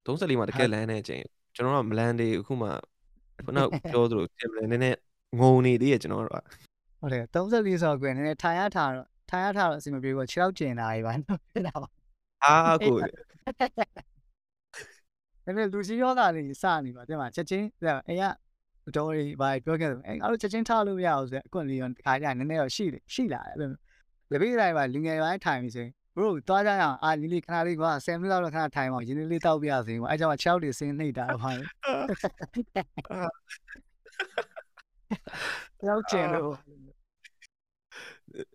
[0.07, 1.23] 34မှာတကယ်လမ်းတဲ့အချိန်
[1.55, 2.69] ကျွန်တော်တို့ကမလန်သေးအခုမှ
[3.45, 4.99] ခုနကပြောသလိုတင်မလဲနည်းနည်း
[5.41, 6.37] ငုံနေသေးရဲ့ကျွန်တော်တို့က
[7.01, 11.89] ဟုတ်တယ်34ဆိုတော့ကွယ်နည်းနည်းထိုင်ရထားတော့ထိုင်ရထားတော့အစီမပြေဘူး6ရောက်ကျင်တာကြီးပါနော်ဖြစ်တာပါ
[12.45, 12.55] အာ
[12.87, 12.97] ကို
[15.51, 17.67] နည်းနည်းလူကြီးရောတာလေးစနေပါတဲ့မှာချက်ချင်း
[18.09, 23.71] အိမ်ကတော်ရီဘာပြောခဲ့တယ်အဲအားလုံးချက်ချင်းထားလို့မရအောင်ဆိုတော့အကွန်လီရောခါကြနည်းနည်းတော့ရှိတယ်ရှိလာတယ်အဲ့လို
[24.33, 31.51] လေဘေးတိုင်းမှာလူငယ်ပိုင်းထိုင်ပြီဆိုရင်ဘရိုသွားကြရအောင်အာလီလီခဏလေးက10မိနစ်လောက်တော့ခဏထိုင်အောင်ရင်းနှီးလေးတောက်ပြရစီအဲကြောင့်6တွေစင်းနှိပ်တာတော့ဟာ
[35.89, 36.53] ရောက်ကျင်လို့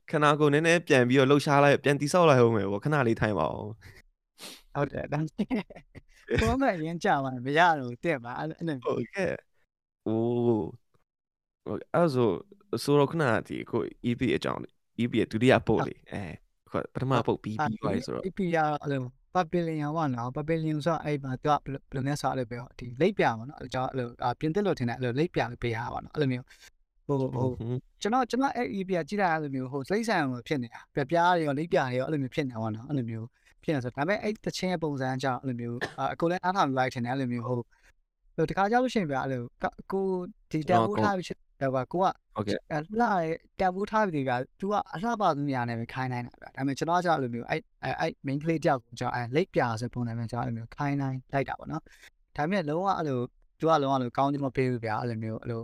[0.09, 3.71] ခဏကိုနည်းနည်းပြန်ပြီးတော့လှုပ်ရှားလိုက်ပြန်တိဆောက်လိုက်အောင်မယ်ပေါ့ခဏလေးထိုင်ပါအောင်
[4.75, 5.19] ဟုတ်တယ်ဒါ
[6.41, 9.33] ဘောမရင်ကြမှာမရတော့တဲ့ပါအဲ့လိုဟုတ်ကဲ့
[10.07, 10.65] အိုး
[11.93, 12.29] အဲ့ဆို
[12.83, 14.61] ဆိုတော့ခဏဒီကို EP အကြောင်း
[14.99, 16.23] EP ရဲ့ဒုတိယပုတ်လေးအဲ
[16.69, 19.01] ခုပထမပုတ်ပြီးပြီးသွားပြီဆိုတော့ EP ရအဲ့လို
[19.35, 24.07] ပပလင်ရောနော်ပပလင်ဆိုအဲ့မှာသူကဘယ်လိုလဲဆိုအဲ့လိုပဲဒီလိပ်ပြပါနော်အဲ့ကြောင့်အဲ့လို
[24.39, 26.45] ပြင်သစ်လို့ထင်တယ်အဲ့လိုလိပ်ပြပေးရပါနော်အဲ့လိုမျိုး
[27.07, 27.49] ဟိုဟို
[28.01, 33.27] ကျွန်တော်ကျွန်တော်အဲ့ EP ကြည့်တာအဲ့လိုမျိုးဟိုစိတ်ဆိုင်လို့ဖြစ်နေတာပြပြားတွေရောလိပ်ပြားတွေရောအဲ့လိုမျိုးဖြစ်နေတာပါနော်အဲ့လိုမျိုး
[33.65, 35.77] ဖြစ်နေဆိုဒါပေမဲ့အဲ့တချင်းရဲ့ပုံစံကြောင့်အဲ့လိုမျိုး
[36.13, 37.59] အကိုလည်းအားထားလိုက်ထင်တယ်အဲ့လိုမျိုးဟို
[38.35, 39.41] ဟိုတခါကြောက်လို့ရှိရင်ပြအဲ့လို
[39.91, 40.05] ကို
[40.51, 41.27] ဒီတန်ဖိုးထားပြီး
[41.61, 42.05] တော့ကကိုက
[42.35, 47.61] ဟုတ်ကဲ့အဲ့လှရဲတန်ဖိုးထားပြီးက तू ကအလှပါသူများနဲ့ပဲခိုင်းနိုင်တာဗျဒါပေမဲ့ကျွန်တော်ကအဲ့လိုမျိုးအဲ့
[47.99, 51.81] အဲ့ main play တယောက်ကိုကျွန်တော်အဲ့လိပ်ပြာဆိုပုံစံမျိုးကျွန်တော်အဲ့လိုမျိုးခိုင်းနိုင်လိုက်တာပေါ့နော်
[52.35, 53.19] ဒါပေမဲ့လုံးဝအဲ့လို
[53.59, 55.61] तू ကလုံးဝအဲ့လိုကောင်းချင်မပေးဘူးဗျအဲ့လိုမျိုးအဲ့လို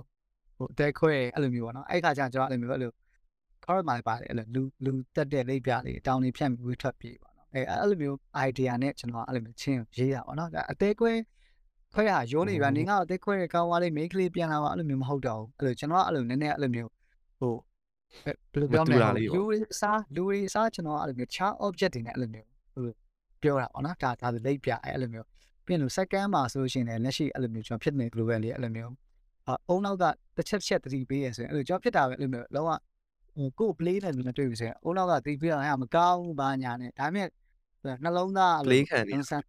[0.58, 2.92] ဟိုအသက်ခွဲအဲ့လိုမျိုးပေါ့နော်အဲ့ခါကျကျွန်တော်အဲ့လိုမျိုးအဲ့လို
[3.66, 11.12] correct မှာပါတယ်အဲ့လိုလူလူတက်တဲ့လိပ်ပြလေးတောင်းနေဖြတ်ပြီးဝေးထွက်ပြေးပေါ့နော် အဲ့အဲ့လိုမျိုး idea နဲ့ကျွန်တော်အဲ့လိုမျိုးချင်းရေးတာပေါ့နော်ဒါအသေးခွဲ
[11.94, 16.92] ခွဲရရိုးနေဗျနေငါအသေးခွဲရကောင်းသွားလေး main ကလေးပြန်လာပါအဲ့လိုမျိုးမဟုတ်တော့ဘူးအဲ့လိုကျွန်တော်ကအဲ့လိုနည်းနည်းအဲ့လိုမျိုး
[17.40, 17.54] ဟို
[18.24, 18.98] ဘယ်လိုပြောမလဲ
[19.36, 19.44] လူ
[19.82, 20.24] စားလူ
[20.54, 22.86] စားကျွန်တော်အဲ့လိုမျိုး chart object တွေနဲ့အဲ့လိုမျိုးဟို
[23.42, 25.28] ပြောတာပေါ့နော်ဒါဒါလိပ်ပြအဲ့လိုမျိုး
[25.66, 28.94] ပြင်လို့ second မှာဆိုလို့ရှိရင်လည်းလက်ရှိအဲ့လိုမျိုးကျွန်တော်ဖြစ်နေ global လေးအဲ့လိုမျိုး
[29.70, 30.04] အုံနောက်က
[30.38, 32.70] တစ်ချက်တစ်ချက်တတိပေးရဆိုရင်အဲ့လိုကျွန်တော်ဖြစ်တာပဲအဲ့လိုမျိုးလောက
[33.36, 37.28] ဟိုကို play နဲ့လူနဲ့တွေ့ပြီဆိုရင်အုံနောက်ကတတိပေးတာအဲ့မကောင်းဘူးဘာညာနဲ့ဒါပေမဲ့
[38.04, 39.42] နှလုံးသား play ခံနေဆန်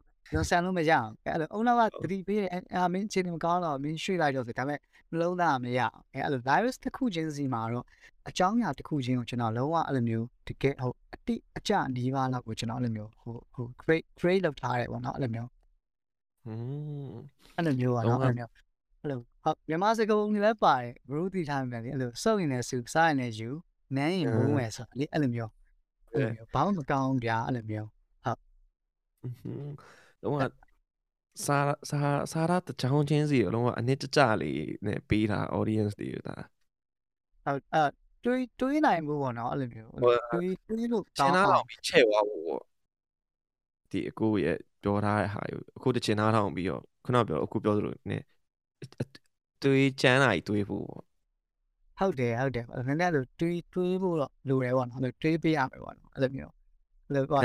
[0.50, 4.78] ဆန်လို့မရအောင်အဲ့လိုအုံနောက်ကတတိပေးတယ်အာမင်းချင်းမကောင်းတော့မင်းရွှေ့လိုက်တော့ဆိုဒါပေမဲ့
[5.10, 7.86] နှလုံးသားမရအောင်အဲ့လို virus တစ်ခုချင်းစီမှာတော့
[8.28, 15.50] အကြောင်းအရာတစ်ခုချင်းကိုကျွန်တော်လုံးဝအဲ့လိုမျိုးတကယ်ဟိုအတိအကျနီးပါးလောက်ကိုကျွန်တော်အဲ့လိုမျိုးဟိုဟို great great လောက်ထားတယ်ပေါ့နော်အဲ့လိုမျိုး
[16.46, 16.52] อื
[17.08, 17.14] ม
[17.56, 18.50] အဲ့လိုမျိုးပါနော်အဲ့လိုမျိုး
[19.00, 23.50] အဲ့လိုဟုတ်မြန်မာစကားပုံတွေလည်းပါတယ်ဘရုတီထားမယ်လေအဲ့လိုစုပ်ရင်လည်းစုစားရင်လည်းယူ
[23.96, 25.50] နမ်းရင်မုန်းမယ်ဆိုလေအဲ့လိုမျိုး
[26.12, 27.88] အဲ့လိုမျိုးဘာမှမကောင်းဗျာအဲ့လိုမျိုး
[30.22, 30.36] လုံးဝ
[31.46, 31.58] စာ
[31.90, 32.00] စာ
[32.32, 36.36] စာရတချောင်းချင်းစီကိုလုံးဝအနစ်တကျလေးနဲ့ပေးတာ audience တွေဒါ
[37.44, 37.84] ဟုတ်အဲ
[38.24, 39.90] တွေးတွေးနိုင်မှုပေါ့နော်အဲ့လိုမျိုး
[40.32, 42.62] တွေးတွေးလို့ချင်သားလောင်ပြီးချဲ့သွားဖို့ပေါ့
[43.90, 48.22] ဒီအကိုရဲ့ပြောထားတဲ့ဟာကိုအခုတချင်သားထောင်ပြီးတော့ခုနပြောအခုပြောသလိုနဲ့
[49.62, 51.04] တွေးချမ်းတာကြီးတွေးဖို့ပေါ့
[51.98, 56.52] ဟုတ်တယ်ဟုတ်တယ်နည်းနည်းလိုတွေးတွေးဖို့တော့လိုတယ်ပေါ့နော်အဲ့လိုတွေးပေးရမယ်ပေါ့နော်အဲ့လိုမျိုး
[57.06, 57.40] အဲ့လိုပေါ့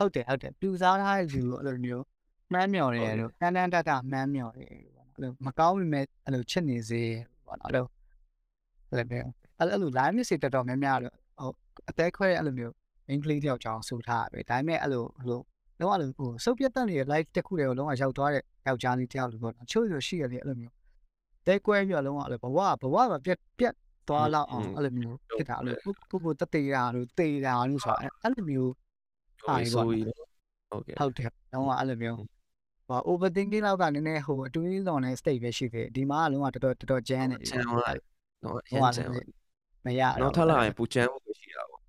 [0.00, 2.04] ဟုတ်တယ်ဟုတ်တယ်ပြူစားထားတဲ့လူအဲ့လိုမျိုး
[2.52, 7.02] မှန်းမြော်တယ်လို့တန်းတန်းတက်တာမှန်းမြော်တယ်ပေါ့နော်အဲ့လိုမကောင်းပေမဲ့အဲ့လိုချစ်နေစေ
[7.46, 7.86] ပေါ့နော်အဲ့လို
[8.90, 9.28] အဲ့လိုမျိုး
[9.58, 11.50] အဲ့လို live မျိုးတော်တော်များများတော့ဟို
[11.90, 12.74] အသေးခွဲအဲ့လိုမျိုး
[13.08, 15.40] အင်္ဂလိပ်တယောက်ကြောင်းဆိုထားပဲဒါပေမဲ့အဲ့လိုဟို
[15.80, 20.74] လုံးဝလို့ဟိုစုပ်ပြတ်တက်နေတဲ့ live တစ်ခုတည်းကိုလုံးဝရောက်သွားတဲ့ယောက်ျားလေးတယောက်လို့ပေါ့နော်ချို့ရရှိရတယ်အဲ့လိုမျိုး
[21.46, 23.74] တဲကွဲပြီးတော့လုံးဝအဲ့လိုဘဝဘဝမှာပြက်ပြက်
[24.08, 28.72] သွားလောက်အောင်အဲ့လိုမျိုးဖြစ်တာအဲ့လိုကိုကိုတတေတာလို့တေတာလို့ဆိုတာအဲ့လိုမျိုး
[29.44, 30.04] ဟုတ်ပြီဆိုပြီး
[30.70, 32.18] ဟုတ်ကဲ့ဟုတ်တယ်တော့အဲ့လိုမျိုး
[32.88, 38.02] ဟို overthinking လောက်ကနည်းနည်းဟိုအတွေးလွန်တဲ့ state ပဲရှိသေးတယ်ဒီမှာကလုံးဝတော်တော်တော်တော်ကျန်းနေချမ်းသွားတယ်
[38.44, 39.10] နော်အရင်ချမ်း
[39.84, 41.82] မရနောက်ထပ်လာရင်ပူချမ်းဖို့ရှိတာပေါ့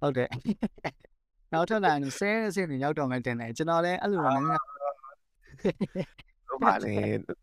[0.00, 0.28] ဟုတ်တယ်
[1.52, 4.62] နောက်ထပ်လာရင်ဆဲတဲ့ဆင်းနေရောက်တော့မှတင်တယ်ကျွန်တော်လည်းအဲ့လိုတော့နည်းနည်း
[6.48, 6.94] ဟုတ်ပါလေ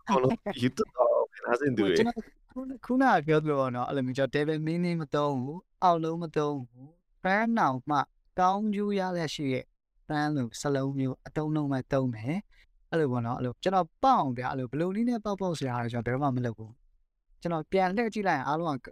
[0.09, 1.11] ဘလုံး YouTube တော့
[1.45, 6.89] နားစင်သူတွေကျွန်တော်ခုနကပြောသလိုပေါ့နော်အဲ့လိုမျိုးကျွန်တော် devil meaning မသုံးဘူးအောက်လုံးမသုံးဘူး
[7.23, 7.97] fan နောင်မှ
[8.39, 9.65] ကောင်းကျိုးရလက်ရှိရဲ့
[10.07, 12.37] fan လို့စလုံးမျိုးအတုံးလုံးမဲ့သုံးမယ်
[12.89, 16.73] အဲ့လိုပေါ့နော်အဲ့လိုကျွန်တော်ပေါအောင်ဗျာအဲ့လိုဘလိုနည်းနဲ့ပေါက်ပေါက်စရာတော့ကျွန်တော်ဘယ်တော့မှမလုပ်ဘူး
[17.41, 18.87] ကျွန်တော်ပြန်လှည့်ကြည့်လိုက်ရင်အားလုံးက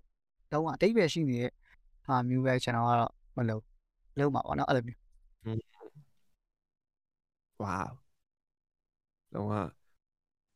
[0.51, 1.51] တော့အတိတ်ပဲရှိနေတဲ့
[2.05, 3.63] ဟာမျိုးပဲကျွန်တော်ကတော့မလုပ်
[4.19, 4.99] လုံးပါပေါ့နော်အဲ့လိုမျိုး
[7.63, 7.75] ဝါ
[9.33, 9.51] လုံးဝ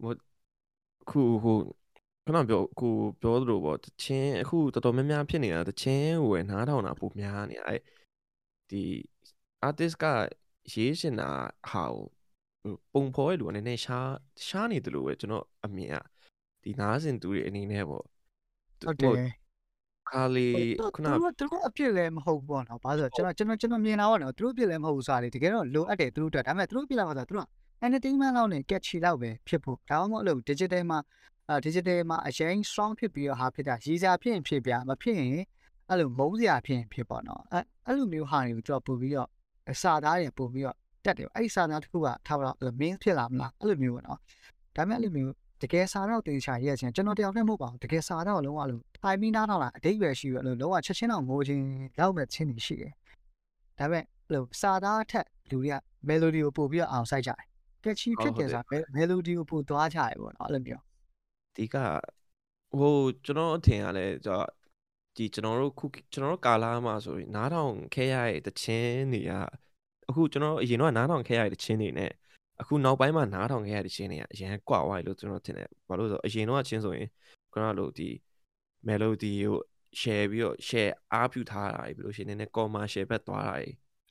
[0.02, 0.14] ဟို
[1.10, 1.58] ခုဟို
[2.26, 2.88] ခဏပြောခု
[3.22, 7.80] ပြောသလိုပေါ့တချင်းအခုတော်တော်များများဖြစ်နေတာတချင်းဟိုပဲနားထောင်တာပိုများနေအဲ့
[8.70, 8.84] ဒီ
[9.68, 10.06] artist က
[10.74, 11.30] ရေးရှင်တာ
[11.70, 11.84] ဟာ
[12.94, 14.10] ပုံဖော်ရလို့နည်းနည်းရှား
[14.48, 16.06] ရှားနေတယ်လို့ပဲကျွန်တော်အမြင်อ่ะ
[16.64, 18.04] ဒီနားစင်သူတွေအနေနဲ့ပေါ့
[18.86, 19.16] ဟုတ်တယ်
[20.10, 20.50] ခါလီ
[20.96, 27.48] ခုနသူတို့သူတို့အပြစ်လည်းမဟုတ်ဘူးပေါ့နော်ဘာလို့ဆိုတော့ကျွန်တော်ကျွန်တော်ကျွန်တော်မြင်တာပေါ့နော်သူတို့အပြစ်လည်းမဟုတ်ဘူးဆိုတာလေတကယ်တော့လိုအပ်တယ်သူတို့အတွက်ဒါပေမဲ့သူတို့အပြစ်လာမှာဆိုတော့သူတို့က
[27.86, 31.00] entertainment လောက်နဲ့ catchy လောက်ပဲဖြစ်ဖို့ဒါမှမဟုတ်လို့ digital မှာ
[31.50, 35.44] အာ digital မှာအရင် strong ဖြစ်ပြီးတော့ဟာဖြစ်တာရည်စားဖြစ်ရင်ဖြစ်ပြမဖြစ်ရင်
[35.90, 39.30] အဲ့လိုမုန်းစရာဖြစ်ရင်ဖြစ်ပေါ့နော်အဲ့အဲ့လိုမျိုးဟာတွေကိုကျွန်တော်ပို့ပြီးတော့
[39.82, 40.76] စာသားတွေပို့ပြီးတော့
[41.06, 44.20] တက်တယ်အဲ့ဒီစာသားတစ်ခုကထားပါတော့ main ဖြစ်လာမလားအဲ့လိုမျိုးပေါ့နော်
[44.76, 51.64] ဒါပေမဲ့အဲ့လိုမျိုးတကယ်စာတော့တင်ချာရဲ့ချင်းကျွန်တော်တယောက်တည်းမဟုတ်ပါဘူးတကယ်စာတော့လုံးဝလို့ထိုင်ပြီးနားတော့လားအတိတ်ပဲရှိရလို့လုံးဝချက်ချင်းတော့ငိုချင်း
[52.00, 52.92] လောက်မဲ့ချင်းနေရှိတယ်
[53.78, 55.76] ဒါပေမဲ့အဲ့လိုစာသားအထက်လူတွေက
[56.08, 57.40] melody ကိုပို့ပြီးတော့အောင်စိုက်ကြတယ်
[57.84, 60.82] ကက်ချီဖြစ်တယ်ဆိုတာ melody ကိုပို့သွားကြတယ်ပေါ့နော်အဲ့လိုမျိုး
[61.56, 61.76] ဒီက
[62.80, 64.48] ဟိုကျွန်တော်အထင်ကလည်းကျွန်တော်
[65.16, 69.32] ဒီကျွန်တော်တို့ခုကျွန်တော်တို့ကာလာမှာဆိုရင်နားထောင်ခဲရတဲ့တခြင်းတွေက
[70.10, 72.12] အခုကျွန်တော်အရင်တော့နားထောင်ခဲရတဲ့တခြင်းတွေနဲ့
[72.62, 77.08] အခုနောက်ပိုင်းမှာနားထောင်ခဲရတဲ့တခြင်းတွေကအရင်ကွာသွားပြီလို့ကျွန်တော်ထင်တယ်ဘာလို့လဲဆိုတော့အရင်တော့ချင်းဆိုရင်
[77.52, 78.10] ခုနကလို့ဒီ
[78.88, 79.58] melody ကို
[80.00, 83.54] share ပြီးတော့ share အားပြုထားတာပြီးလို့ရှိရင်နည်းနည်း commercial ဘက်သွားတာ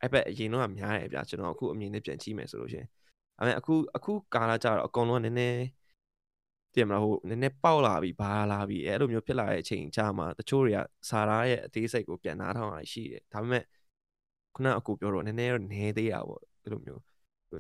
[0.01, 2.89] အဲ့ဘက်အရင်တော့များတယ်ဗျာကျွန်တော်အခုအမြင်နဲ့ပြန်ကြည့်မယ်ဆိုလို့ရှိရင်
[3.37, 5.59] ဒါပေမဲ့အခုအခုကာလာကြတော့အကုန်လုံးကနည်းနည်း
[6.75, 13.65] တည်မလားဟိုနည်းနည်းပေါက်လာပြီဘာလာပြီအဲ့လိုမျိုးဖြစ်လာတဲ့အချိန်ကြာမှာတချို့တွေကစာသားရဲ့အသေးစိတ်ကိုပြန်နားထောင်ရရှိတယ်ဒါပေမဲ့
[14.55, 17.03] ခုနအကူပြောတော့နည်းနည်းတော့နေသေးတာပေါ့အဲ့လိုမျိုး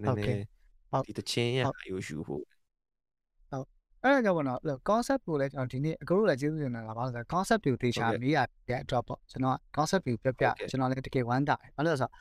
[0.02, 0.44] နည်းနည်း
[1.06, 2.44] ဒီတချင်းရဲ့အယူရှုဖို့
[4.04, 4.58] အဲ့ဒါကြောင့်ပေါ့နော်
[4.88, 8.38] concept ကိုလည်းကျွန်တော်ဒီနေ့အကူတို့လည်းကျေးဇူးတင်တာပါလို့ဆိုတော့ concept ကိုသေချာမေးရ
[8.68, 12.12] တဲ့အတွက်ပေါ့ကျွန်တော် concept ကိုပြပြကျွန်တော်လည်းတကယ်ဝမ်းတာတယ်ဘာလို့လဲဆိုတော့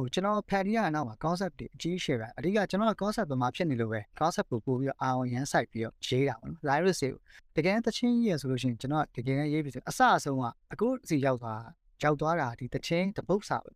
[0.00, 7.20] ဟိုကျွန်တော်ဖန်တီးရတဲ့နောက်မှာ concept တွေအကြီးရှယ်ပဲအဓိကကျွန်တော် concept ဘယ်မှာဖြစ်နေလို့ပဲ concept ကိုပို့ပြီးတော့အာရုံရမ်းစိုက်ပြီးတော့ရေးတာပေါ့နော် lyrics တွေကို
[7.56, 11.62] တကယ်တချင်းရေးရဆိုလို့ရှိရင်ကျွန်တော်တကယ်ရေးပြီးဆိုအစအဆုံးကအကူစီရောက်သွား
[12.02, 13.70] ရောက်သွားတာဒီတချင်းတပုတ်စာပဲ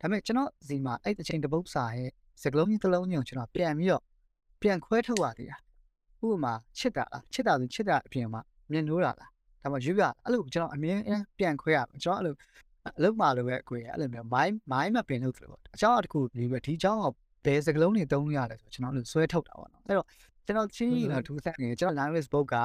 [0.00, 2.10] ဒါပေမဲ့ကျွန်တော်စီမှာအဲ့တချင်းတပုတ်စာရဲ့
[2.42, 4.02] စကလုံးကြီးတစ်လုံးကြီးကိုကျွန်တော်ပြန်ပြီးတော့
[4.62, 5.56] ပြန်ခွဲထုတ်ရသေးတာ
[6.26, 9.30] ဥပမာချစ်တာလားချစ်တာဆိုချစ်တာအပြင်မှာမြင်လို့တာလား
[9.62, 10.98] ဒါမှရွရအဲ့လိုကျွန်တော်အမြင်
[11.38, 12.34] ပြန်ခွဲရမယ်ကျွန်တော်အဲ့လို
[12.98, 17.06] အလုပ်မှာလိုပဲအကွေအဲ့လိုမျိုးမိုင်းမိုင်းမပင်လို့ဆိုလို့အကြောင်းတစ်ခုဒီပဲဒီအကြောင်းက
[17.44, 20.06] ဘယ်စကလုံးတွေတုံးလို့ရလဲဆိုကျွန်တော်အဲ့လိုဆွဲထုတ်တာပေါ့နော်အဲ့တော့
[20.46, 22.56] ကျွန်တော်ချင်းကြီးတော့ဒူးဆက်နေကျွန်တော် language book က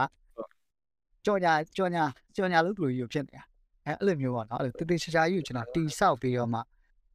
[1.26, 2.04] ကြော်ညာကြော်ညာ
[2.36, 3.44] ကြော်ညာလို့တူကြီးဖြစ်နေတာ
[3.86, 6.60] အဲ့အဲ့လိုမျိုးပေါ့နော်အဲ့လိုတတိချာချာကြီးကိုကျွန်တော်တီဆောက်ပြီးတော့မှ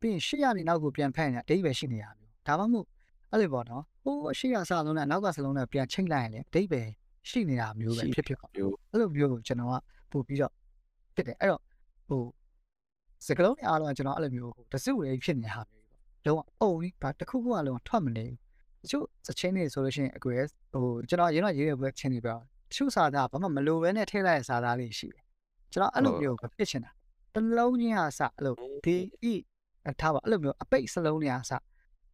[0.01, 2.87] ပြီးရင်ရှေ့ရနေနောက်ကိုပြန်ဖက်နေတာအတိတ်ပဲရှိနေတာမျိုးဒါမှမဟုတ်
[3.31, 6.83] အဲ့လိုပေါ့နော်ဟိုအရှိရစလုံးနဲ့နောက်ကစလုံးနဲ့ပြန်ချိန်လိုက်ရင်လေအတိတ်ပဲ
[7.31, 9.75] ရှိနေတာမျိုးပဲဖြစ်ဖြစ်ပေါ့အဲ့လိုမျိုးကိုကျွန်တော်က
[10.13, 10.53] ပို့ပြီးတော့
[11.15, 11.63] ဖြစ်တယ်အဲ့တော့
[12.09, 12.23] ဟို
[13.27, 15.63] စကလုံးတွေအားလုံးကကျွန်တော်အဲ့လိုမျိုးဟိုတစုလေးဖြစ်နေတာ
[16.25, 18.37] မျိုးပေါ့လုံးဝအုံကြီးဘာတစ်ခုခုကလုံးထွက်မနေဘူး
[18.83, 20.43] တချို့စချင်းတွေဆိုလို့ရှိရင်အကွယ်
[20.73, 22.39] ဟိုကျွန်တော်ရင်းတော့ရေးရပွဲချင်းတွေပြော
[22.71, 25.25] တချို့စာသားဘာမှမလိုဘဲနဲ့ထည့်လိုက်တဲ့စာသားလေးရှိတယ်
[25.73, 26.91] ကျွန်တော်အဲ့လိုမျိုးဖြစ်ချင်တာ
[27.35, 28.55] တလုံးချင်းအစအဲ့လို
[28.85, 28.97] ဒီ
[29.33, 29.35] ဤ
[30.01, 31.53] ထားပါအဲ့လိုမျိုးအပိတ်စလုံးတွေအစ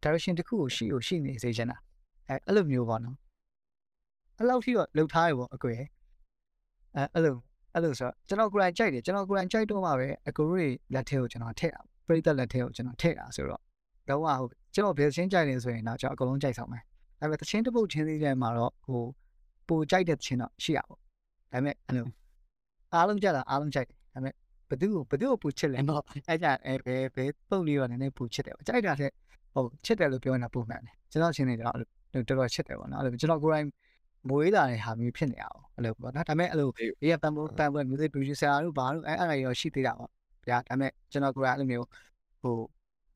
[0.03, 1.77] direction တစ်ခုကိုရှိကိုရှိနေစေချင်တာ
[2.29, 3.17] အဲအဲ့လိုမျိုးပေါ့နော်
[4.39, 5.81] အဲ့လောက်ထိတော့လှုပ်ထားရပေါ့အကွယ်
[6.97, 7.37] အဲအဲ့လို
[7.77, 13.61] အဲ့လိုဆိုတော့ကျွန်တော်ကိုယ်တိုင်ကြိုက်တယ်ကျွန်တော်ကိုယ်တိုင်ကြိုက်တော့မှပဲအကူတွေလက်ထဲကိုကျွန်တော်ထည့်တာပရိသတ်လက်ထဲကိုကျွန်တော်ထည့်တာဆိုတော့
[14.09, 16.83] တော့ဟိုကျွန်တော်ဘယ်ချင်းကြိုက်နေဆိုရင်တော့ကျွန်တော်အကုန်လုံးကြိုက်ဆောင်မယ်
[17.21, 19.03] ဒါပေမဲ့တချင်းတစ်ပုတ်ချင်းသေးတဲ့မှာတော့ဟို
[19.69, 20.99] ပိုကြိုက်တဲ့ချင်းတော့ရှိရပါဘူး
[21.53, 22.07] ဒါပေမဲ့အဲ့လို
[22.95, 24.35] အားလုံးကြတာအားလုံးကြိုက်တယ်ဒါပေမဲ့
[24.71, 29.11] ဘသူ့ကိုဘသူ့ကိုပူချစ်လဲတော့အဲ့ကြအဲဘယ်ဘယ်ပုံလေးတော့နည်းနည်းပူချစ်တယ်ကြိုက်တာတဲ့
[29.55, 33.67] ဟုတ်ချစ်တယ်လို့ပြောနေတာပုံမှန်တယ်ကျွန်တော်ချင်းနေတော့တော်တော်ချစ်တယ်ပေါ့နော်အဲ့လိုကျွန်တော်ကိုယ်တိုင်
[34.29, 40.11] မွေးလာတဲ့ဟာမျိုးဖြစ်နေအောင်အဲ့လိုပေါ့နော်ဒါပေမဲ့အဲ့လိုဒီကပန်ပန်ပန်ပန် music producer တို့ဘာလို့အဲ့အဲ့ဒါရောရှိသေးတာပေါ့
[40.49, 41.87] ဗျာဒါပေမဲ့ကျွန်တော်ကိုယ်တိုင်အဲ့လိုမျိုး
[42.43, 42.57] ဟို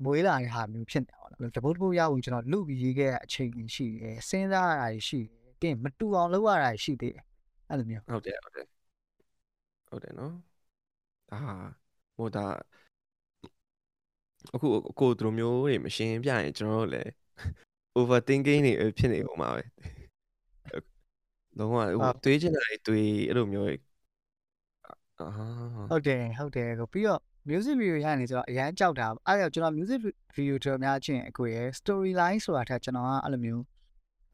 [0.04, 7.24] မွေးလာတဲ့ဟာမျိုးဖြစ်နေအောင်တပုတ်တပုတ်ရအောင်ကျွန်တော်လူပြီးရေးခဲ့တဲ့အချိန်ကြီးရှိတယ်စဉ်းစားရတာရှိတယ်ပြီးမတူအောင်လုပ်ရတာရှိသေးတယ်
[7.68, 8.66] အဲ့လိုမျိုးဟုတ်တယ်ဟုတ်တယ်
[9.88, 10.34] ဟုတ်တယ်နော်
[11.30, 11.38] ဒါ
[12.16, 12.46] ဟိုဒါ
[14.54, 17.10] အခုကိုတို့မျိုးတွေမရှင်းပြရင်ကျွန်တော်တို့လည်း
[17.98, 19.62] overthinking တွေဖြစ်နေပုံမှာပဲ
[21.60, 21.76] လုံးဝ
[22.24, 23.68] တွေးချင်တာတွေးအဲ့လိုမျိုး
[25.20, 25.28] အာ
[25.90, 29.98] ဟုတ်တယ်ဟုတ်တယ်ကိုပြီးတော့ music video ရနေဆိုတော့အရန်ကြောက်တာအဲ့ဒါကျွန်တော် music
[30.36, 33.62] video တော်များချင်းအကိုရဲ့ storyline ဆိုတာထက်ကျွန်တော်ကအဲ့လိုမျိုး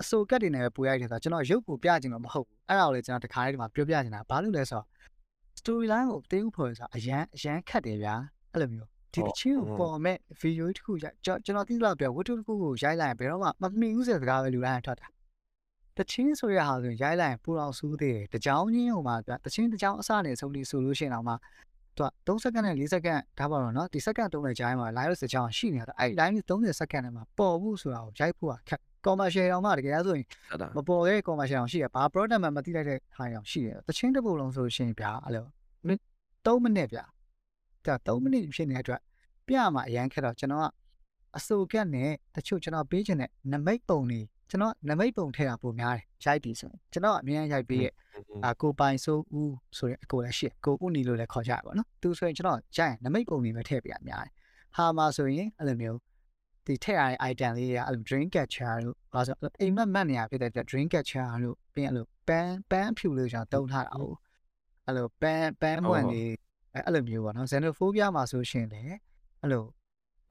[0.02, 4.86] အစိုးကတ်တွေနဲ့ပဲပူရိုက်တယ်ဆိုတော့ကျွန်တော်ရုပ်ကိုပြချင်တော့မဟုတ်ဘူးအဲ့ဒါကိုလည်းကျွန်တော်တခါလေးဒီမှာပြောပြချင်တာဘာလို့လဲဆိုတော့
[5.60, 8.14] storyline ကိုတင်းဥဖော်ဆိုတာအရန်အရန်ခတ်တယ်ဗျာ
[8.52, 15.06] အဲ့လိုမျိုးဒီတချင်းကိုပေါ်မဲ့ video တစ်ခုရိုက်ကျွန်တော်သိလို့ပြောဝတ္ထုတစ်ခုကိုရိုက်လိုက်ရင်ဘယ်တော့မှမမှီဘူးဆိုတဲ့စကားပဲလူတိုင်းထွက်တာ
[15.97, 21.33] တချင်းဆိုရဟာဆိုရင်ရိုက်လိုက်ရင်ပူအောင်စူးသေးတယ်တကြောင်ချင်းဟိုမှာဗျတချင်းတကြောင်အစနေဆုံးပြီးဆိုလို့ရှိရင်တော့မှ
[21.97, 35.45] သူက3စက္ကန့်နဲ့4စက္ကန့်ဒါပါတော့เนาะဒီစက္ကန့်3နဲ့ကြားမှာ live စကြောင်ရှိနေတာအဲ့ live 30စက္ကန့်နဲ့မှာပေါ်ဘူးဆိုတာကိုရိုက်ဖို့ကခက် commercial တောင်မှတကယ်ဆိုရင် ဟုတ်တာ မပေါ်တဲ့ commercial တောင်ရှိရဘာ product မှမသိလိုက်တဲ့ဟာတောင်ရှိတယ်တချင်းတစ်ပုတ်လုံးဆိုလို့ရှိရင်ဗျာအဲ့လို
[36.45, 37.03] 3မိနစ်ဗျာ
[37.85, 39.01] ဒါ3မိနစ်ဖြစ်နေတဲ့အတွက်
[39.47, 40.67] ပြမှာအရန်ခက်တော့ကျွန်တော်က
[41.37, 47.92] အစိုးကက်နဲ့တချို့ကျွန်တော်ပေးချင်တဲ့နမိတ်ပုံတွေ ကျွန်တော်နမိတ်ပုံထည့်တာပုံများတယ်ရိုက်ပြီးဆိုရင်ကျွန်တော်အမြင်ရိုက်ပြီးရဲ့
[48.44, 54.32] အာကိုပိုင်ဆိုဦးဆိုရင်အကိုလည်းရှိကိုဦးနီလို့လည်းခေါ်ကြရပါတော့သူဆိုရင်ကျွန်တော်ရိုက်ရင်နမိတ်ပုံတွေပဲထည့်ပြရများတယ်
[54.76, 55.98] ဟာမှာဆိုရင်အဲ့လိုမျိုး
[56.66, 64.16] ဒီထည့်ရတဲ့ item လေးတွေကအဲ့လို drink catcher လို့ဘာလို့ဆိုအိမ်မက်မက်နေရဖြစ်တဲ့ drink catcher လို့ပြီးရင်အဲ့လိုပန်းပန်းဖြူလို့ကျွန်တော်တုံးထားတာဟုတ်
[64.86, 66.32] အဲ့လိုပန်းပန်းမွန်လေး
[66.86, 68.82] အဲ့လိုမျိုးပေါ့နော် xenophobia မှာဆိုရှင်လေ
[69.40, 69.64] အဲ့လို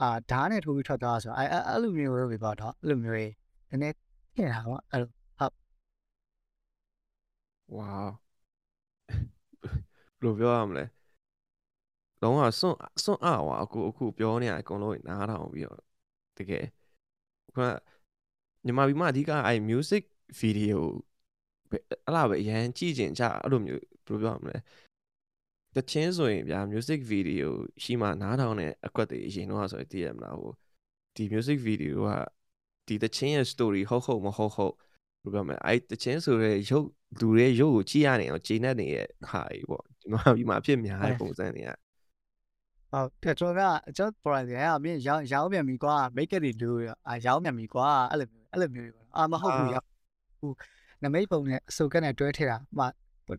[0.02, 3.96] အာဓာတ်နဲ့ထိုးပြီးထွက်သွားဆိုအဲ့အဲ့လိုမျိုးပဲပေါ့တော့အဲ့လိုမျိုးနည်းနည်း
[4.36, 5.56] ထည့်တာပေါ့အဲ့လိုဟုတ်
[7.78, 7.92] ဝါ
[9.62, 10.86] ဘယ်လိုပြောရမလဲ
[12.22, 15.80] လုံးဝစွန့်စွန့်အားဝါအခုအခုပြောနေရအကုန်လုံးနားထောင်ပြီးတော့
[16.38, 16.66] တကယ်
[17.56, 17.70] ခုန
[18.66, 20.04] ညီမပြီးမှအဓိကအဲ music
[20.42, 20.78] video
[21.72, 24.58] အဲ့လားပဲအရန်ကြည့်ကျင်ကြအဲ့လိုမျိုးဘယ်လိုပြောရမလဲ
[25.76, 27.48] တချင်းဆိုရင်ဗျာ music video
[27.84, 30.52] ရှိမှနားထောင်တဲ့အကွက်တွေအရင်တော့ဆိုရင်သိရမလားဟို
[31.16, 32.10] ဒီ music video က
[32.88, 34.74] ဒီတချင်းရဲ့ story ဟုတ်ဟုတ်မဟုတ်ဟုတ်
[35.24, 36.88] ဘယ်လိုပြောမလဲအဲ့တချင်းဆိုတဲ့ရုပ်
[37.20, 41.70] လူရဲ့ရုပ်ကိုကြည့်ရနေအောင်ဂျင်းနဲ့နေတဲ့ဟာကြီးပေါ့ဒီမှာပြီးမှအဖြစ်များတဲ့ပုံစံတွေက
[42.92, 49.88] ဟုတ်တယ်ကျွန်တော်ကကျွန်တော် product တွေကမင်းရောင်းရောင်းပြန်ပြီကွာ make it တွေလို့အာရောင်းပြန်ပြီကွာအဲ့လိုမျိုးအဲ့လိုမျိုးပေါ့အာမဟုတ်ဘူးရောင်း
[50.40, 50.56] ဘူး
[51.04, 52.86] နမိတ်ပုံနဲ့အစုပ်ကနဲ့တွဲထည့်တာမှ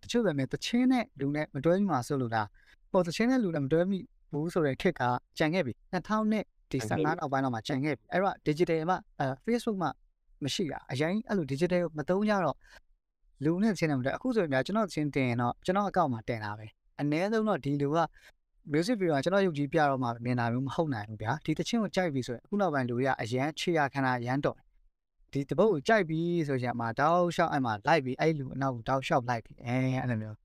[0.03, 2.49] တချို့ပဲတချင်းနဲ့လူနဲ့မတွဲမိမှာဆိုလို့လား
[2.91, 3.99] ဟိုတချင်းနဲ့လူနဲ့မတွဲမိ
[4.33, 5.03] ဘူးဆိုတဲ့ခက်က
[5.39, 9.91] ကြံခဲ့ပြီ2000နဲ့ ဒီ15နောက်ပိုင်းတော့မှကြံခဲ့ပြီအဲ့တော့ digital မှာအဲ Facebook မှာ
[10.45, 12.57] မရှိတာအရင်အဲ့လို digital မသုံးကြတော့
[13.45, 16.67] လူနဲ့ချင်းနဲ့မတွဲအခုဆိုရင်များကျွန်တော်ချင်းတင်ရင်တော့ကျွန်တော်အကောင့်မှာတင်တာပဲ
[17.01, 17.99] အနည်းဆုံးတော့ဒီလူက
[18.73, 24.57] music video ကကျွန်တော်ရုပ်ကြီးပြတော့မှမြင်တာမျိုးမဟုတ်နိုင်ဘူးဗျာဒီတချင်းကိုကြိုက်ပြီဆိုရင်အခုနောက်ပိုင်းလူတွေကအရန်ချေရခဏရန်တော်
[25.33, 30.37] ဒီတပုတ်ကိုကြိုက်ပြီဆိုရင်မှတောက်လျှောက်အဲ့မှာလိုက်ပြီးအဲ့လူအနောက်တောက်လျှောက်လိုက်ပြီးအဲအဲ့လိုမျိုး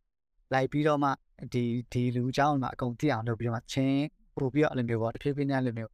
[0.54, 1.10] လိုက်ပြီးတော့မှ
[1.54, 1.64] ဒီ
[1.94, 4.04] ဒီလူအကြောင်းမှအကုန်သိအောင်လုပ်ပြီးတော့မှချင်း
[4.36, 5.92] ပို့ပြီးတော့အဲ့လိုမျိုးပေါ့တဖြည်းဖြည်းနဲ့အဲ့လိုမျိုး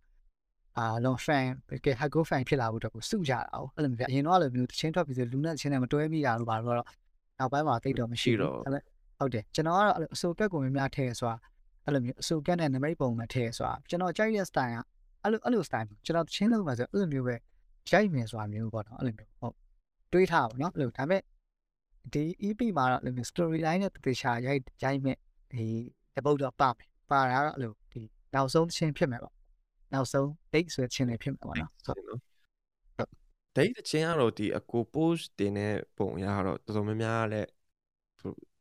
[0.78, 1.46] အာလုံး fan
[1.86, 6.76] ကဲ hago fan ဖြစ်လာဖို့တော့ကိုစုကြတာ哦အဲ့လိုမျိုးအရင်တော့အဲ့လိုမျိုးတချင်းထွက်ပြီးဆိုလူနဲ့ချင်းနဲ့မတွဲမိတာလို့ပါတော့
[7.40, 8.54] နောက်ပိုင်းမှာသိတော့မရှိဘူး
[9.20, 11.36] ဟုတ်တယ်ကျွန်တော်ကတော့အဲ့လိုအစိုးကက်ကိုများများထည့်ဆိုတာ
[11.86, 14.80] အဲ့လိုမျိုးအစိုးကက်နဲ့နမိတ်ပုံနဲ့ထည့်ဆိုတာကျွန်တော်ကြိုက်တဲ့ style က
[15.24, 17.36] အဲ့လိုအဲ့လို style ကျွန်တော်ချင်းလုံးမှာဆိုအဲ့လိုမျိုးပဲ
[17.92, 19.56] ရိုက်မယ်ဆိုတာမျိုးပေါ့နော်အဲ့လိုမျိုးဟုတ်
[20.14, 21.22] တွေးထားပါနော်အဲ့လိုဒါပေမဲ့
[22.14, 25.18] ဒီ EP မှာတော့အဲ့လိုမျိုး story line နဲ့တေချာရိုက်ရိုက်မဲ့
[25.52, 25.66] ဒီ
[26.16, 28.02] တပုတ်တော့ပါမယ်ပါတာတော့အဲ့လိုဒီ
[28.34, 29.37] နောက်ဆုံးချင်းဖြစ်မယ်ပေါ့
[29.94, 32.20] နောက်ဆုံး date ဆိုတဲ့ချင်းလေးဖြစ်မှာပေါ့နော်ဆိုတော့
[33.56, 37.50] date တချင်းကတော့ဒီအကို post တင်တဲ့ပုံရတော့တော်တော်များများလည်း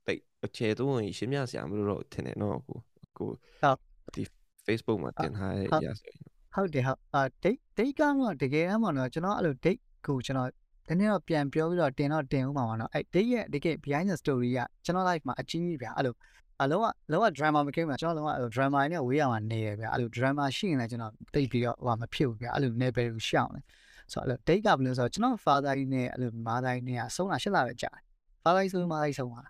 [0.06, 2.78] တိတ်အခြေတော့ရှင်းပြစရာမလိုတော့ထင်တယ်နော်ကို
[3.18, 3.78] ကိုဟုတ်
[4.14, 4.22] ဒီ
[4.66, 6.18] Facebook မှာတင်ထားရရဆိုရင်
[6.54, 10.50] ဟုတ်တယ်ဟုတ်အာ date date ကတော့တကယ်တမ်းမှာတော့ကျွန်တော်အဲ့လို date ကိုကျွန်တော်
[10.88, 16.14] ဒီနေ့တော့ပြန်ပြောပြီးတော့တင်တော့တင်ဦးမှာပါနော်အဲ့ date ရဲ့တကယ် behind the story ကကျွန်တော် life မှာအကြီးကြီးဗျာအဲ့လို
[16.62, 23.64] အလုံးကလုံးဝ drama မကိမှာကျွန်တော်လုံးဝ drama နဲ့ဝေးရမှာနေရဗျာအဲ့လို drama ရှိရင်လည်းကျွန်တော်တိတ်ပြီးတော့ဟိုမဖြစ်ဘူးဗျာအဲ့လို level ကိုရှောင်းတယ်
[24.12, 28.02] ဆိုတော့အဲ့လို date ကဘယ်လိုဆိုတော့ကျွန်တော် father ကြီးနဲ့အဲ့လို mother ကြီးနဲ့ဆုံးတာရှစ်လပဲကြာတယ်
[28.44, 29.44] father ကြီးဆို mother ကြီးဆုံးတာ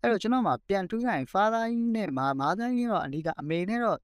[0.00, 2.08] အဲ့တော့ကျွန်တော်မှပြန်တွေးလိုက်ရင် father ကြီးနဲ့
[2.40, 3.98] mother ကြီးတော့အဓိကအမေနဲ့တော့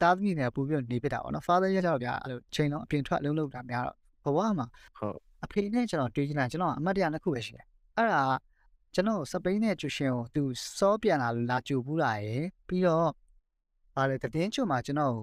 [0.00, 3.84] သားသမီးနဲ့ပို့ပြီးနေပြတာပေါ့နော် father ရဲ့ကျတော့ဗျာအဲ့လိုချိန်လုံးအပြင်ထွက်လုံးလုံးတာများ
[4.24, 4.66] တော့ဘဝမှာ
[4.98, 7.66] ဟုတ်အဖေနဲ့ကျွန်တော်တွေးကြည့်လိုက်ကျွန်တော်အမတ်တရနှစ်ခုပဲရှိတယ်
[7.96, 8.53] အဲ့ဒါကျွ
[9.00, 10.42] န်တော်စပိန်နဲ့ကျူရှင်ကိုသူ
[10.78, 13.10] စောပြန်လာလို့လာကြိုဘူးလာရယ်ပြီးတော့
[13.94, 15.14] ဗာလေတည်င်းချုံမှာကျွန်တော်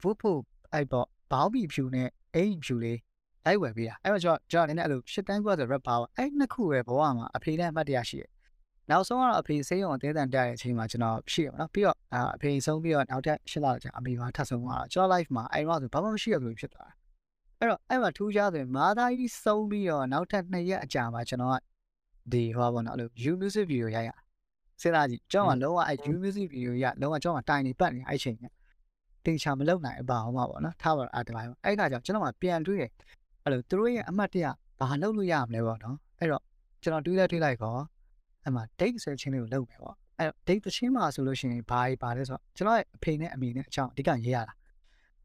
[0.00, 0.40] ဝုတ်ဖို့
[0.72, 2.98] အဲ့ပေါ့ဘောင်းဘီဖြူနဲ့အိမ်ဖြူလေး
[3.44, 8.30] လိုက်ဝယ်ပေးတာအဲ့တော့ကျွန်တော်ကျွန်တော်လည်းအဲ့လိုရှစ်တန်းကွာဆို rap ပါအဲ့နှစ်ခုပဲဘဝမှာအဖေနဲ့အမတ်တရရှိတယ်
[8.90, 11.96] နောက်ဆုံးကတော့အဖေဆေးရုံအသေးတန်တက်တဲ့အချိန်မှာကျွန်တော်ရှိရပါတော့ပြီးတော့
[12.36, 16.94] အဖေဆုံးပြီးတော့နောက်ထပ်ရှစ်လကြာအမေကထပ်ဆုံးသွားတော့ကျွန်တော် life မှာအဲ့တော့ဆိုဘာမှမရှိရဘူးဖြစ်သွားတာ
[17.58, 21.67] အဲ့တော့အဲ့မှာထူးခြားဆိုရင်မာသားကြီးဆုံးပြီးတော့နောက်ထပ်2ရက်အကြာမှာကျွန်တော်က
[22.32, 24.10] ဒီဟောပါတော့အဲ့လို You Music Video ရိုက်ရ
[24.80, 28.44] စဉ်းစားကြည့်ကျွန်တော်ကလုံးဝအဲ့ You Music Video ရလုံးဝကျွန်တော်ကတိုင်နေပတ်နေအဲ့ချိန်က
[29.24, 32.84] တင်ချာမလုပ်နိုင်အပါအောင်ပါပေါ့နော်ထားပါတော့အဲ့ဒီပိုင်းအဲ့ခါကျကျွန်တော်ကပြန်တွေးရ
[33.42, 34.46] အဲ့လိုသူတို့ရဲ့အမှတ်တရ
[34.80, 36.42] ဘာလုပ်လို့ရမလဲပေါ့နော်အဲ့တော့
[36.82, 37.76] ကျွန်တော်တွေးလိုက်တွေးလိုက်ကော
[38.42, 44.52] အဲ့မှာ date ဆိုချင်းလေးကိုလုပ်မယ်ပေါ့အဲ့ date သချင်းမှာဆိုလို့ရှိရင်ဘာကြီးပါလဲဆိုတော့ကျွန်တော်ရဲ့အဖေနဲ့အမေနဲ့အချောင်းအဓိကရေးရတာ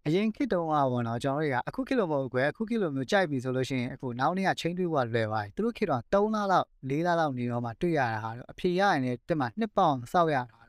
[0.08, 10.60] အရင်ခေတ်တုန်းကပေါ့နော်ကျွန်တော်တို့ကအခုခေတ်လိုမဟုတ်ဘူးကွယ်အခုခေတ်လိုမျိုးကြိုက်ပြီဆိုလို့ရှိရင်အခုနောက်နေ့ကချင်းတွေးဖို့လွယ်သွားပြီသူတို့ခေတ်တော့3လလောက်4လလောက်နေတော့မှတွေ့ရတာဟာအဖေရရင်လည်းတက်မှာနှစ်ပေါင်စောက်ရတာ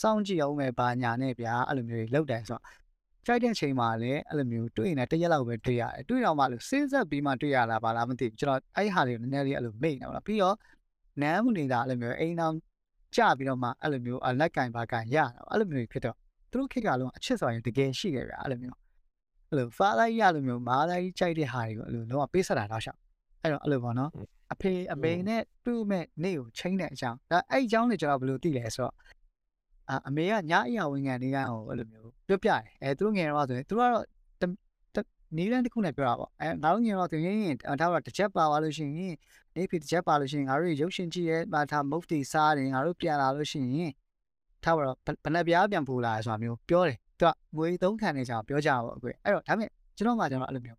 [0.00, 2.62] စောင့်ကြည့်အောင်ပဲဘာညာနဲ့ဗျာအဲ့လိုမျိုးကြီးလောက်တယ်ဆိုတော့
[3.26, 10.56] ကြိုက်တဲ့ချိန်မှာလည်းအဲ့လိုမျိုးတွေ့ရင်လည်းတစ်ရက်လောက်ပဲတွေ့ရတယ်တွေ့တော့မှလို့စဉ်းစားပြီးမှတွေ့ရတာပါလားမသိဘူးကျွန်တော်အဲ့ဟာတွေကိုနည်းနည်းလေးအဲ့လိုမိတ်နေပါလားပြီးတော့
[11.22, 12.56] နမ်းမနေတာအဲ့လိုမျိုးအိမ်အောင်
[13.16, 16.16] ကြပြီးတော့မှအဲ့လိုမျိုးလက်ကင်ပါကန်ရတာအဲ့လိုမျိုးဖြစ်တော့
[16.50, 18.78] သူတို့ခေတ်ကလုံးအချစ်ဆိုရင်တကယ်ရှိခဲ့ဗျာအဲ့လိုမျိုး
[19.48, 22.98] အဲ့လိုဖာလိုက်ရလိုမျိုးမားလိုက်ကြိုက်တဲ့ဟာတွေကိုအဲ့လိုလုံးဝပေးဆက်တာတော့ရှောက်
[23.42, 24.10] အဲ့တော့အဲ့လိုပေါ့နော်
[24.52, 28.94] အဖေအမေနဲ့တွေ့မဲ့နေ့ကိုချိန်တဲ့အကြောင်းဒါအဲ့အကြောင်းတွေကျွန်တော်ဘယ်လိုသိလဲဆိုတော့
[29.90, 34.04] အာအမေကညအရာဝင်ခံနေကဟိုအဲ့လိုမျိုးပြောပြတယ်အဲသူတို့ငယ်တော့ဆိုရင်သူတို့ကတော့
[34.94, 34.98] တ
[35.36, 39.16] နီးလန်းတစ်ခုနဲ့ပြောတာပေါ့အဲငါတို့ညီတော့သူရင်းရင်ဒါတော့တစ်ချက်ပါသွားလို့ရှိရင်
[39.54, 43.92] နေဖြစ်တစ်ချက်ပါလို့ရှိရင်ငါတို့ရုပ်ရှင်ကြည့်ရဲမှာဒါမုတ်တီစားတယ်ငါတို့ပြန်လာလို့ရှိရင်
[44.66, 50.78] ထားပါတော့ဘဏ္ဍပြားပြန်ပူလာဆိုတာမျိုးပြောတယ်သူကငွေသုံးခံနေကြအောင်ပြောကြပါပေါ့အခုအဲ့တော့ဒါပေမဲ့ကျွန်တော်ကကျွန်တော်အဲ့လိုမျိုး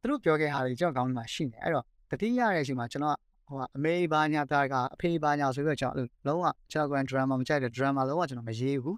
[0.00, 3.16] သူတို့ပြောခဲ့ဟာတွေကျွန်တော်ကောင်းနေမှာရှိနေအဲ့တော့တတိယရဲ့အချိန်မှာကျွန်တော်
[3.48, 8.96] ဟိုအမေဘာညာတာကအဖေဘာညာဆိုပြီးတော့ကျွန်တော်လုံးဝကျွန်တော်က drama မကြိုက်တဲ့ drama လုံးဝကျွန်တော်မရေးဘူး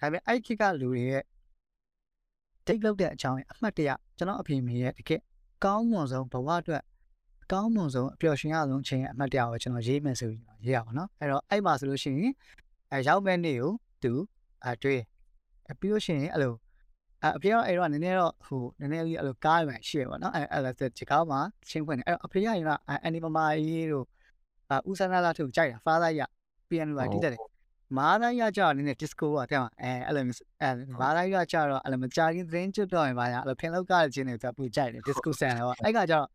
[0.00, 1.22] ဒါပေမဲ့အဲ့ခေတ်ကလူတွေရဲ့
[2.66, 5.20] date လုပ်တဲ့အကြောင်းအမှတ်တရကျွန်တော်အဖေမေရဲ့တကယ်
[5.64, 6.82] ကောင်းမွန်ဆုံးဘဝအတွက်
[7.52, 12.32] ကောင်းမွန်ဆုံးအပျော်ရွှင်ရဆုံးချိန်ရဲ့အမှတ်တရကိုကျွန်တော်ရေးမယ်ဆိုပြီးရေးရပါတော့အဲ့တော့အဲ့မှာဆိုလို့ရှိရင်
[12.94, 13.72] အဲရောက်မဲ့နေ့ကို
[14.02, 14.12] သူ
[14.66, 15.00] အတွေ့
[15.70, 16.54] အပြီးလို့ရှိရင်အဲ့လို
[17.36, 22.70] အဖေကအဲ့တော့နည်းနည်းတော့ဟိုနည်းနည်းလေးအဲ့လိုကားရမှရှိရပါတော့အဲ့အဲ့ဒါဒီကားမှာချင်းဖွင့်နေအဲ့တော့အဖေကရင်က
[23.02, 24.06] အန်နီမမာကြီးတို့
[24.70, 26.20] အဦးဆန္ဒလာထုတ်ကြိုက်တာဖားသားရ
[26.68, 27.32] ပြန်လို့တီးတယ်
[27.96, 30.24] မားသားရကြတော့နည်းနည်း disco อ่ะတဲ့မှာအဲအဲ့လို
[30.62, 30.68] အဲ
[31.00, 36.26] မားသားရကြတော့အဲ့လိုမကြခင်သတင်းကျွတ်တော့ရင်ပါရအဲ့လိုဖင်လောက်ကချင်းတွေသူပူကြိုက်တယ် disco ဆန်တော့အဲ့ကကြတော့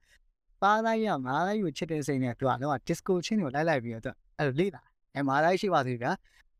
[0.61, 4.81] ပါးသားရမားသားရချစ်တဲ့စိတ်နဲ့သူကတော့ disco ချင်းတွေကိုလိုက်လိုက်ပြီးတော့အဲ့လိုလေးတာ
[5.15, 6.11] အဲမားသားရှိပါသေးဗျာ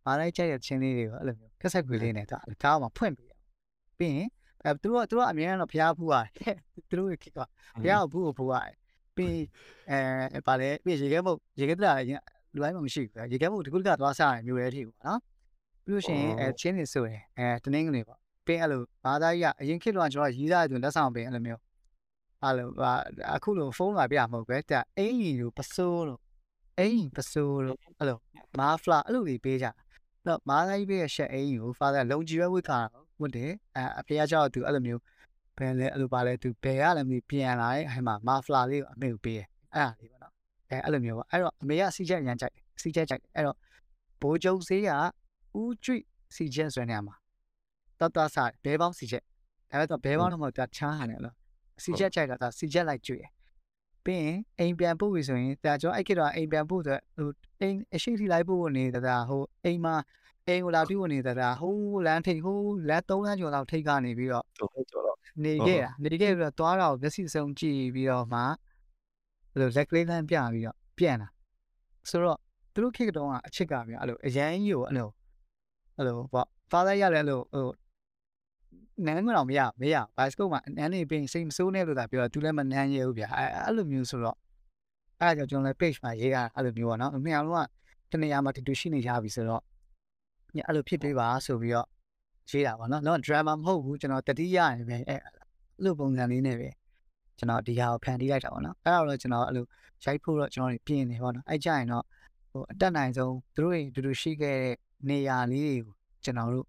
[0.05, 3.33] မားသားကြိုက်တဲ့ချင်းလေးတွေကိုအဲ့လိုမျိုးကက်ဆက်ခွေလေးနဲ့သူကားမှာဖွင့်ပြီး
[3.97, 4.29] ပြီးရင်
[4.63, 6.55] အဲသူတို့ကသူတို့အမြဲတမ်းဖျားဖူးရတယ်
[6.89, 7.39] သူတို့ရဲ့ခက်က
[7.83, 8.75] ဖျားကိုဖူးကိုဖူးရတယ်
[9.15, 9.35] ပြီး
[9.91, 11.93] အဲဗာလဲပြီးရေခဲမုတ်ရေခဲတရာ
[12.53, 15.19] လူတိုင်းမှမရှိဘူးရေခဲမုတ်ဒီကုလကသွားစားရမျိုးလေးထိပေါ့နော်
[15.85, 21.61] ပြီးလို့ရှိရင်အဲချင်းနေဆိုရင်အဲတနင်္ဂနွေပေါ့ပြီးအဲ့လိုဘာသာကြီးကအရင်ခေတ်တော့ကျွန်တော်ရေးသားတဲ့လက်ဆောင်ပင်အဲ့လိုမျိုး
[22.43, 22.67] အဲ့လို
[23.35, 26.19] အခုလိုဖုန်းလာပြမဟုတ်ပဲတဲ့အိမ်ကြီးလိုပစိုးလို့
[26.79, 28.17] အိမ်ပစိုးလို့အဲ့လို
[28.59, 29.75] မာဖလာအဲ့လိုတွေပေးကြတော့
[30.49, 32.79] မာသာကြီးပေးရဲ့ရှက်အိမ်ကြီးကိုဖာသာလုံကြီးပဲဝတ်ခါ
[33.21, 35.01] ဝတ်တယ်အဲအဖေကကြောက်သူအဲ့လိုမျိုး
[35.57, 40.33] ဘယ်လဲအဲ့လိုပါလဲသူဘယ်ရလဲမသိပြန်လာတဲ့အဲ့မှာမာဖလာလေးကိုအမေကိုပေးတယ်အဲ့ဒါလေးပေါ့နော်
[40.69, 43.57] အဲအဲ့လိုမျိုးပေါ့အဲ့တော့အမေကစီချက်ရမ်းကြိုက်တယ်စီချက်ကြိုက်တယ်အဲ့တော့
[44.21, 44.89] ဘိုးကျုပ်ဆေးက
[45.59, 45.97] ဦးကျွိ
[46.35, 47.15] စီချက်ဆွဲနေရမှာ
[47.99, 49.23] တတ်တစားဘဲပေါင်းစီချက်
[49.71, 51.35] အဲ့တော့ဘဲပေါင်းတော့မဟုတ်တာချားဟန်တယ်လို့
[51.83, 53.25] စီချက်ကြိုက်တာစီချက်လိုက်ကျွေး
[54.09, 57.29] ပြီးရင်အိမ်ပြန်ပို့ပြီဆိုရင်ဒါကျွန်တော်အဲ့ခေတ်တော့အိမ်ပြန်ပို့ဆိုဟို
[57.61, 59.95] အိမ်အရှိထိလိုက်ပို့နေတာဟိုအိမ်မှာ
[60.47, 68.41] အိမ်ကိုလာပြီးဝင်နေတာဟိုးလမ်းထိပ်ဟိုးလက်3လမ်းကျော်လောက်ထိပ်ကနေပြီးတော့ကျော်ကျော်တော့နေခဲ့တာနေခဲ့ပြီးတော့သွားတာကိုမျက်စိစုံကြည့်ပြီးတော့မှ
[69.51, 71.29] အဲ့လိုလက်ကလေးလမ်းပြပြီးတော့ပြန်လာ
[72.09, 72.39] ဆိုတော့
[72.73, 75.09] သူတို့ခေတ်တုန်းကအချစ်ကမြန်အဲ့လိုအရန်ကြီးကိုအဲ့လို
[75.97, 77.67] အဲ့လိုပေါ့ father ရလဲအဲ့လိုဟို
[79.05, 84.37] နန်းမတော့မရမရဘိုက်စကုတ်မှာနန်းနေပင်စိတ်မဆိုးနဲ့လို့သာပြောသူလည်းမနန်းရဲဘူးဗျာအဲ့အဲ့လိုမျိုးဆိုတော့
[85.21, 87.67] အဲ့ဒါကြောင့်ကျွန်တော်လည်း page မှာရေးရအဲ့လိုမျိုးပေါ့နော်အမေအောင်လုံး
[88.11, 89.61] ကတနေရာမှာတူတူရှိနေကြပြီဆိုတော့
[90.55, 91.87] ညအဲ့လိုဖြစ်ပေးပါဆိုပြီးတော့
[92.49, 95.21] ရေးတာပေါ့နော်တော့ drama မဟုတ်ဘူးကျွန်တော်တတိယရင်ပဲအဲ့
[95.83, 96.69] လိုပုံစံလေးနဲ့ပဲ
[97.37, 99.65] ကျွန်တော်ဒီဟာကိုဖန်တီးလိုက်တာပေါ့နော်အဲ့ဒါတော့ကျွန်တော်အဲ့လို
[100.03, 102.03] ရိုက်ဖို့တော့ကျွန်တော်ပြင်နေပေါ့နော်အဲ့ကြရင်တော့
[102.51, 104.75] ဟိုအတက်နိုင်ဆုံးသူတို့တွေတူတူရှိခဲ့တဲ့
[105.09, 105.93] နေရာလေးတွေကို
[106.23, 106.65] ကျွန်တော်တို့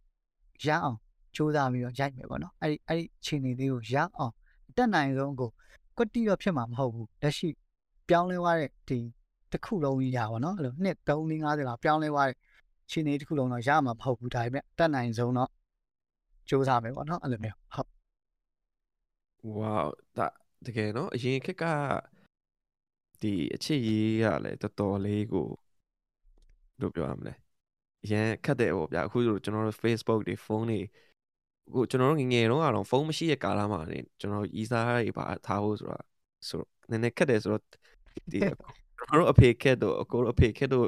[0.67, 0.97] ရအောင်
[1.37, 4.33] စူးစမ်းပြီးတော့ရိုက်မယ်ပေါ့နော်အဲ့ဒီအဲ့ဒီခြေနေလေးကိုရအောင်
[4.69, 5.51] အတက်နိုင်ဆုံးကို
[5.97, 7.49] ကွက်တီတော့ဖြစ်မှာမဟုတ်ဘူးလက်ရှိ
[8.09, 8.99] ပြောင်းလဲသွားတဲ့ဒီ
[9.53, 12.37] တစ်ခုလုံးကြီးရပါတော့အဲ့လိုနှစ်3 4 50လောက်ပြောင်းလဲသွားတဲ့
[12.91, 15.51] ခြေနေတစ်ခုလုံးတော့ရမှာမဟုတ်ဘူးဒါပေမဲ့တက်နိုင်ဆုံးတော့
[16.49, 17.91] စူးစမ်းမယ်ပေါ့နော်အဲ့လိုမျိုးဟုတ်
[19.59, 19.75] ဝါ
[20.17, 20.27] ဒါ
[20.67, 21.65] တကယ်နော်အရင်ခက်က
[23.23, 25.49] ဒီအချစ်ရေးရလဲတော်တော်လေးကို
[26.81, 27.35] တို့ပြောရမလဲ
[28.05, 30.81] အရင်ခက်တဲ့ပေါ့ဗျာအခုဆိုကျွန်တော်တို့ Facebook တွေဖုန်းတွေ
[31.69, 35.99] အခုကျွန်တော်တို့ငငယ်တုန်းကတော့ဖုန်းမရှိတဲ့ကာလမှာနေကျွန်တော်ရီးစားတွေပါထားဖို့ဆိုတာ
[36.49, 37.63] ဆိုနည်းနည်းခက်တယ်ဆိုတော့
[38.33, 40.87] ဒီကျွန်တော်တို့အဖေခက်တော့အကိုတို့အဖေခက်တော့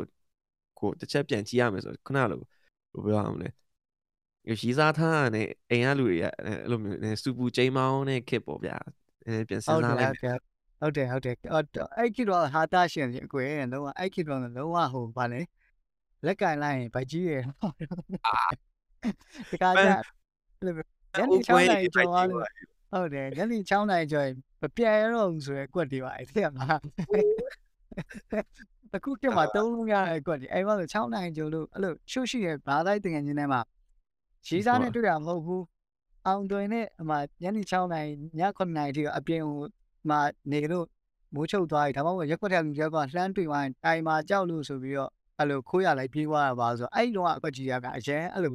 [0.78, 2.40] ကိုတစ်ချက်ပြန်ကြည့်ရမယ်ဆိုခုနလို
[2.92, 3.48] ဘယ်ပြောရမလဲ
[4.46, 8.76] ရီးစားထားတဲ့အိမ်ကလူတွေကအဲ့လိုမျိုးစူပူချိန်မောင်းတဲ့ခက်ပေါ့ဗျာ
[9.26, 10.12] အဲပြန်စဉ်းစားလိုက်
[10.80, 11.34] ဟုတ်တယ်ဟုတ်တယ်
[11.96, 15.40] အဲ့ကိတော့ဟာတာရှင်အကွယ်လုံးဝအဲ့ကိတော့လုံးဝဟိုဗာလေ
[16.26, 17.42] လက်ကင်လိုက်ရင်ဗိုက်ကြီးရယ်
[19.50, 20.21] ဒီကကြ
[21.18, 22.42] ညနေ6နိုင်ကျော်သွားလို့
[22.92, 24.28] ဟုတ်တယ်ညနေ6နိုင်ကျော်
[24.60, 26.74] မပြတ်ရတော့ဘူးဆိုရယ်ကွက်တွေပါအဲ့ဒါမှာ
[28.96, 33.60] အခုကမှ3လုံးရတဲ့ကွက်တွေအဲ့မှာဆို6နိုင်ကျော်လို့အဲ့လိုရှုပ်ရှိရဘာသာတင်ငယ်ချင်းထဲမှာ
[34.46, 35.64] ရေးစားနဲ့တွေ့ရမဟုတ်ဘူး
[36.26, 37.12] အောင်တွင်နဲ့အမ
[37.42, 38.08] ညနေ6နိုင်
[38.38, 39.62] ည9နိုင်ထိအပြင်ဟို
[40.08, 40.20] မှာ
[40.52, 40.86] နေလို့
[41.34, 48.54] မိုးချုပ်သွားပြီဒါမှမဟုတ်ရက်ွက်တဲ့လူတွေကလှမ်းတွေ့သွားရင်တိုင်မှာကြောက်လို့ဆိုပြီးတော့အဲ့လိုခိုးရလိုက်ပြေးသွားတာပါဆိုတော့အဲ့ဒီတော့အကွက်ကြီးရကအရန်အဲ့လို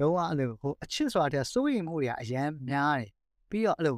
[0.00, 3.10] လုံးဝအဲ့လိုဟိုအချစ်ဆိုတာတဲ့စိုးရိမ်မှုတွေကအရန်များတယ်
[3.50, 3.96] ပြီးတော့အဲ့လို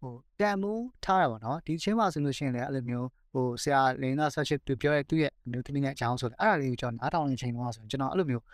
[0.00, 8.44] ဟိုတန်မိုးထားရပါတော့ဒီချင်းမှာဆိုလို့ရှိရင်လည်းအဲ့လိုမျိုးဟိုဆရာလင်းသားဆက်ချစ်သူပြောတဲ့သူ့ရဲ့အမျိုးသမီးနဲ့အကြောင်းဆိုတယ်အဲ့ဒါလေးကိုကျွန်တော်နားထောင်နေချိန်တော့ဆိုရင်ကျွန်တော်အဲ့လိုမျိုး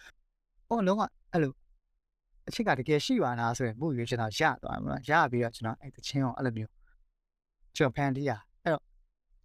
[0.69, 1.03] ဟိုလုံးဝ
[1.33, 1.53] အဲ့လို
[2.49, 6.73] အချစ်ကတကယ်ရှိပါလားဆိုရင်မှုရွေးကျွန်တော်ရသွားမှာရပြီးတော့ကျွန်တော်အဲ့တချင်းကိုအဲ့လိုမျိုး
[7.77, 8.83] ကျွန်တော်ဖန်တီးရအဲ့တော့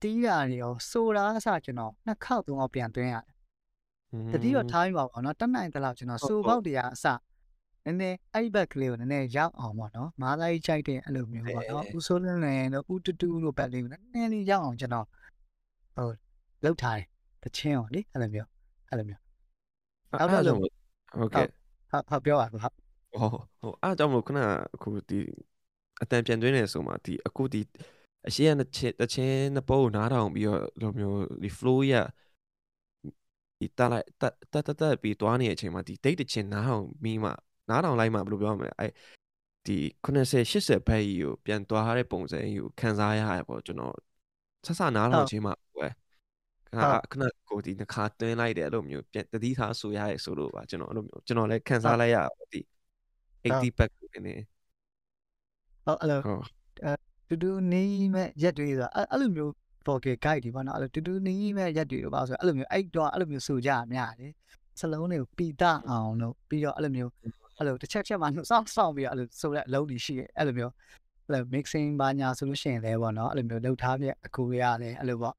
[0.02, 3.34] တီးရနေရောဆိုတာအစကျွန်တော်နှစ်ခေါက်သုံးခေါက်ပြန်သွင်းရတယ်
[4.34, 7.06] တတိတော့ထားပြီးပါပေါ့နော်တက်နိုင်တဲ့လောက်ကျွန်တော်စူပေါက်တရားအစ
[7.85, 15.06] နည်းနည်းအဲ့ဘက်ကလေးကိုနည်းနည်းရောက်အောင်ပေါ့နော်မားလိုက်ချိုက်တဲ့အဲ့လိုမျိုးပေါ့နော်ဦးစိုးလင်းလင်းတို့ဦးတူတူတို့ဘက်လေးကိုနည်းနည်းလေးရောက်အောင်ကျွန်တော်
[15.95, 16.07] ဟို
[16.64, 17.06] လောက်ထားတယ်
[17.43, 18.49] တချင်းအောင်လေအဲ့လိုမျိုး
[18.89, 19.22] အဲ့လိုမျိုး
[20.11, 20.72] အဲ့ဒါကြောင့်မို့
[21.19, 21.47] ဟုတ်ကဲ့
[21.91, 22.72] ဟုတ်ဟုတ်ပြောပါဟုတ်ဟော
[23.61, 25.19] ဟိုအားကြောင့်မလို့ခုနကအခုဒီ
[26.01, 27.61] အတန်ပြန်သွင်းနေဆိုမှဒီအခုဒီ
[28.27, 31.93] အရှိရတစ်ချင်းတစ်ချင်းနှစ်ပုတ်ကိုနားထောင်ပြီးတော့လိုမျိုးဒီ flow ရ
[33.60, 37.31] ဒီတက်လိုက်တက်တက်တက်တက်ပြီးသွားနေတဲ့အချိန်မှာဒီ date တစ်ချင်းနားထောင်ပြီးမှ
[37.70, 38.88] နားထောင်လိုက်မှဘယ်လိုပြောမလဲအဲ
[39.68, 43.96] ဒီ90 80ဘက်ကြီးကိုပြန်သွားရတဲ့ပုံစံကြီးကိုခံစားရရပေါ့ကျွန်တော်
[44.66, 45.88] ဆက်စနားထောင်ခြင်းမှာပဲ
[46.68, 52.62] ခဏခဏကိုဒီတစ်ခါတွင်းလိုက်တယ်အဲ့လိုမျိုးပြန်တတိထားဆိုရရဲဆိုလို့ပါကျွန်တော်အဲ့လိုမျိုးကျွန်တော်လည်းခံစားလိုက်ရပါဒီ
[53.44, 54.36] 80 back နေနေ
[55.86, 56.44] ဟုတ်အဲ့လိုဟုတ်
[57.28, 57.84] တူတူနေ
[58.14, 59.52] မဲ့ရက်တွေဆိုတာအဲ့အဲ့လိုမျိုး
[59.86, 64.34] vocal guide ဒီပေါ့နော်အဲ့လိုတူတူနေမဲ့ရက်တွေတော့ပါဆိုအဲ့လိုမျိုးအဲ့တော့အဲ့လိုမျိုးဆိုကြရများတယ်
[64.80, 67.12] စလုံးတွေကိုပီတအောင်လို့ပြီးတော့အဲ့လိုမျိုး
[67.60, 70.73] အဲ့လိုတစ်ချက်ချက်မှနှုတ်ဆောင်းဆောင်းပြီးတော့အဲ့လိုဆိုတဲ့အလုံးကြီးရှိတယ်အဲ့လိုမျိုး
[71.26, 75.36] အဲ့လို mixing ဘာညာဆိုလို့ရှိရင်လည်းပေါ့နော်အဲ့လိုမျိုးလှုပ်ထားပြအကူရရတယ်အဲ့လိုပေါ့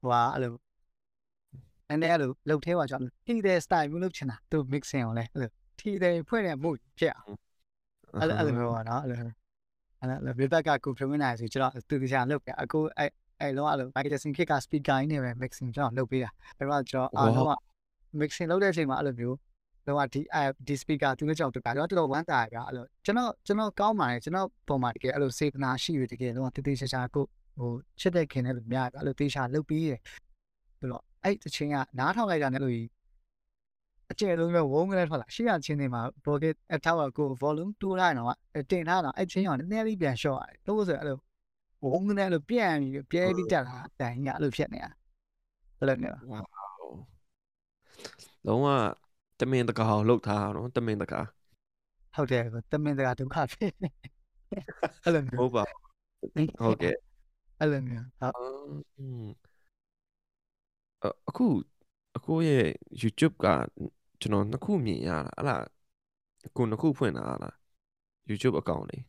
[0.00, 0.52] ဟိုဟာအဲ့လို
[1.88, 5.50] အဲ့နဲ့အဲ့လိုလှုပ်သေးပါကြောင့်ထိတဲ့ style မျိုးလုပ်ချင်တာသူ mixing အောင်လဲအဲ့လို
[5.80, 7.36] ထိတဲ့ဖွဲ့တဲ့မှုဖြစ်အောင်
[8.20, 13.10] အဲ့လိုအဲ့လိုမျိုးပါနော်အဲ့လိုအဲ့လိုဘယ်ဘက်ကကိုဖြုံးနေဆိုကျွန်တော်သူတခြားလုပ်ပြအခုအဲ့
[13.40, 17.52] အဲ့လုံးအဲ့လို Michael Jackson ခက်က speaker နဲ့ပဲ mixing ကျွန်တော်လုပ်ပေးတာအဲ့တော့ကျွန်တော်အားလုံးက
[18.20, 19.36] mixing လုပ်တဲ့အချိန်မှာအဲ့လိုမျိုး
[19.86, 20.20] တော့ဒီ
[20.68, 27.24] ဒီ speaker သူလည်းကြောက်တူတာတော့တော်တော်ဝမ်းသာရပြအဲ့လိုကျွန်တော်ကျွန်တော်ကောင်းပါတယ်ကျွန်တော်ပုံမှာတကယ်အဲ့လိုစေတနာရှိရတကယ်တော့တတိချာချာကို
[27.58, 29.92] ဟိုချစ်တဲ့ခင်တဲ့လူများအဲ့လိုတေချာလုပ်ပြီးရ
[30.78, 32.74] ဆိုတော့အဲ့တချင်းကနားထောင်လိုက်တာနဲ့လို့
[34.10, 38.36] အကျယ်လုံးပဲဝုန်းကလေးထွက်လာရှေ့ရချင်းတွေမှာ pocket အထောက်ကို volume တိုးလိုက်တော့
[38.70, 41.16] တင်ထားတော့အဲ့ချင်းရောနည်းနည်းလေးပြန် short ရတယ်လို့ဆိုအဲ့လို
[41.84, 44.90] ဝုန်းကလေးလိုပြန်ပြီးပြဲပြီးတက်လာတိုင်ကအဲ့လိုဖြစ်နေတာ
[45.78, 46.38] ဘယ်လိုလဲဝါ
[48.46, 48.66] လုံးဝ
[49.40, 51.20] တမင်တကာကိုလှုပ်ထားတာနော်တမင်တကာ
[52.14, 52.42] ဟုတ်တယ်
[52.72, 53.72] တမင်တကာဒုက္ခဖြစ်
[55.04, 55.64] အဲ့လိုမျိုးဟုတ်ပါ
[56.60, 56.94] ဟုတ်ကဲ့
[57.60, 58.34] အဲ့လိုမျိုးဟုတ်
[58.96, 59.32] အင်း
[61.04, 61.46] အအခု
[62.16, 62.66] အခုရဲ့
[63.02, 63.46] YouTube က
[64.20, 65.62] ကျွန်တော်နှစ်ခုမြင်ရတာအဲ့လား
[66.46, 67.54] အခုနှစ်ခုဖွင့်တာလား
[68.30, 69.04] YouTube account လေး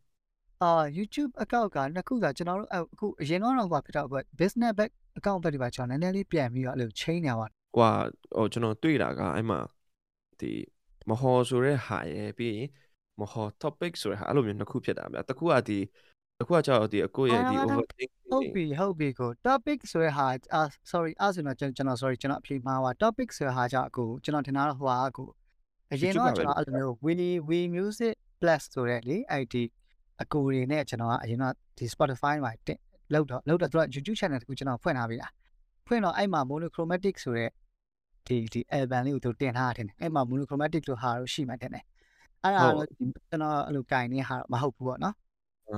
[0.63, 4.07] အာ YouTube account ကနှစ်ခုကကျွန်တော်တို့အခုအရင်တော့တော့ဖြစ်တော့
[4.39, 7.91] business back account ဘက်ဒီပါကျွန်တော်နည်းနည်းလေးပြန်ပြီးတော့အဲ့လို chain နေပါဟွာ
[8.35, 9.59] ဟိုကျွန်တော်တွေ့တာကအဲ့မှာ
[10.41, 10.53] ဒီ
[11.09, 12.67] မဟော်ဆိုတဲ့ဟာရဲ့ပြီးရင်
[13.19, 15.79] မဟော် topic ဆိုတဲ့ဟာအဲ့လိုမျိုးနှစ်ခုဖြစ်တာဗျာတစ်ခုကဒီ
[16.39, 20.61] တစ်ခုကကျတော့ဒီအကိုရဲ့ဒီ overthinking ဟုတ်ပြီဟုတ်ပြီကို topic ဆိုရဟာအာ
[20.91, 25.25] sorry အဲ့ဆိုတော့ကျွန်တော် sorry ကျွန်တော်အဖြေမှားပါ topic ဆိုရဟာကြောင့်အခုကျွန်တော်ထင်တာတော့ဟိုဟာအခု
[25.91, 29.55] အရင်တော့ကျွန်တော်အဲ့လိုမျိုး Winnie We Music Plus ဆိုတဲ့လေ IT
[30.21, 32.79] အကူတွေနဲ့ကျွန်တော်ကအရင်တော့ဒီ Spotify မှာတက်
[33.13, 35.31] လောက်တော့လောက်တော့သူက YouTube channel တခုကျွန်တော်ဖွင့်ထားပြီလား
[35.87, 37.49] ဖွင့်တော့အဲ့မှာ monochromatic ဆိုတဲ့
[38.27, 41.83] ဒီဒီ album လေးကိုသူတင်ထားတယ်အဲ့မှာ monochromatic လို့ဟာတော့ရှိမှတင်တယ်
[42.43, 45.15] အဲ့ဒါတော့ကျွန်တော်အဲ့လိုကင်နေဟာမဟုတ်ဘူးပေါ့နော်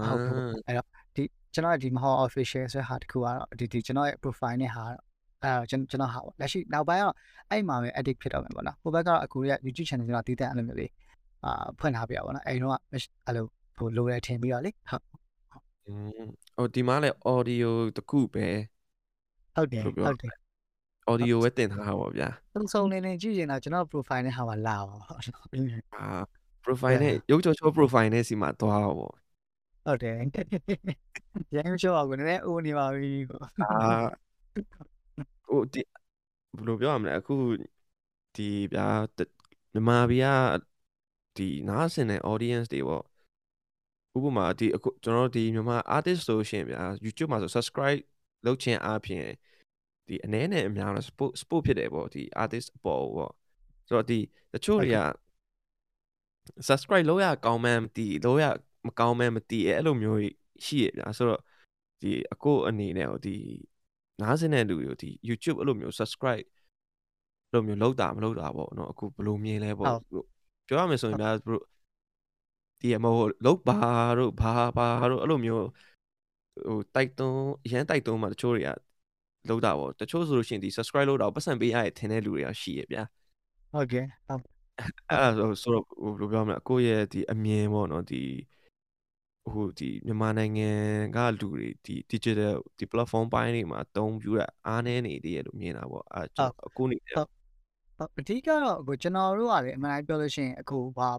[0.08, 1.24] ဟုတ်ဘူးအဲ့တော့ဒီ
[1.54, 5.02] ကျွန်တော်ဒီမဟော official ဆိုတဲ့ဟာတခုကတော့ဒီဒီကျွန်တော်ရဲ့ profile နဲ့ဟာတော့
[5.44, 7.16] အဲကျွန်ကျွန်တော်ဟာပေါ့လက်ရှိနောက်ပိုင်းကတော့
[7.50, 10.92] အဲ့မှာပဲ edit ဖြစ်တော့မယ်ပေါ့နော်ဟိုဘက်ကတော့အခုရဲ့ YouTube channel ကျွန်တော်တည်တဲ့အဲ့လိုမျိုးလေး
[11.46, 12.78] အာဖွင့်ထားပြပါပေါ့နော်အဲ့တော့
[13.26, 13.46] အဲ့လို
[13.78, 15.04] ဟိုလိုရထင်ပြီးတော့လေဟုတ်
[15.88, 15.94] อื
[16.24, 16.28] ม
[16.58, 18.46] ဟိုဒီမှာလည်း audio တစ်ခုပဲ
[19.56, 20.32] ဟုတ်တယ်ဘယ်လိုပြောဟုတ်တယ်
[21.12, 25.22] audio ပဲတင်ထားတာပေါ့ဗျာသုံးစုံနေနေကြည့်ရင်တော့ကျွန်တော် profile နဲ့ဟာပါလာပါဟုတ်
[25.96, 26.08] အာ
[26.66, 29.14] profile နဲ့ရုပ်ချောချော profile နဲ့စီမှာသွားတာပေါ့
[29.86, 30.16] ဟုတ်တယ်
[31.56, 33.78] ရန်ရှော့အောင်ကိုနည်းနည်းအိုးနေပါပြီကိုအာ
[35.48, 35.82] ဟိုဒီ
[36.56, 37.36] ဘယ်လိုပြောရမလဲအခု
[38.36, 38.88] ဒီဗျာ
[39.18, 39.20] တ
[39.72, 40.28] မြန်မာပြည်က
[41.38, 43.04] ဒီနားဆင်တဲ့ audience တွေပေါ့
[44.16, 48.00] ဥပမာဒီအခုကျွန်တော်တို့ဒီမြန်မာ artist ဆိုရှင်ဗျာ YouTube မှာဆို subscribe
[48.46, 49.26] လုပ်ခြင်းအပြင်
[50.10, 53.34] ဒီအနည်းနဲ့အများတော့ support support ဖြစ်တယ်ပေါ့ဒီ artist အပေါ်ပေါ့
[53.88, 54.20] ဆိုတော့ဒီ
[54.54, 55.00] တချို့တွေက
[56.68, 58.46] subscribe လုပ်ရကောင်းမှန်းမသိလုပ်ရ
[58.88, 60.22] မကောင်းမှန်းမသိအဲ့လိုမျိုး
[60.66, 61.42] ရှိရဗျာဆိုတော့
[62.02, 63.36] ဒီအကိုအနေနဲ့ဟိုဒီ
[64.22, 66.46] နားစင်တဲ့လူတွေကိုဒီ YouTube အဲ့လိုမျိုး subscribe
[67.50, 69.88] အဲ့လိုမျိုးလုပ်တာမလုပ်တာပေါ့နော်အခုဘယ်လိုမြင်လဲပေါ့
[70.68, 71.64] ပြောရမယ်ဆိုရင်ဗျာတို့
[72.80, 73.14] ဒီအမော
[73.46, 73.80] လုတ်ပါ
[74.20, 75.66] တို့ဘာပါတို့အဲ့လိုမျိုး
[76.66, 77.42] ဟိုတိုက်တွန်း
[77.72, 78.70] ရန်တိုက်တွန်းမှာတချို့တွေက
[79.50, 83.04] လုပ်တာပေါ့တချို့ဆိုလို့ရှိရင်ဒီ subscribe လုပ်တာကိုပတ်စံပေးရတဲ့ထင်တဲ့လူတွေကရှိရဗျာ
[83.74, 84.42] ဟုတ်ကဲ့ဟုတ်
[85.10, 88.24] အဲ့ဒါဆိုဆိုတော့ဟိုဘယ်လိုပြောမလဲအကိုရဲ့ဒီအမြင်ပေါ့နော်ဒီ
[89.54, 90.70] ဟိုဒီမြန်မာနိုင်ငံ
[91.16, 97.30] ကလူတွေဒီ digital ဒီ platform ပိုင်းတွေမှာတုံးပြတာအားနည်းနေသေးရလို့မြင်တာပေါ့အဲ့ကျွန်တော်အကိုနေတယ်ဟုတ်
[98.20, 101.10] အဓိကတော့အခုကျွန်တော်တို့ကလည်းအမှန်တိုင်းပြောလို့ရှိရင်အခုဘာ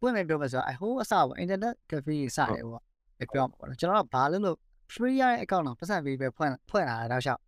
[0.00, 2.82] ပွင့်နေပြောမှဆိုတော့အဟိုးအစပေါ့ internet cafe စတယ်ပေါ့
[3.22, 4.56] အပြောမှာပေါ့နော်ကျွန်တော်ကဘာလို့လို့
[4.94, 7.40] free ရတဲ့ account တော့ပတ်စံပေးပဲဖွင့်ဖွင့်လာတာတော့ရှောက်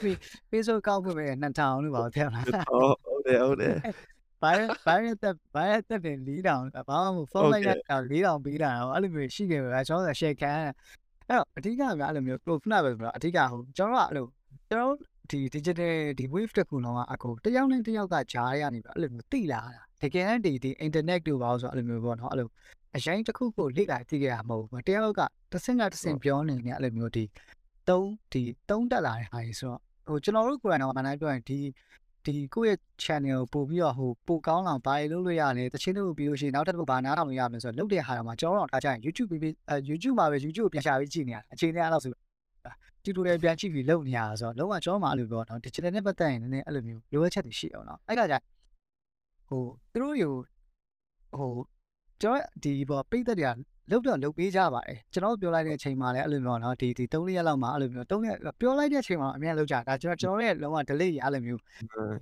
[0.00, 0.16] free
[0.50, 3.76] Facebook account ဖွင့်ပေး2000လို့ပါပြောလားဟုတ်ဟုတ်တယ်ဟုတ်တယ်
[4.42, 10.72] ဘာဘာလဲဘာလဲတက်ဘာလဲတက်တယ်4000ဘာမှမဖုန်းလိုက်ရတာ4000ပေးတာတော့အဲ့လိုမျိုးရှိခဲ့ပဲကျွန်တော် share ခံအဲ့
[11.30, 14.26] တော့အဓိကကအဲ့လိုမျိုး pro ခုနပဲပြောအဓိကဟိုကျွန်တော်ကအဲ့လို
[14.70, 14.94] ကျွန်တော်
[15.30, 22.48] ဒီ digital ဒီ wave တစ်ခုလုံးကအကိုတယောက်နဲ့တယောက်ကကြားရနေပြီအဲ့လိုမျိုးတိလာတာတကယ်တမ်းဒီဒီ internet တို့ပါဆိုအဲ့လိုမျိုးပေါ့နော်အဲ့လို
[22.96, 25.20] အရင်တစ်ခုကိုလေ့လာသိခဲ့ရမှာမဟုတ်ဘူးတယောက်က
[25.52, 27.24] တစ်ဆင့်ကတစ်ဆင့်ပြောနေနေအဲ့လိုမျိုးဒီ
[27.88, 31.58] သုံးဒီသုံးတက်လာတဲ့ဟာကြီးဆိုတော့ဟိုကျွန်တော်တို့ကိုယ်တိုင်တော့မနိုင်ပြောရင်ဒီ
[32.24, 42.12] ဒီကိုယ့်ရဲ့ channel ကိုပို့ပြီးတော့ဟိုပို့ကောင်းအောင်ဘာတွေလုပ်လို့ရလဲတချင်းတို့ပြီးလို့ရှိရင်နောက်တစ်ခုဘာနားထောင်လို့ရမလဲဆိုတော့လုပ်တဲ့ဟာတော့မှကျွန်တော်တို့ထားကြရင် YouTube ပြီးအဲ YouTube မှာပဲ YouTube ကိုပြန်ရှာပြီးကြည့်နေရတာအချိန်တည်းအဲ့လောက်ဆို
[43.04, 48.34] တူတူလေးပြန်ကြည့်ပြီးလုပ်နေရတာဆိုတော့လုံးဝကျွန်တော်မှအဲ့လိုပြောတော့ digital နဲ့ပတ်သက်ရင်လည်းအဲ့လိုမျိုးလိုအပ်ချက်တွေရှိအောင်နော်အဲ့ကကြ
[49.48, 50.30] ဟိုသူတို့ယူ
[51.38, 51.52] ဟို
[52.22, 53.50] ကျွန်တော်ဒီပေါ်ပိတ်သက်တွေက
[53.90, 61.60] လုတ်တော့လုတ်ပေးကြပါတယ်ကျွန်တော်ပြောလိုက်တဲ့အချိန်မှာလည်းအဲ့လိုမျိုးနော်ဒီဒီ3ရက်လောက်မှာအဲ့လိုမျိုး3ရက်ပြောလိုက်တဲ့အချိန်မှာအများလုတ်ကြဒါကျွန်တော်ကျွန်တော်ရဲ့လုံးဝ delay ရအဲ့လိုမျိုး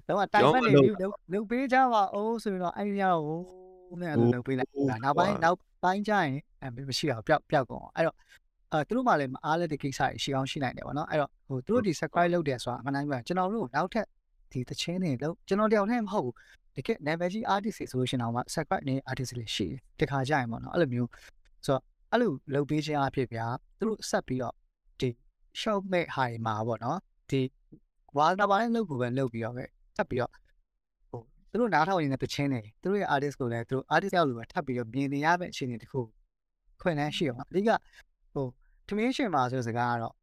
[0.08, 6.32] လုံးဝတိုင်ပတ်နေပြီလုတ်လုတ်ပေးကြပါအောင်ဆိုရင်တော့အဲ့ဒီကတော့ဟိုနဲ့အဲ့လိုလုတ်ပေးလိုက်တာနောက်ပိုင်းနောက်ပိုင်းကျရင်
[6.62, 8.16] အမရှိအောင်ပျောက်ပျောက်ကုန်အဲ့တော့
[8.72, 14.06] အဲသူတို့မှလည်းအားလည်းဒီကိစ္စတွေရှိအောင်ရှိနိုင်တယ်ဗောနော်အဲ့တော့ဟိုသူတို့ဒီ subscribe လုပ်တယ်ဆိုတာအမှန်တိုင်းပြောကျွန်တော်တို့နောက်ထပ်
[14.52, 16.34] ဒီတချင်းတွေလုံးကျွန်တော်တယောက်တည်းမဟုတ်ဘူး
[16.76, 19.66] တကယ် level ကြီး artist တွေဆိုလို့ရှိရင်တော့ subscribe နေ artist တွေရှိ
[19.98, 21.08] တယ်တခါကြရင်ပေါ့နော်အဲ့လိုမျိုး
[21.66, 21.82] ဆိုတော့
[22.12, 23.46] အဲ့လိုလုပ်ပေးခြင်းအဖြစ်ဗျာ
[23.78, 24.54] သူတို့ဆက်ပြီးတော့
[25.00, 25.08] ဒီ
[25.60, 26.98] shop မဲ့ဟာတွေမှာပေါ့နော်
[27.30, 27.40] ဒီ
[28.16, 29.64] ဝါနာပါနဲ့လုပ်ကိုပဲလုပ်ပြီးတော့ပဲ
[29.96, 30.32] ဆက်ပြီးတော့
[31.10, 31.20] ဟို
[31.50, 36.00] သူတို့နားထောင်နေတဲ့တချင်းတွေသူတို့ရဲ့ artist ကိုလည်းသူတို့ artist ရောက်လို့ပဲထပ်ပြီးတော့မြင်နေရမယ့်အခြေအနေတစ်ခု
[36.80, 37.70] ခွင့်လန်းရှိအောင်အဓိက
[38.32, 38.46] ဟို
[38.88, 40.14] ထမင်းရှင်မှာဆိုစကားကတော့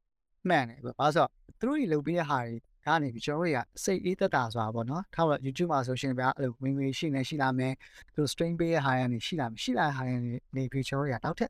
[0.49, 2.55] မှန်တယ်ဘာလို့ဆိုတော့သူတို့တွေလုပ်ပေးတဲ့ဟာတွေ
[2.85, 7.73] ကနေပြီးကျွန်တော်တို့ကစိတ်အေးသက်တာဆိုတာပေါ့နော်ထားတော့ YouTube မှာဆိုရှင်ဗျာအဲ့လိုဝင်ငွေရှိနေရှိလာမယ်
[8.15, 10.15] သူ stream ပေးတဲ့ဟာတွေရှိလာမယ်ရှိလာတဲ့ဟာတွေ
[10.55, 11.49] နေပြီးကျွန်တော်တို့ကနောက်ထပ်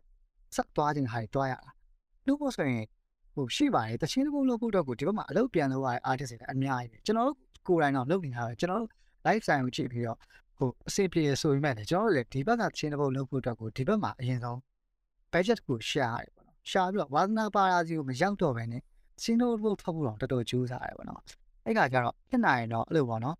[0.56, 1.70] ဆက်သွားခြင်းဟာတွေတွားရတာ
[2.28, 2.86] လို့ပေါ့ဆိုရင်
[3.34, 7.38] ဟိုရှိပါတယ်တချင်းတစ်ပုံလုပ်ဖို့တော့ကိုဒီဘက်မှာအလုပ်ပြန်လုပ်ရတဲ့ artist တွေအများကြီးပဲကျွန်တော်တို့
[7.68, 8.91] ကိုယ်တိုင်တော့လုပ်နေတာပဲကျွန်တော်တို့
[9.26, 10.18] live sign ကိုကြည့်ပြီးတော့
[10.58, 14.58] ဟိုအစီပြေဆိုပြီးမှလည်းကျွန်တော်တို့လည်းဒီဘက်ကတချင်းတစ်ပုံလုပ်ဖို့တော့ကိုဒီဘက်မှာအရင်ဆုံး
[15.32, 18.82] budget ကိုရှာရတယ်ပေါ့နော်ရှာပြီးတော့ဝါသနာပါရာစီကိုမရောက်တော့ပဲနဲ့
[19.23, 21.22] စင်းတို့ဖို့ဖတ်ဖို့တော့တော်တော်ကြိုးစားရတယ်ပေါ့နော်
[21.65, 23.35] အဲ့ကကြတော့ဖြစ်နိုင်တော့အဲ့လိုပေါ့နော်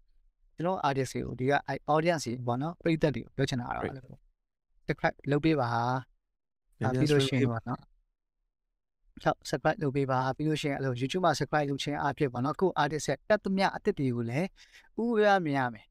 [0.56, 1.54] ကျွန်တော် artist တွေကိုဒီက
[1.94, 4.04] audience တွေပေါ့နော်ပရိသတ်တွေကိုပြောချင်တာကတော့အဲ့လို
[4.88, 5.70] တစ်ခါလုပ်ပေးပါ
[6.78, 7.80] ပြီးလို့ရှိရင်ပေါ့နော်
[9.24, 14.48] ဟုတ် subscribe လုပ်ပေးပါပြီးလို့ရှိရင်အဲ့လို YouTube မှာ subscribe လုပ်ခြင်းအဖြစ်ပေါ့နော်ကို artist ရဲ့တက်သမျှအသစ်တွေကိုလည်း
[15.04, 15.86] ဥပရမြင်ရမယ်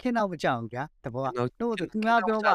[0.00, 1.28] ခင်တော့မကြောက်ဘူးဗျာတဘောက
[1.60, 2.54] တို့သူများပြောပါ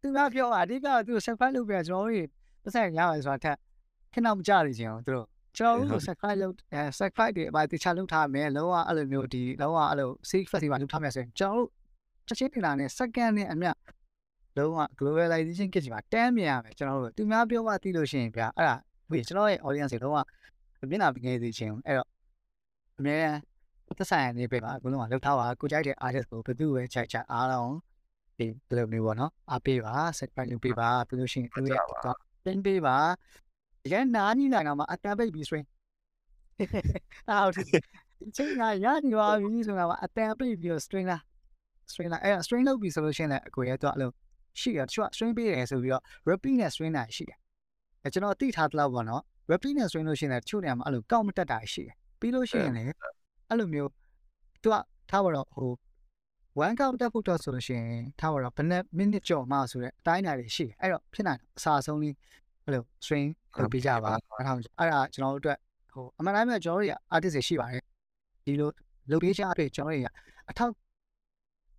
[0.00, 2.28] သူများပြောပါအဓိကသူ subscribe လုပ်ပြကျွန်တော်တို့
[2.62, 3.56] ပတ်စံရမယ်ဆိုတာထက်
[4.12, 11.68] ခင်တော့မကြရခြင်းအောင်တို့ ကျွန်တော်တို့ subscribe လုပ်အဲ subscribe တွေအပိုင်းတခြားလုပ်ထားမယ်လုံးဝအဲ့လိုမျိုးဒီလုံးဝအဲ့လို safe festival လုပ်ထားမယ်ဆိုရင်ကျွန်တော်တို့
[12.28, 13.76] ချက်ချင်းတင်လာနဲ့ second နဲ့အမြတ်
[14.56, 18.76] လုံးဝ globalization ကိစ္စမှာတန်းမြင်ရမယ်ကျွန်တော်တို့သူများပြောမှသိလို့ရှိရင်ဗျာအဲ့ဒါ
[19.10, 20.18] ဒီကျွန်တော်ရဲ့ audience တွေလုံးဝ
[20.90, 22.08] မျက်နှာပငယ်စီခြင်းအဲ့တော့
[22.98, 23.36] အများ
[23.98, 27.74] သက်ဆိုင်နေပဲပါအကုန်လုံးကလှုပ်ထားပါကိုကြိုက်တဲ့ artist ကိုဘယ်သူပဲခြိုက်ချအားလုံး
[28.38, 31.82] ဒီဘယ်လိုမျိုးပေါ့နော်အားပေးပါ subscribe လုပ်ပေးပါပြီးလို့ရှိရင်သူရဲ့
[32.44, 32.80] တင်ပေး
[33.84, 35.66] ပါရန်နာနီနိုင်မှာအတန်ပိတ်ပြီး string
[37.30, 37.62] အော်ဒီ
[38.36, 41.22] ချိန်ကရနေပါပြီဆိုတော့အတန်ပိတ်ပြီး string လား
[41.90, 44.10] string လားအဲ့ string လုပ်ပြီးဆိုလို့ရှိရင်လည်းအကိုရဲ့တော့အဲ့လို
[44.60, 47.38] ရှိရတချို့ string ပေးတယ်ဆိုပြီးတော့ repeat နဲ့ string နိုင်ရှိတယ်
[48.04, 52.86] အဲကျွန်တော်သိထားသလောက်ပေါ့နော် repeat နဲ့ string လို့ရှိရင်လည်းတချို့နေရာမှာအဲ့လိုကောက်မတက်တာရှိတယ်ပြီးလို့ရှိရင်လည်း
[53.48, 53.90] အဲ့လိုမျိုး
[54.62, 54.76] သူက
[55.10, 55.72] ထားပါတော့ဟို
[56.64, 62.14] one count တက်ဖို့တော့ဆိုလို့ရှိရင်ထားပါတော့ဘယ်နှစ် minute ကြော်မှဆိုတဲ့အတိုင်းအတာတွေရှိတယ်အဲ့တော့ဖြစ်နိုင်အစားဆုံးလေး
[62.64, 63.28] အဲ့လို string
[63.62, 65.58] လုပ်ပေးကြပါအဲ့ဒါအဲ့ဒါကျွန်တော်တို့အတွက်
[65.92, 67.82] ဟိုအမှန်တိုင်းပဲကျွန်တော်တို့ artist တွေရှိပါတယ်
[68.44, 68.70] ဒီလို
[69.10, 70.14] လုပ်ပေးချအဖြစ်ကျွန်တော်တို့
[70.50, 70.72] အထောက်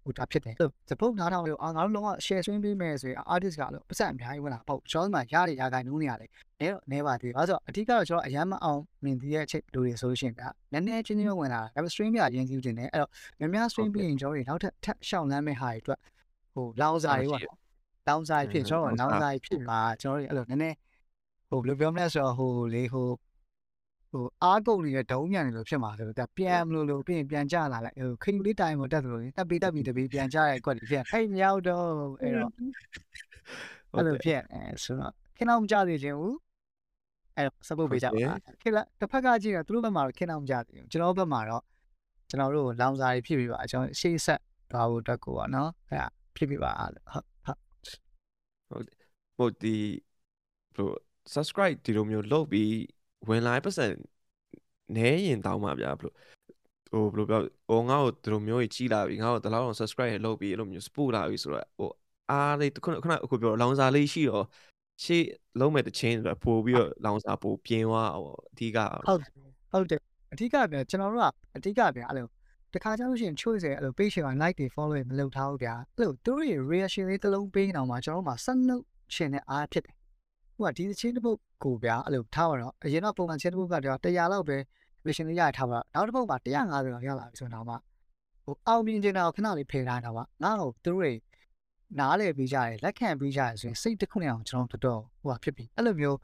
[0.06, 0.56] ဟိုဒါဖြစ်တယ်
[0.90, 6.30] စပုတ်နားထောင်လို့အာငါတို့လုံးဝ share swing ပေးမယ်ဆိုရင် artist ကလို့ပတ်စံအများကြီးဝင်လာပေါ့ကျွန်တော်မှရရရခိုင်နှုံးနေရတယ်
[6.60, 13.10] အဲတော့နေပါသေးဘာလို့ဆိုတော့အဓိကတော့ကျွန်တော်အရန်မအောင်မြင်သေးတဲ့အချက်လူတွေဆိုလို့ရှိရင်ဗျာနည်းနည်းချင်းချင်းဝင်လာတာဒါပေမဲ့ stream ပြရင်းစီးတင်တယ်အဲ့တော့
[13.40, 16.00] များများ stream ပြီးရင်ကျွန်တော်တွေနောက်ထပ်ထပ်ရှောင်းလမ်းမဲ့ဟာတွေအတွက်
[16.54, 17.42] ဟိုလောင်စာတွေပေါ့
[18.08, 20.76] လောင်စာတွေဖြစ်ကျွန်တော်လောင်စာတွေဖြစ်မှာကျွန်တော်တွေအဲ့လိုနည်းနည်း
[21.50, 23.08] ဟိုဘယ်လိုပြောမလဲဆိုတော့ဟိုလေဟို
[24.12, 31.88] ဟိုအားကုန်နေတဲ့ဒုံးညံနေလို့ဖြစ်မှာဆိုတော့ပြန်မလို့လို့ပြီးရင်ပြန်ကြလာလိုက်ဟိုခိလေးတိုင်းမှာတက်သလိုတက်ပြီးတက်ပြီးတပြီးပြန်ကြရဲကွက်ဖြစ်ဟဲ့မြောက်တော့
[32.22, 32.52] အဲ့တော့
[33.94, 36.36] အဲ့လိုဖြစ်အဲဆိုတော့ခင်အောင်မကြသေးခြင်းဘူး
[37.36, 38.12] အဲ့တော့ support ပေးကြပါ
[38.62, 41.64] ခင်လားတစ်ဖက်ကကြည့်တော့သူတို့ဘက်မှာတော့ခင်အောင်မကြသေးဘူးကျွန်တော်ဘက်မှာတော့
[42.30, 44.42] ကျွန်တော်တို့လောင်စာတွေဖြစ်ပြီးပါကျွန်တော်ရှေ့ဆက်
[44.72, 47.35] သွားဖို့အတွက်ကိုပါနော်အဲ့ဒါဖြစ်ပြီးပါဟုတ်
[48.70, 48.90] ဟုတ်ဟုတ်
[49.38, 49.76] ဟုတ်ဒီ
[50.74, 50.96] ဘလို့
[51.34, 52.72] subscribe ဒီလိုမျိုးလုပ်ပြီး
[53.30, 53.86] ဝင်လာပတ်စံ
[54.96, 56.16] နဲရင်တောင်းပါဗျာဘလို့
[56.92, 61.90] ဟိုဘယ်လိုပြောဟိုငါ့ကိုဒီလိုမျိုးကြီးလာပြီငါ့ကိုဒီလောက်အောင် subscribe ရလုပ်ပြီးအဲ့လိုမျိုး support လာပြီဆိုတော့ဟို
[62.30, 64.46] အားလေးခုနခုနအခုပြောလောင်စာလေးရှိတော့
[65.04, 65.24] ရှေ့
[65.60, 68.78] လုံးမဲ့တချင်းဆိုတော့ပို့ပြီးတော့လောင်စာပို့ပြင်းသွားဟိုအဓိက
[69.08, 69.22] ဟုတ်
[69.72, 70.00] ဟုတ်တယ်
[70.34, 72.28] အဓိကပြန်ကျွန်တော်တို့ကအဓိကပြန်အဲ့လို
[72.76, 78.84] တတခါကျလို့ရှိရင် choice ရဲ့အဲ့လို page မှာ like တွေ follow တွေမလုပ်ထားဘူးဗျာအဲ့လိုသူတို့ရဲ့ reaction လေးတစ်လုံးပေးနေအောင်မှာကျွန်တော်တို့မှာဆက်နှုတ်
[79.16, 79.96] ရှင်တဲ့အားဖြစ်တယ်
[80.56, 84.58] ဟိုကဒီချင်းတစ်ပုတ်ကိုဗျာအဲ့လိုထားပါတော့အရင်တော့ပုံမှန်ချင်းတစ်ပုတ်ကတော့100လောက်ပဲ
[85.06, 87.76] reaction လေးရထားပါတော့နောက်တစ်ပုတ်မှာ150လောက်ရလာပြီဆိုတော့မှ
[88.44, 91.12] ဟိုအောင်မြင်နေတာကိုခဏလေးဖယ်ထားတာပါငါ့ကိုသူတို့တွေ
[92.00, 96.18] နားလေပြီးကြတယ်လက်ခံပြီးကြတယ်ဆိုရင်စိတ်တစ်ခုနဲ့အောင်ကျွန်တော်တော်တော်ဟိုဟာဖြစ်ပြီအဲ့လိုမျိုး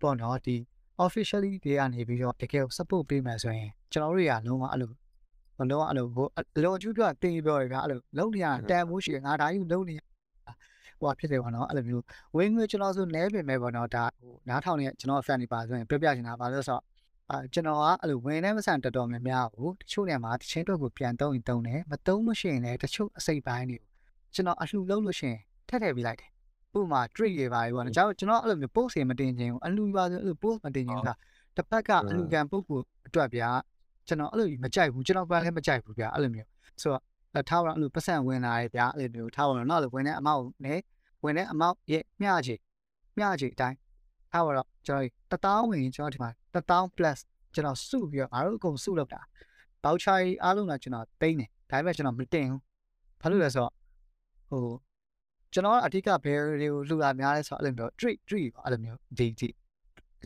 [0.00, 0.56] ပေါ့နော်ဒီ
[1.04, 4.92] officially တွေကနေပြီးတော့တကယ် support ပေးမယ်ဆိုရင်ကျွန်တော်တို့တွေကလုံးဝအဲ့လို
[5.58, 6.26] မလုံးဝအဲ့လိုဟို
[6.56, 9.96] အလုံးအကျူးပြတင်ပြောရပြအဲ့လိုလုံးနေရတန်မိုးရှိငါဒါကြီးလုံးနေ
[11.00, 12.04] ဟိုဖြစ်တယ်ပေါ့နော်အဲ့လိုမျိုး
[12.36, 16.82] ဝင်းငွေကျွန်တော်ဆိုနဲပင်မဲ့ပေါ့နော်ဒါဟိုနားထောင်နေကျွန်တော် fan တွေပါဆိုရင်ပြပြချင်တာပါလို့ဆိုတော့
[17.30, 23.88] အာကျွန်တော်ကအဲ့လိုဝင်နေမဆန်တော်တော်များများကိုတချို့နေရာမှာတချင်းတော့ကိုပြန်တုံးရင်တုံးတယ်မတုံးမရှိရင်လည်းတချို့အစိပ်ပိုင်းတွေကို
[24.34, 26.30] ကျွန်တော်အလှလုံးလို့ရှိရင်ထက်ထည့်ပေးလိုက်တယ်
[26.78, 31.10] ဥပမာ trick တွေပါပေါ့နော်ကျွန်တော်ကျွန်တော်အဲ့လိုမျိုး post တွေမတင်ခြင်းဘူးအလှပါဆိုအဲ့လို post မတင်ခြင်းက
[31.56, 33.50] တစ်ဖက်ကအလှခံပုဂ္ဂိုလ်အတွက်ဗျာ
[34.08, 36.48] ကျွန်တော်အဲ့လိုမကြိုက်ဘူးကျွန်တော်ကလည်းမကြိုက်ဘူးဗျာအဲ့လိုမျိုး
[36.82, 40.80] ဆိုတော့ထားတော့အဲ့လိုပတ်စံဝင်လာရဲ့ဗျာအဲ့လိုမျိုးထားတော့နောက်လိုဝင်တဲ့အမောက်နဲ့
[41.24, 42.54] ဝင်တဲ့အမောက်ရဲ့မျှချေ
[43.18, 43.76] မျှချေအတိုင်း
[44.32, 44.98] ထားတော့ကျွန်
[45.30, 47.18] တော်တတောင်းဝင်ကျွန်တော်ဒီမှာတတောင်း plus
[47.54, 49.20] ကျွန်တော်စုပြီးတော့ငါတို့အကုန်စုလုပ်တာ
[49.84, 52.60] ဘောက်ချာကြီးအားလုံးကကျွန်တော်တိမ့်တယ်ဒါပေမဲ့ကျွန်တော်မတင်ဘူး
[53.20, 53.72] ဘာလို့လဲဆိုတော့
[54.50, 54.64] ဟို
[55.52, 59.48] ကျွန်တော်အဓိကဘယ်တွေကိုလှူတာများလဲဆိုတော့အဲ့လိုမျိုး treat treat ပေါ့အဲ့လိုမျိုးဒီဒီ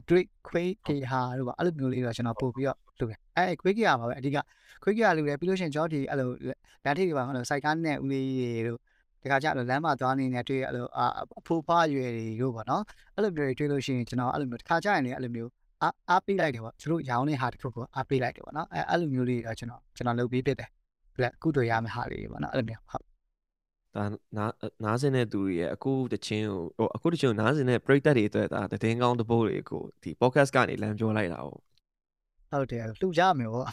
[0.08, 2.89] treat ခွေးကေဟာတို့ပါအဲ့လိုမျိုးလေးတော့ကျွန်တော်ပို့ပြီးတော့လှူတယ်
[3.48, 4.36] အဲ့ခွေးကေဟာပါပဲအဓိက
[4.82, 6.28] ခွေးကေဟာလှူတယ်ပြီးလို့ရှိရင်ကျွန်တော်ဒီအဲ့လို
[6.84, 8.78] လမ်းထိပ်တွေပါအဲ့လိုစိုက်ကားနဲ့ဦးလေးတွေတို့
[9.22, 10.86] တခါကျတော့လမ်းမှာသွားနေတဲ့တွေ့အဲ့လို
[11.38, 12.82] အဖိုးဖွားရွယ်တွေတို့ပေါ့နော်
[13.16, 15.50] အဲ့လိုမျိုးတွေတွေ့လို့ရှိရင်ကျွန်တော်အဲ့လိုမျိုးတခါကျရင်လည်းအဲ့လိုမျိုး
[15.82, 20.70] အားအားပေးလိုက်တယ်ပေါ့သူတို့ရောင်းတဲ့ဟာတစ်ခုကိုအားပေးလိုက်တယ်ပေါ့နော်အဲအဲ့လိုမျိုးလေးတော့ကျွန်တော်ကျွန်တော်လုပ်ပေးဖြစ်တယ်
[21.22, 23.04] လက်ကုတွေ့ရမယ့်ဟာလေးပေါ့နော်အဲ့လိုမျိုးဟုတ်
[23.96, 24.04] ဒါ
[24.36, 24.52] နား
[24.84, 31.48] နားစင်တဲ့သူတွေရဲ့အခုတချင်းကိုဟိုအခုတချင်းကိုနားစင်တဲ့ပရိသတ်တွေအတွက်ဒါတည်င်းကောင်းတပိုးတွေကိုဒီ podcast ကနေလမ်းပြောလိုက်တာ哦
[32.50, 33.64] ဟုတ်တယ်လူကြမယ်ဗော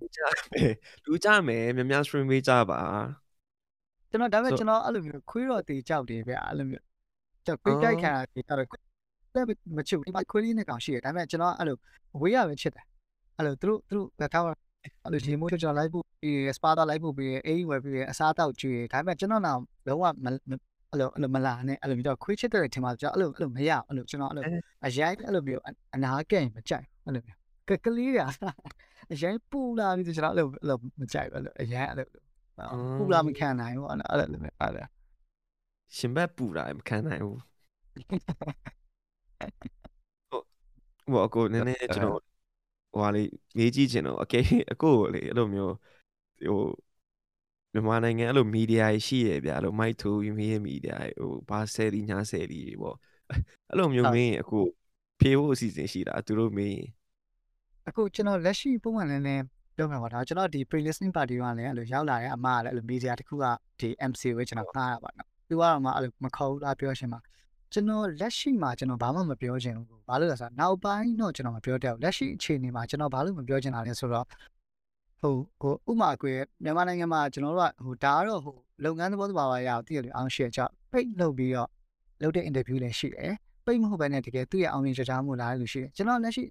[0.00, 0.20] လူကြ
[0.52, 0.72] မယ်
[1.06, 2.80] လူကြမယ်များများ stream ပေးကြပါ
[4.10, 6.84] ကျွန်တော်ဒါပေမဲ့ကျွန်တော်အဲ့လိုမျိုးခွေးတော့တေကြောက်တယ်ဗျအဲ့လိုမျိုး
[7.46, 8.68] ကျွန်တော်ခွေးတိုက်ခံတာတေကြောက်တယ်
[9.36, 11.76] လည်းမချစ်ဘူးဒီမှာခွေးလေးနဲ့ကောင်ရှိတယ်ဒါပေမဲ့ကျွန်တော်အဲ့လို
[12.14, 12.84] အဝေးရပဲချစ်တယ်
[13.36, 20.42] အဲ့လိုသူတို့သူတို့ထားအဲ့လိုရေမိုးချောချောလိုက်ဖို့ပြီးစပါတာလိုက်ဖို့ပြီးအေးဝယ်ပြီးအစားတောက်ကျွေးဒါပေမဲ့ကျွန်တော်တော့လုံးဝအဲ့လို
[20.92, 24.44] အဲ့လိုမလာနဲ့အဲ့လိုမျိုးတော့ခွေးချစ်တဲ့ထင်မှာကျွန်တော်အဲ့လိုအဲ့လိုမရအဲ့လိုကျွန်တော်အဲ့လို
[24.86, 25.62] အရိုက်အဲ့လိုမျိုး
[25.94, 28.18] အနာကဲ့မကြိုက်အဲ့လိုမျိုး ကကလေးက
[29.12, 32.06] အရိုက်ပူလာပြီးကျွန်တော်အဲ့လိုအဲ့လိုမကြိုက်ဘူးအဲ့လိုအရိုက်အဲ့လို
[32.98, 34.26] ပူလာမခံနိုင်ဘူးအဲ့လိုအဲ့လို
[34.60, 34.86] အဲ့လို
[35.96, 37.40] ရှင်ဘက်ပူလာမခံနိုင်ဘူး
[41.12, 42.22] ဟိုအကိုနည်းနည်းကျွန်တော်
[42.92, 45.74] ဟိုဟာလေးမေးကြည့်ချင်တော့အကယ်အကိုကိုလေအဲ့လိုမျိုး
[46.46, 46.62] ဟို
[47.72, 52.96] မြန်မာနိုင်ငံအဲ့လိုမီဒီယာရှိရဗျာအဲ့လိုမိုက်ထိုးမီးမီဒီယာဟိုဘာဆယ်လီညာဆယ်လီပေါ့
[53.68, 54.58] အဲ့လိုမျိုးမင်းအခု
[55.20, 56.80] ဖြေဖို့အစီအစဉ်ရှိတာသူတို့မင်း
[57.88, 59.42] အခုကျွန်တော်လက်ရှိပုံမှန်လည်းလည်း
[59.76, 63.44] ပြောမှာပါဒါကျွန်တော်ဒီ pre listening party ကလည်းအဲ့လိုရောက်လာတဲ့အမကလည်းအဲ့လိုမီဒီယာတစ်ခုက
[63.80, 67.20] ဒီ MC ကိုကျွန်တော်ခါရပါတော့သူကတော့မှအဲ့လိုမခေါ်ဘူးလားပြောရှင်မှာ
[67.72, 74.24] ကျွန်တော်လက်ရှိမှာကျွန်တော်ဘာမှမပြောချင်ဘူးဘာလို့လဲဆိုတော့နောက်ပိုင်းတော့ကျွန်တော်မပြောတတ်ဘူးလက်ရှိအခြေအနေမှာကျွန်တော်ဘာလို့မပြောချင်တာလဲဆိုတော့
[75.20, 80.60] ဟိုကိုဥမာကွယ်မြန်မာနိုင်ငံမှာကျွန်တော်တို့ကဟိုဒါကတော့ဟိုလုပ်ငန်းသဘောတဘာဝရအောင်တည်ရအောင်ရှယ်ချ
[80.92, 81.68] ပိတ်လုပ်ပြီးတော့
[82.22, 83.34] လုပ်တဲ့ interview လည်းရှိတယ်
[83.66, 86.44] ပိတ်မဟုတ်ဘဲနဲ့တကယ်သူ့ရဲ့အောင်မြင်ကြကြမှုလာလို့ရှိတယ်ကျွန်တော်လက်ရှိ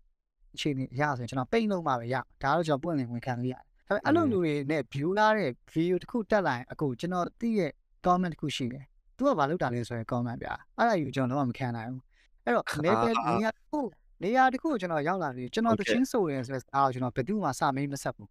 [0.55, 7.71] အခြေအနေရဆိုရင်ကျွန်တော်ပိတ်လို့မှပဲရဒါတော့ကျွန်တော်ပွင့်လင်ဝင်ခံလို့ရတယ်ဒါပေမဲ့အဲ့လိုလူတွေနဲ့ view လာတဲ့ video တစ်ခုတက်လာရင်အခုကျွန်တော်သိရဲ့
[8.05, 8.83] comment တစ်ခုရှိတယ်။
[9.17, 10.47] तू ကဘာလုပ်တာလဲဆိုရင် comment ပြ။
[10.77, 12.01] အဲ့ဒါယူကျွန်တော်တော့မခံနိုင်ဘူး။
[12.45, 13.79] အဲ့တော့ level နေရာတစ်ခု
[14.23, 18.29] နေရာတစ်ခုကိုကျွန်တော်ရောက်လာပြီကျွန်တော်တချင်းဆိုရင်ဆိုတော့ကျွန်တော်ဘယ်သူမှစာမင်းမဆက်ဘူး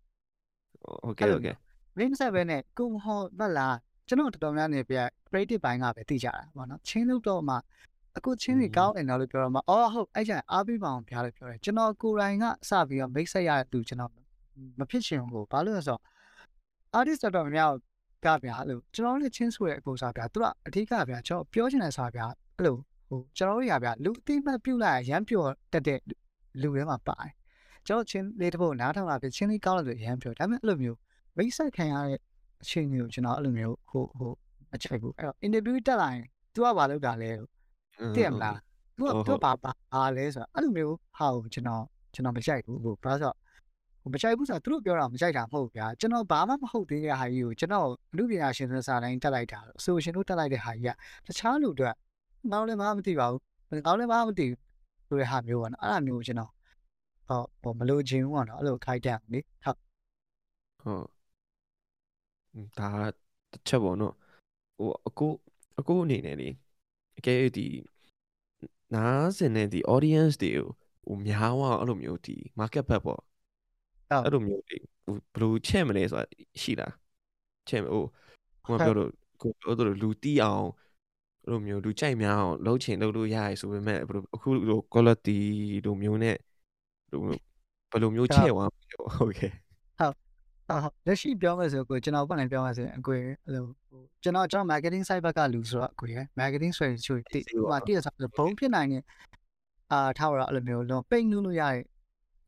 [1.07, 1.55] ။Okay okay
[1.97, 3.69] မင်းမဆက်ပဲနဲ့ကိုဟောဘက်လာ
[4.09, 4.97] ကျွန်တော်တော်တော်များများနေပြ
[5.29, 7.55] creative ဘိုင်းကပဲသိကြတာပေါ့နော်။ချင်းလို့တော့မှ
[8.17, 14.11] အခုချင်းတွေကောင်းတယ်တော့လို့ပြောတော့မှအော်ဟုတ်အဲ့ကျရင်အားပေးပါအောင်ပြားလို့ပြောတယ်ကျွန်တော်ကိုယ်တိုင်ကစပြီးတော့ mix ဆက်ရတဲ့သူကျွန်တော်
[14.79, 16.03] မဖြစ်ချင်ဘူးဘာလို့လဲဆိုတော့
[16.99, 17.71] artist တော်တော်များ
[18.25, 22.27] များကဗျာအဲ့လိုကျွန်တော်တို့ချင်းဆိုတဲ့အကိုစားဗျာသူကအဓိကဗျာကျွန်တော်ပြောချင်တဲ့စားဗျာ
[22.57, 22.77] အဲ့လို
[23.09, 25.99] ဟိုကျွန်တော်တို့ရဗျာလူအသိမှတ်ပြုတ်လိုက်ရမ်းပြောတက်တဲ့
[26.61, 27.33] လူတွေမှာပါတယ်
[27.87, 30.99] ကျွန်တော်ချင်းလေးတစ်ပုတ်နားထောင်လာပြီချင်းလေးကောင်းလို့ရမ်းပြောဒါပေမဲ့အဲ့လိုမျိုး
[31.37, 32.19] မိတ်ဆက်ခံရတဲ့
[32.63, 34.33] အခြေအနေကိုကျွန်တော်အဲ့လိုမျိုးဟိုဟို
[34.75, 37.31] အချိုက်ဘူးအဲ့တော့ interview တက်လာရင် तू ကဘာလုပ်တာလဲ
[38.15, 38.57] သိရမလား
[38.99, 41.83] तू က तू ဘာဘာလဲဆိုတော့အဲ့လိုမျိုးဟာကိုကျွန်တော်
[42.15, 43.35] ကျွန်တော်မကြိုက်ဘူးဟိုဘာလို့
[44.03, 47.87] ဟိုမကြိုက်ဘူးဆိုတာသူတို့ပြောတာမကြိုက်တာမဟုတ်ဗျာကျွန်တော်ဘာမှမဟုတ်သေးတဲ့ဟာကြီးကိုကျွန်တော်
[48.17, 50.95] လူပညာရှင်သစာတိုင်းတက်လိုက်တာအဆိုရှင်တို့တက်လိုက်တဲ့ဟာကြီး
[51.27, 51.91] ကတခြားလူတွေ
[52.51, 54.59] ငောင်းလည်းမမသိပါဘူးငောင်းလည်းမမသိဘူး
[55.09, 56.51] ဆိုတဲ့ဟာမျိုးပေါ့နော်အဲ့ဒါမျိုးကျွန်တော်
[57.29, 59.79] ဟောဟိုမလို့ခြင်းဘူးပေါ့နော်အဲ့လိုခိုက်တက်လေဟုတ်
[60.83, 61.07] ဟုတ်
[62.79, 64.15] ဒါတစ်ချက်ပေါ့နော်
[64.77, 65.27] ဟိုအခု
[65.79, 66.49] အခုအနေနဲ့လေ
[67.19, 67.67] အကဲဒီ
[68.95, 70.67] နားစင်တဲ့ဒီ audience တွေကို
[71.07, 73.21] ဟိုများဝအဲ့လိုမျိုးဒီ market ဘက်ပေါ့
[74.25, 76.25] အဲ့လိုမျိုးတွေဟိုဘယ်လိုချက်မလဲဆိုတာ
[76.63, 76.95] ရှိလား
[77.69, 78.03] ချက်ဟို
[78.65, 79.11] ဟိုပြောလို့
[79.41, 80.67] ကိုပြောလို့လူတီးအောင်
[81.43, 85.39] ဘယ်လိုမျိုးလူကြိုက်များအောင်လှုပ်ချင်လှုပ်လို့ရရဆိုပေမဲ့ဘယ်လိုအခုလို quality
[85.85, 86.37] လိုမျိုးနဲ့
[87.11, 87.21] ဘယ်လို
[87.93, 89.53] ဘယ်လိုမျိုးချက်သွားမလဲဟုတ်ကဲ့
[90.73, 99.03] အာလက်ရှိပြောမယ်ဆိုကိုကျွန်တော်ပတ်နေပြောမယ်ဆိုရင်အကွေအဲ့လိုဟိုကျွန်တော်ကျွန်တော် marketing site ဘက်ကလူဆိုတော့အကွေရ marketing strategy ချို့တိဟိုမှာတည့်ရဆိုဘုံဖြစ်နိုင်တဲ့
[99.93, 101.83] အာထားရအဲ့လိုမျိုးလုံးပိတ်နူးလို့ရတဲ့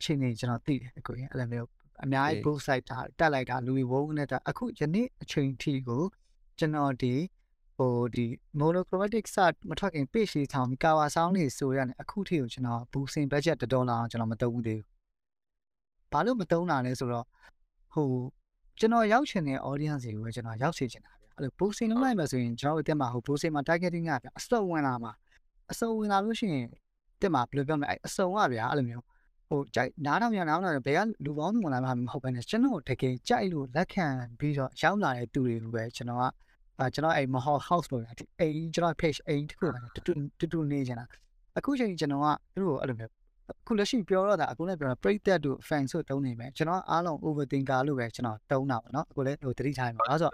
[0.02, 1.68] ချိန်နေကျွန်တော်သိတယ်အကွေအဲ့လိုမျိုး
[2.05, 6.02] အများကြီး group site တာတက်လိုက်တာလူတွေဝုန်းနေတာအခုယနေ့အချိန်ထိကို
[6.59, 7.14] ကျွန်တော်ဒီ
[7.78, 8.26] ဟိုဒီ
[8.60, 17.26] monochromatic site မထွက်ခင် page လေးထောင်ပြီး cover sound လေးဆိုရတယ်အခုထိကိုကျွန်တော် boosting budget 1ဒေါ်လာအောင်ကျွန်တော်မသုံးဘူးသေးဘူးဘာလို့မသုံးတာလဲဆိုတော့
[17.94, 18.08] ဟို
[18.78, 25.12] ကျွန်တော်ရောက်ချင်တဲ့ audience တွေကိုကျွန်တော်ရောက်စေချင်တာဗျအဲ့လို boosting လုပ်လိုက်မှဆိုရင်ကျွန်တော်တို့တက်မှာဟို boosting မှာ targeting ကဗျအစုံဝင်လာမှာ
[25.70, 26.66] အစုံဝင်လာလို့ရှိရင်
[27.20, 29.04] တက်မှာဘယ်လိုပြောမလဲအဲ့အစုံကဗျအဲ့လိုမျိုး
[29.48, 34.06] ဟိုကြိုက်နားထောင်ရနားထောင်ရဘယ်ကလူပေါင်းဝင်လာမှာမဟုတ်ဘဲနဲ့ကျွန်တော်တကယ်ကြိုက်လို့လက်ခံ
[34.38, 36.24] ပြီးတော့ရောက်လာတဲ့သူတွေကိုပဲကျွန်တော်က
[36.78, 41.04] အာကျွန်တော်အဲ့ Mahal House လို့ရတယ်အိမ်ကျွန်တော် page အိမ်တစ်ခုကတူတူတူနေချင်တာ
[41.58, 43.12] အခုချိန်ကျွန်တော်ကသူတို့အဲ့လိုမျိုး
[43.50, 50.30] အခုလက်ရှိပြောတော့တာအခုလည်းပြောတာပရိသတ်တို့ fan ဆိုတုံးနေမယ်ကျွန်တော်အားလုံး overthinker လို့ပဲကျွန်တော်တုံးတာပေါ့နော်အခုလည်းဟိုတတိထားမှာဒါဆို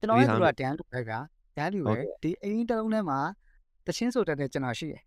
[0.00, 1.18] ကျွန်တော်လည်းသူကတန်းလို့ပဲဗျာ
[1.56, 3.18] တန်းလို့ပဲဒီအိမ်တုံးထဲမှာ
[3.86, 5.02] တချင်းဆိုတတ်တဲ့ကျွန်တော်ရှိတယ်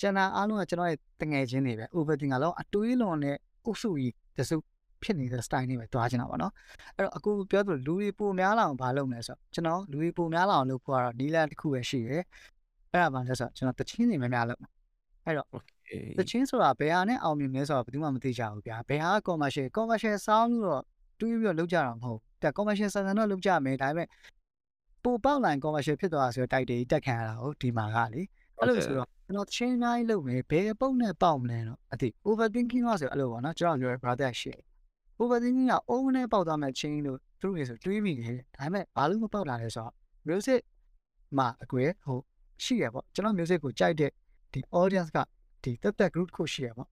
[0.00, 4.56] ကျွန်တော်အားလုံးကကျွန်တော်ရဲ့တငယ်ချင်းတွေပဲ overthinker လောက်အတွေးလွန်နဲ့အုပ်စုကြီးတစု
[5.02, 6.52] ဖြစ်နေတဲ့ style နဲ့ပဲတွားချင်တာပေါ့နော်
[6.96, 12.22] အဲ့တော့အခုပြောသလိုလူတွေပိုများလာအောင်ဘာလုပ်မလဲဆိုတော့ကျွန်တော်လူတွေပိုများလာအောင်လုပ်ဖို့ကတော့နီလန်တစ်ခုပဲရှိတယ်
[12.92, 14.60] အဲ့ဒါမှလည်းဆိုတော့ကျွန်တော်တချင်းတွေများများလုပ်
[15.24, 15.48] အဲ့တော့
[16.18, 20.84] တချင်းဆိုတာဘယ်ဟာနဲ့အောင်မြင်လဲဆိုတော့ဘယ်သူမှမသိကြဘူးဗျာဘယ်ဟာ commercial commercial sound လို့တော့
[21.20, 24.08] တွေးပြီးတော့လုပ်ကြတာမဟုတ်တဲ့ commercial ဆန်ဆန်တော့လုပ်ကြမယ်ဒါပေမဲ့
[25.04, 28.22] ပိုပေါက်လိုက် commercial ဖြစ်သွားတာဆိုတော့တိုက်တွေတက်ခံရတာဟုတ်ဒီမှာကလေ
[28.58, 34.60] အဲ့လိုဆိုတော့ကျွန်တော်ချင်းတိုင်းလုပ်မယ်ဘယ်ပုံနဲ့ပေါက်မလဲတော့အတိ overthinking လို့ဆိုအဲ့လိုပေါ့နော်ကျွန်တော်ပြော brother shit
[35.20, 39.92] overthinking ကအုံးနဲ့ပေါက်သွားမဲ့ချင်းလို့သူတို့တွေဆိုတွေးမိတယ်ဒါပေမဲ့ဘာလို့မပေါက်လာလဲဆိုတော့
[40.28, 40.60] music
[41.38, 42.18] မှာအကွယ်ဟို
[42.64, 44.10] ရှိရပေါ့ကျွန်တော် music ကိုကြိုက်တဲ့
[44.52, 45.18] ဒီ audience က
[45.64, 46.88] ဒီတက်တက် group ကိုရှိရပေါ့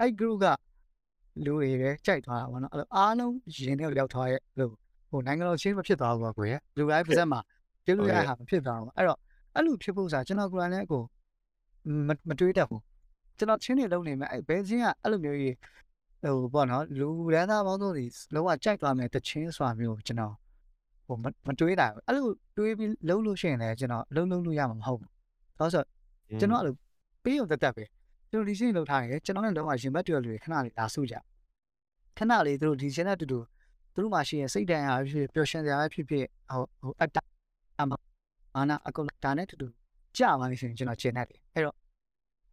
[0.00, 0.46] အဲ့ group က
[1.44, 4.72] လူတွေပဲကြိုက်သွားတာပေါ့နော်အဲ့လိုအားလုံးရင်ထဲကိုရောက်သွားရဲ့လို့
[5.10, 7.40] ဟိုနိုင်ငံတော်ချင်းမဖြစ်သွားဘူးကွယ်လူတိုင်းပါစက်မှာ
[7.84, 9.18] ပြုလို့ရတာမဖြစ်သွားဘူးအဲ့တော့
[9.54, 11.02] အဲ့လိုဖြစ်ဖို့စားကျွန်တော်ကိုယ်တိုင်လည်းအကို
[12.28, 12.82] မတွေးတတ်ဘူး
[13.38, 15.54] ကျွန်တော်ချင်းတွေလုံးနေမယ်အဲ့ဘယ်ချင်းကအဲ့လိုမျိုးကြီး
[16.22, 20.34] ဟိုပေါ့နော်လူရန်သားပေါင်းတို့ဒီလုံးဝကြိုက်သွားမယ်တချင်းစွာမျိုးကျွန်တော်
[21.06, 21.16] ဟို
[21.46, 22.26] မတွေးတာအဲ့လို
[22.56, 25.10] တွေးပြီးလုံးလို့ရှိရင်လည်းကျွန်တော်လုံးလုံးလို့ရမှာမဟုတ်ဘူး
[25.58, 25.82] ဒါဆို
[26.40, 26.74] ကျွန်တော်အဲ့လို
[27.24, 27.84] ပေးရုံတက်တက်ပဲ
[28.30, 31.14] ကျွန်တော်ဒီချင်းလောက်ထားရင်ကျွန်တော်လည်းတော့ရင်ဘတ်တွေလူတွေခဏလေးလာစုကြ
[32.16, 33.38] ခဏလေးသူတို့ဒီချင်းနဲ့တူတူ
[33.94, 37.16] သူတို့မှရှိရင်စိတ်တန်ရာဖြစ်ပျော်ရွှင်စရာဖြစ်ဖြစ်ဟိုဟိုအတ္တ
[37.80, 37.92] အမ
[38.56, 39.68] အာနာအကုန်ဒါနဲ့တူတူ
[40.16, 41.76] ကြာပါလိမ့်ရှင်ကျွန်တော်ကျင်တတ်တယ်အဲ့တော့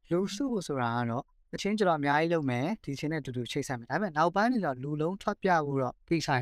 [0.09, 1.23] လူစုဖို့ဆိုတာကတော့
[1.53, 6.39] အချင်းကျွန်တော်အများကြီးလုပ်မယ်ဒီချင်းနဲ့တူတူချိတ်ဆက်မယ်ဒါပေမဲ့နောက်ပိုင်းကျတော့လူလုံးထွက်ပြဖို့တော့ကိစ္စရ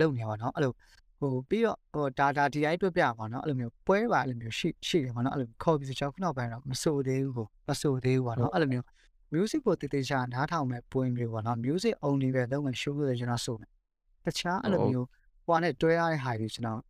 [0.00, 0.72] လုပ်နေပါတော့အဲ့လို
[1.20, 8.86] ဟိုပြီးတော့ဟို data DI တွက်ပြပါတော့အဲ့လိုမျိုးပွဲပါအဲ့လိုမျိုးရှိရှိတယ်ပါတော့အဲ့လိုခေါ်ပြီးဆိုကျွန်တော်ခုနောက်ပိုင်းတော့မဆိုသေးဘူးကိုမဆိုသေးဘူးပါတော့အဲ့လိုမျိုး
[9.32, 13.70] music ကိုတည်တည်ချာနားထောင်မဲ့ပွဲမျိုးပါတော့ music only ပဲလုပ်မယ် show လို့ကျွန်တော်ဆိုမယ်
[14.26, 15.06] တခြားအဲ့လိုမျိုး
[15.46, 16.80] ဟိုနဲ့တွဲရတဲ့ဟာတွေကျွန်တော်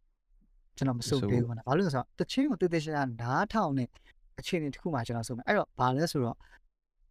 [0.77, 3.89] ကျွန်တော်မဆိုသေးဘူးပါတော့ဘာလို့လဲဆိုတော့တချင်းကိုတည်တည်ချာနားထောင်တဲ့
[4.39, 6.37] အခြေအနေတစ်ခုမှကျွန်တော်ဆိုမယ်အဲ့တော့ဘာလဲဆိုတော့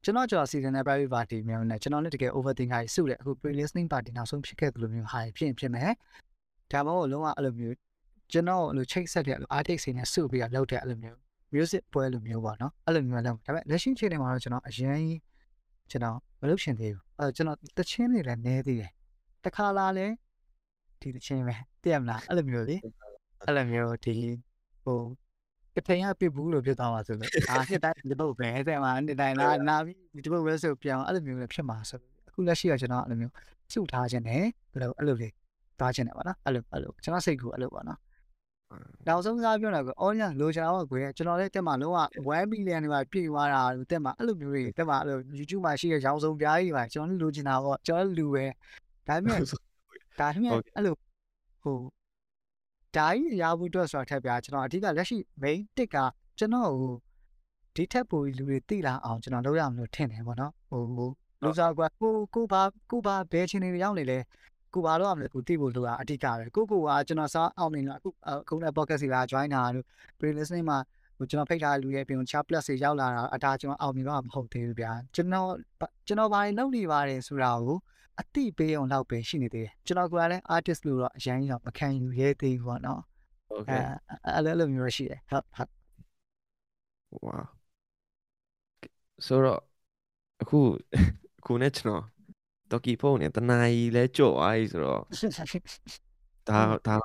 [0.03, 5.91] ကျွန်တော်ကျွန်တော် season နဲ့ private party မျိုးနဲ့ကျွန်တော်လည်းတကယ် overthinker ကြီးစုတယ်အခု pre listening party နောက်ဆုံးဖြစ်ခဲ့သလိုမျိုးဟာဖြစ်ရင်ဖြစ်မယ်
[6.71, 7.75] ဒါမှမဟုတ်လုံးဝအဲ့လိုမျိုး
[8.31, 11.17] ကျွန်တော်အဲ့လိုချိတ်ဆက်တဲ့အဲ့လို artist တွေနဲ့စုပြီးတော့လုပ်တဲ့အဲ့လိုမျိုး
[11.53, 15.01] music ပွဲလိုမျိုးပေါ့နော်အဲ့လိုမျိုးလုပ်ဒါပေမဲ့လက်ရှိချိန်တွေမှာတော့ကျွန်တော်အရင်
[15.91, 18.91] ကျွန်တော်မလုပ်ရှင်သေးဘူးအဲ့ကျွန်တော်တချင်းတွေလည်းနည်းသေးတယ်
[19.45, 20.07] တခါလာလဲ
[21.01, 22.77] ဒီတချင်းပဲသိရမလားအဲ့လိုမျိုးလေ
[23.45, 24.15] အဲ့လိုမျိုးဒီ
[24.83, 24.99] ဟို
[25.75, 31.99] ကထိုင်ရပြဘူးလို့ပြောသွားပါဆိုလို့အာနှစ်တိုင်းဒီဘုတ်ပဲတဲ့မှာနှစ်တိုင်းလာနာပြီးဒီဘုတ်ပဲဆိုပြောင်းအဲ့လိုမျိုးလည်းဖြစ်မှာဆို
[32.29, 33.33] အခုလက်ရှိကကျွန်တော်အဲ့လိုမျိုး
[33.73, 35.33] စုထားခြင်းနဲ့ဘယ်လိုအဲ့လိုလေး
[35.79, 37.99] သွားခြင်းနဲ့ပါနော်အဲ့လိုအဲ့လိုကျွန်တော်စိတ်ကူအဲ့လိုပါနော်
[39.07, 41.93] နောက်ဆုံးစားပြောတာက audience လိုချင်တော့ကိုယ်ကျွန်တော်လည်းတက်မှာလုံး
[42.27, 48.45] ဝ1 million တွေပါပြည့်သွားတာတက်မှာအဲ့လိုမျိုးတွေတက်မှာအဲ့လို YouTube မှာရှိတဲ့ရောင်စုံပြားကြီးပါကျွန်တော်လိုချင်တာပေါ့ကျွန်တော်လူပဲ
[49.07, 49.41] ဒါပေမဲ့
[50.19, 50.95] ဒါပေမဲ့အဲ့လို
[51.63, 51.77] ဟို
[52.95, 55.95] ဓာကြီးရဖို့အတွက်ဆိုတာထက်ပြကျွန်တော်အဓိကလက်ရှိ main တစ်က
[56.37, 56.93] ကျွန်တော်ဟို
[57.75, 61.09] ဒီထက်ပိုလူတွေသိလာအောင်ကျွန်တော်လုပ်ရမလို့ထင်တယ်ပေါ့နော်ဟိုဟို
[61.41, 64.19] လူစားကကိုကိုဘာကိုဘာဘယ်ချင်းတွေရောက်နေလဲ
[64.73, 69.85] ကိုဘာလို့ရမလဲကိုသိဖို့လိုတာအဓိကပဲကိုကိုကကျွန်တော်စားအောင်နေလို့အခုအခုလည်း podcast စီလာ join တာလို့
[70.19, 70.77] pre listening မှာ
[71.17, 75.49] ဟိုကျွန်တော်ဖိတ်ထားတဲ့လူရဲ့အပြင် chat plus တွေရောက်လာတာအတားကျွန်တော်အောင်မြင်တော့မဟုတ်သေးဘူးဗျာကျွန်တော်
[76.07, 77.77] ကျွန်တော်ဘာတွေလုပ်နေပါတယ်ဆိုတာကို
[78.21, 83.01] အတိပေးအောင်လောက်ပဲရှိနေသေးတယ်ကျွန်တော်ကလည်း artist လို့တော့အရင်ကတော့မခံယူရဲသေးဘူးပေါ့နော်
[83.57, 83.83] okay
[84.25, 85.71] အဲအဲ့လိုမျိုးရှိတယ်ဟုတ်ဟုတ်
[87.25, 87.43] wow
[89.25, 89.61] ဆိုတော့
[90.41, 90.59] အခု
[91.39, 92.03] အခုနဲ့ကျွန်တော်
[92.71, 95.01] တော်ကီဖုန်းနဲ့တနာရီလဲကြော့သွားပြီဆိုတော့
[96.47, 96.95] ဒါဒါ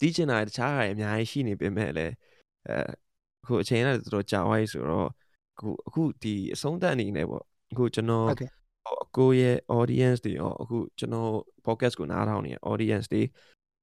[0.00, 2.12] တီးချင်တာတခြားဟာအများကြီးရှိနေပေမဲ့လည်း
[2.68, 2.76] အဲ
[3.42, 5.08] အခုအချိန်နဲ့တော်တော်ကြာသွားပြီဆိုတော့
[5.54, 8.50] အခုအခုဒီအဆုံးသတ်အနေနဲ့ပေါ့အခုကျွန်တော်ဟုတ်ကဲ့
[9.04, 11.30] အကိုရဲ့ audience တွေရောအခုကျွန်တော်
[11.66, 13.22] podcast ကိုနားထောင်နေတဲ့ audience တွေ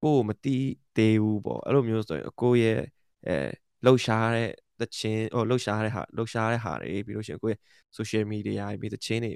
[0.03, 0.65] ကိုကိုမတီး
[0.97, 2.79] သေးဘူးပေါ့အဲ့လိုမျိုးဆိုရင်အကိုရဲ့
[3.27, 3.35] အဲ
[3.85, 4.49] လှုပ်ရှားတဲ့
[4.79, 7.61] သချင်းဟိုလှုပ်ရှားတဲ့ဟာလှုပ်ရှားတဲ့ဟာတွေပြီးလို့ရှိရင်ကိုယ့်ရဲ့
[7.97, 9.31] social media ပြီးသချင်းတွေ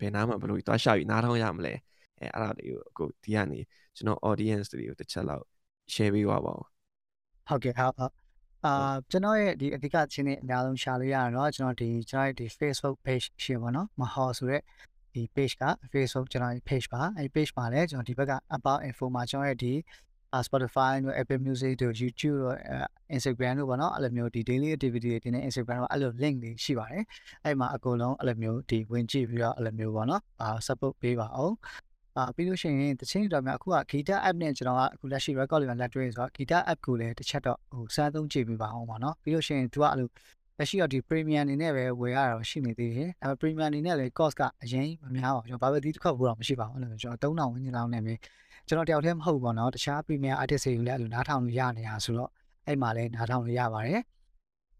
[0.00, 1.74] ဘယ်နားမှာဘလို့သွားရှာပြီးနားထောင်ရမလဲ
[2.20, 3.60] အဲအဲ့ဒါတွေကိုအခုဒီကနေ
[3.96, 5.44] ကျွန်တော် audience တွေကိုတစ်ချက်လောက်
[5.92, 6.64] share ပေးသွားပါဦး
[7.48, 8.12] ဟုတ်ကဲ့ဟုတ်ဟုတ်
[8.64, 14.62] အာကျွန်တော်ရဲ့ဒီအဓိကချင်းနေအများဆုံးရှာလို့ရတာတော့ကျွန်တော်ဒီကျွန်တော်ရဲ့ဒီ Facebook page ရှိပါတော့မဟောဆိုတဲ့
[15.14, 19.72] ဒီ page က Facebook ကျွန်တော် page ပါအဲ page မှာလည်းကျွန်တော်ဒီဘက်က about info မှာကျွန်တော်ရဲ့ဒီ
[20.46, 22.56] Spotify တို့ Apple Music တို့ YouTube တို့
[23.16, 27.04] Instagram တို့ပေါ့နော်အဲ့လိုမျိုးဒီ daily activity တွေတင်တဲ့ Instagram တို့အဲ့လို link တွေရှိပါတယ်
[27.44, 31.54] အဲ့မှာအကုန်လုံးအဲ့လိုမျိုးဒီဝင်ကြည့်ပြီးတော့အဲ့လိုမျိုးပေါ့နော်အာ support ပေးပါအောင်
[32.16, 40.08] အာပြီးလို့ရှိရင်တချင်းတော်များအခုက guitar app နဲ့ကျွန်တော်ကအခုလက်ရှိ record တွေမှာလက်တွေ့ဆိုတော့ guitar app ကိုလည်းတစ်ချက်တော့ဟိုစမ်းသုံးကြည့်ပြပါအောင်ပါနော်ပြီးလို့ရှိရင်သူကအဲ့လို
[40.58, 48.14] လက်ရှိတော့ဒီ premium အနေနဲ့ပဲဝယ်ရတာရှိနေသေးတယ်။ဒါပေမဲ့ premium အနေနဲ့လည်း cost ကအရင်မများပါဘူး။ကျွန်တော်ဘာပဲဒီတစ်ခါဘူးတော့မရှိပါဘူး။အဲ့လိုကျွန်တော်3000ဝန်းကျင်လောက်နဲ့ပဲ
[48.70, 52.30] ကျွန်တော်တယောက်တည်းမဟုတ်ဘူးပေါ့နော်တခြား premium artist တွေကိုလည်းအဲ့လိုနားထောင်လို့ရနေတာဆိုတော့
[52.66, 54.00] အဲ့မှာလည်းနားထောင်လို့ရပါတယ်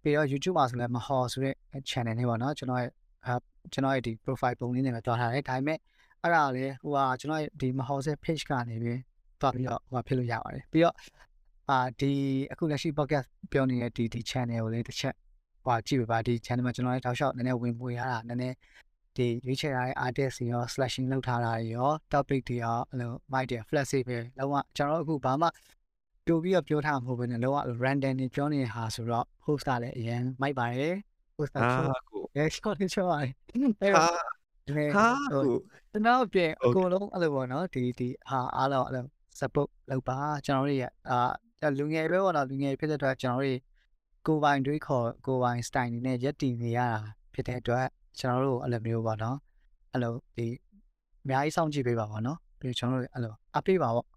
[0.03, 1.55] ပြီးတော့ YouTube မှာဆိုလည်းမဟောဆိုတဲ့
[1.91, 2.91] channel လေးပေါ့နော်ကျွန်တော်ရဲ့
[3.73, 5.79] ကျွန်တော်ရဲ့ဒီ profile ပုံလေးနဲ့ပဲတွားထားတယ်ဒါပေမဲ့
[6.23, 8.99] အဲ့ဒါလည်းဟိုဟာကျွန်တော်ရဲ့ဒီမဟောဆဲ page ကနေပြီး
[9.41, 10.95] တွားပြီးတော့ဟိုဖြစ်လို့ရပါတယ်ပြီးတော့
[11.69, 12.13] အာဒီ
[12.53, 15.15] အခုလက်ရှိ podcast ပြောနေတဲ့ဒီဒီ channel ကိုလည်းတစ်ချက်
[15.65, 18.55] ဟိုကြည့်ပါဒီ channel မှာကျွန်တော်လည်းတောက်လျှောက်နည်းနည်းဝင်ပွေရတာနည်းနည်း
[19.17, 25.49] ဒီရွေးချယ်ရတဲ့ artist တွေရော slashing လုပ်ထားတာတွေရော topic တွေရောအဲ့လို mic တွေ flexible လုံးဝကျွန်တော်အခုဘာမှ
[26.27, 30.97] တူပြီးတော့ပြောထားမှာမဟုတ်ဘဲနဲ့လုံးဝ random နေပြောနေတဲ့ဟာဆိုတော့ host ကလည်းအရင် mic ပါတယ်
[31.37, 33.33] host ကအာဆိုကိုရဲ short ချောပါတယ်
[33.83, 34.25] အဲ့ဟာတော့
[34.67, 35.59] ဒီနေ့ဟာဟိုကို
[35.91, 36.73] ကျွန်တော်အပြင်အ Okay.
[36.77, 39.05] ကုန်လုံးအဲ့လိုပေါ့နော်ဒီဒီဟာအားလုံးအဲ့လို
[39.41, 43.59] support လုပ်ပါကျွန်တော်တို့ရဲ့အာလူငယ်ပဲပေါ့နော်လူငယ်ဖြစ်တဲ့အတွက်ကျွန်တော်တို့
[44.27, 47.01] ကိုယ်ပိုင်တွေးခေါ်ကိုယ်ပိုင် style နေနဲ့ရက်တည်နေရတာ
[47.35, 47.87] ဖြစ်တဲ့အတွက်
[48.20, 49.38] ကျွန်တော်တို့အဲ့လိုမျိုးပေါ့နော်
[49.94, 50.48] အဲ့လိုဒီ
[51.24, 54.08] အများကြီးစောင့်ကြည့်ပေးပါပေါ့နော်ပြီးတော့ကျွန်တော်တို့အဲ့လိုအပေးပါပေါ့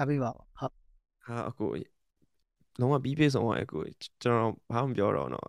[0.00, 0.72] အပေးပါပေါ့ဟုတ်
[1.26, 1.70] ဟာအကို
[2.80, 3.82] လုံးဝပြီးပြည့်စုံသွားအကို
[4.22, 5.48] ကျွန်တော်ဘာမှမပြောတော့တော့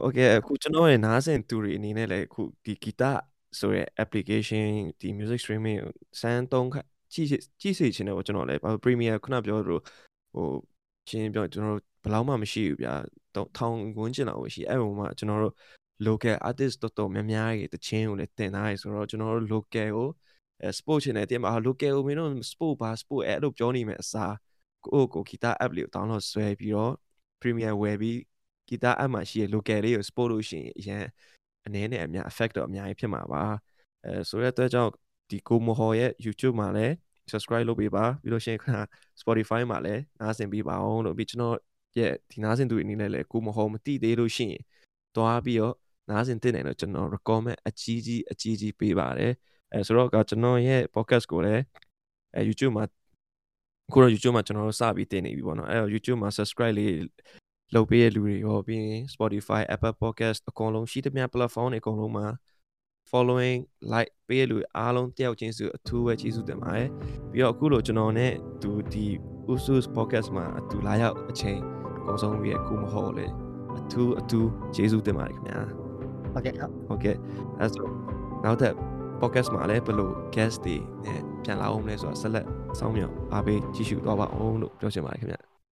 [0.00, 3.02] โอเคအခုကျွန်တော်ရဲ့နားဆင်သူတွေအနေနဲ့လည်းအခုဒီဂီတ
[3.58, 4.66] ဆိုရဲ application
[5.00, 6.80] ဒီ music streaming ကိုစမ်းသုံးခါ
[7.12, 7.28] ကြည့်
[7.60, 9.80] ကြည့်စေချင်တယ်ပေါ့ကျွန်တော်လည်းဘာလို့ premiere ခုနပြောသလို
[10.34, 10.48] ဟို
[11.09, 12.93] ရှင်းပြောကျွန်တော်တို့ဘယ်လောက်မှမရှိဘူးဗျာ
[13.35, 15.53] တော့ထောင်ဝန်းကျင်လောက်ပဲရှိအဲ့ဟိုမှာကျွန်တော်တို့
[16.07, 20.07] local artist တော်တော်များများရဲ့တခြင်းကိုလည်းတင်ထားရဆိုတော့ကျွန်တော်တို့ local ကို
[20.61, 24.33] အဲ sport ချင်တယ်တင်မှာ local ကိုမင်းတို့ sport ဘာ sport အဲ့လိုပြောနေမယ်အစား
[24.85, 26.93] ကိုကို guitar app လေးကို download ဆွဲပြီးတော့
[27.41, 28.17] premiere ဝယ်ပြီး
[28.69, 31.03] guitar app မှာရှိတဲ့ local လေးကို sport လို့ရှိရင်အရင်
[31.65, 33.43] အနေနဲ့အများ effect တော့အများကြီးဖြစ်မှာပါ
[34.05, 34.91] အဲဆိုတဲ့အတွက်ကြောင့်
[35.29, 36.93] ဒီကိုမဟော်ရဲ့ YouTube မှာလည်း
[37.31, 38.75] subscribe လုပ်ပေးပါပြီးလို့ရှိရင်ခဏ
[39.21, 41.57] Spotify မှာလည်းနားဆင်ပေးပါအောင်လို့ပြီးကျွန်တော်
[41.97, 44.61] ရဲ့ဒီနားဆင်သူတွေအနေနဲ့လည်းကိုမဟော်မတိသေးလို့ရှိရင်
[45.15, 45.75] တွားပြီးတော့
[46.09, 49.33] နားဆင်တင်တယ်လို့ကျွန်တော် recommend အကြီးကြီးအကြီးကြီးပေးပါတယ်
[49.71, 51.63] အဲဆိုတော့ကကျွန်တော်ရဲ့ podcast ကိုလည်း
[52.35, 52.85] အဲ YouTube မှာ
[53.93, 56.93] ခုတော့ YouTube မှာကျွန်တော်တို့စပြီးတင်နေပြီပေါ့နော်အဲတော့ YouTube မှာ subscribe လေး
[57.75, 62.27] လုပ်ပေးရလူတွေရောပြီးရင် Spotify Apple Podcast အကုန်လုံးရှိသမျှ platform တွေအကုန်လုံးမှာ
[63.13, 63.59] following
[63.93, 66.89] like ပေးရလူအားလုံးတယောက်ချင်းစုအထူးပဲကျေးဇူးတင်ပါတယ်
[67.31, 69.05] ပြီးတော့အခုလိုကျွန်တော်နဲ့သူဒီ
[69.51, 71.59] Usus podcast မှာအတူလာရောက်အချိန်
[71.97, 73.27] အကုန်ဆုံးပြီးရခုမဟုတ်လေ
[73.77, 75.59] အထူးအထူးကျေးဇူးတင်ပါတယ်ခင်ဗျာ
[76.33, 77.15] ဟုတ်ကဲ့ဟုတ်ဟုတ်ကဲ့
[77.59, 77.87] အဲဆို
[78.43, 78.73] နောက်ထပ်
[79.21, 80.75] podcast မှာလည်းဘယ်လို guest တွေ
[81.05, 82.45] နဲ့ပြန်လာအောင်လဲဆိုတာဆက်လက်
[82.79, 85.52] စောင့်မျှော်အားပေးကြည့်ရှုတော့ပါအောင်လို့ပြောချင်ပါတယ်ခင်ဗျာ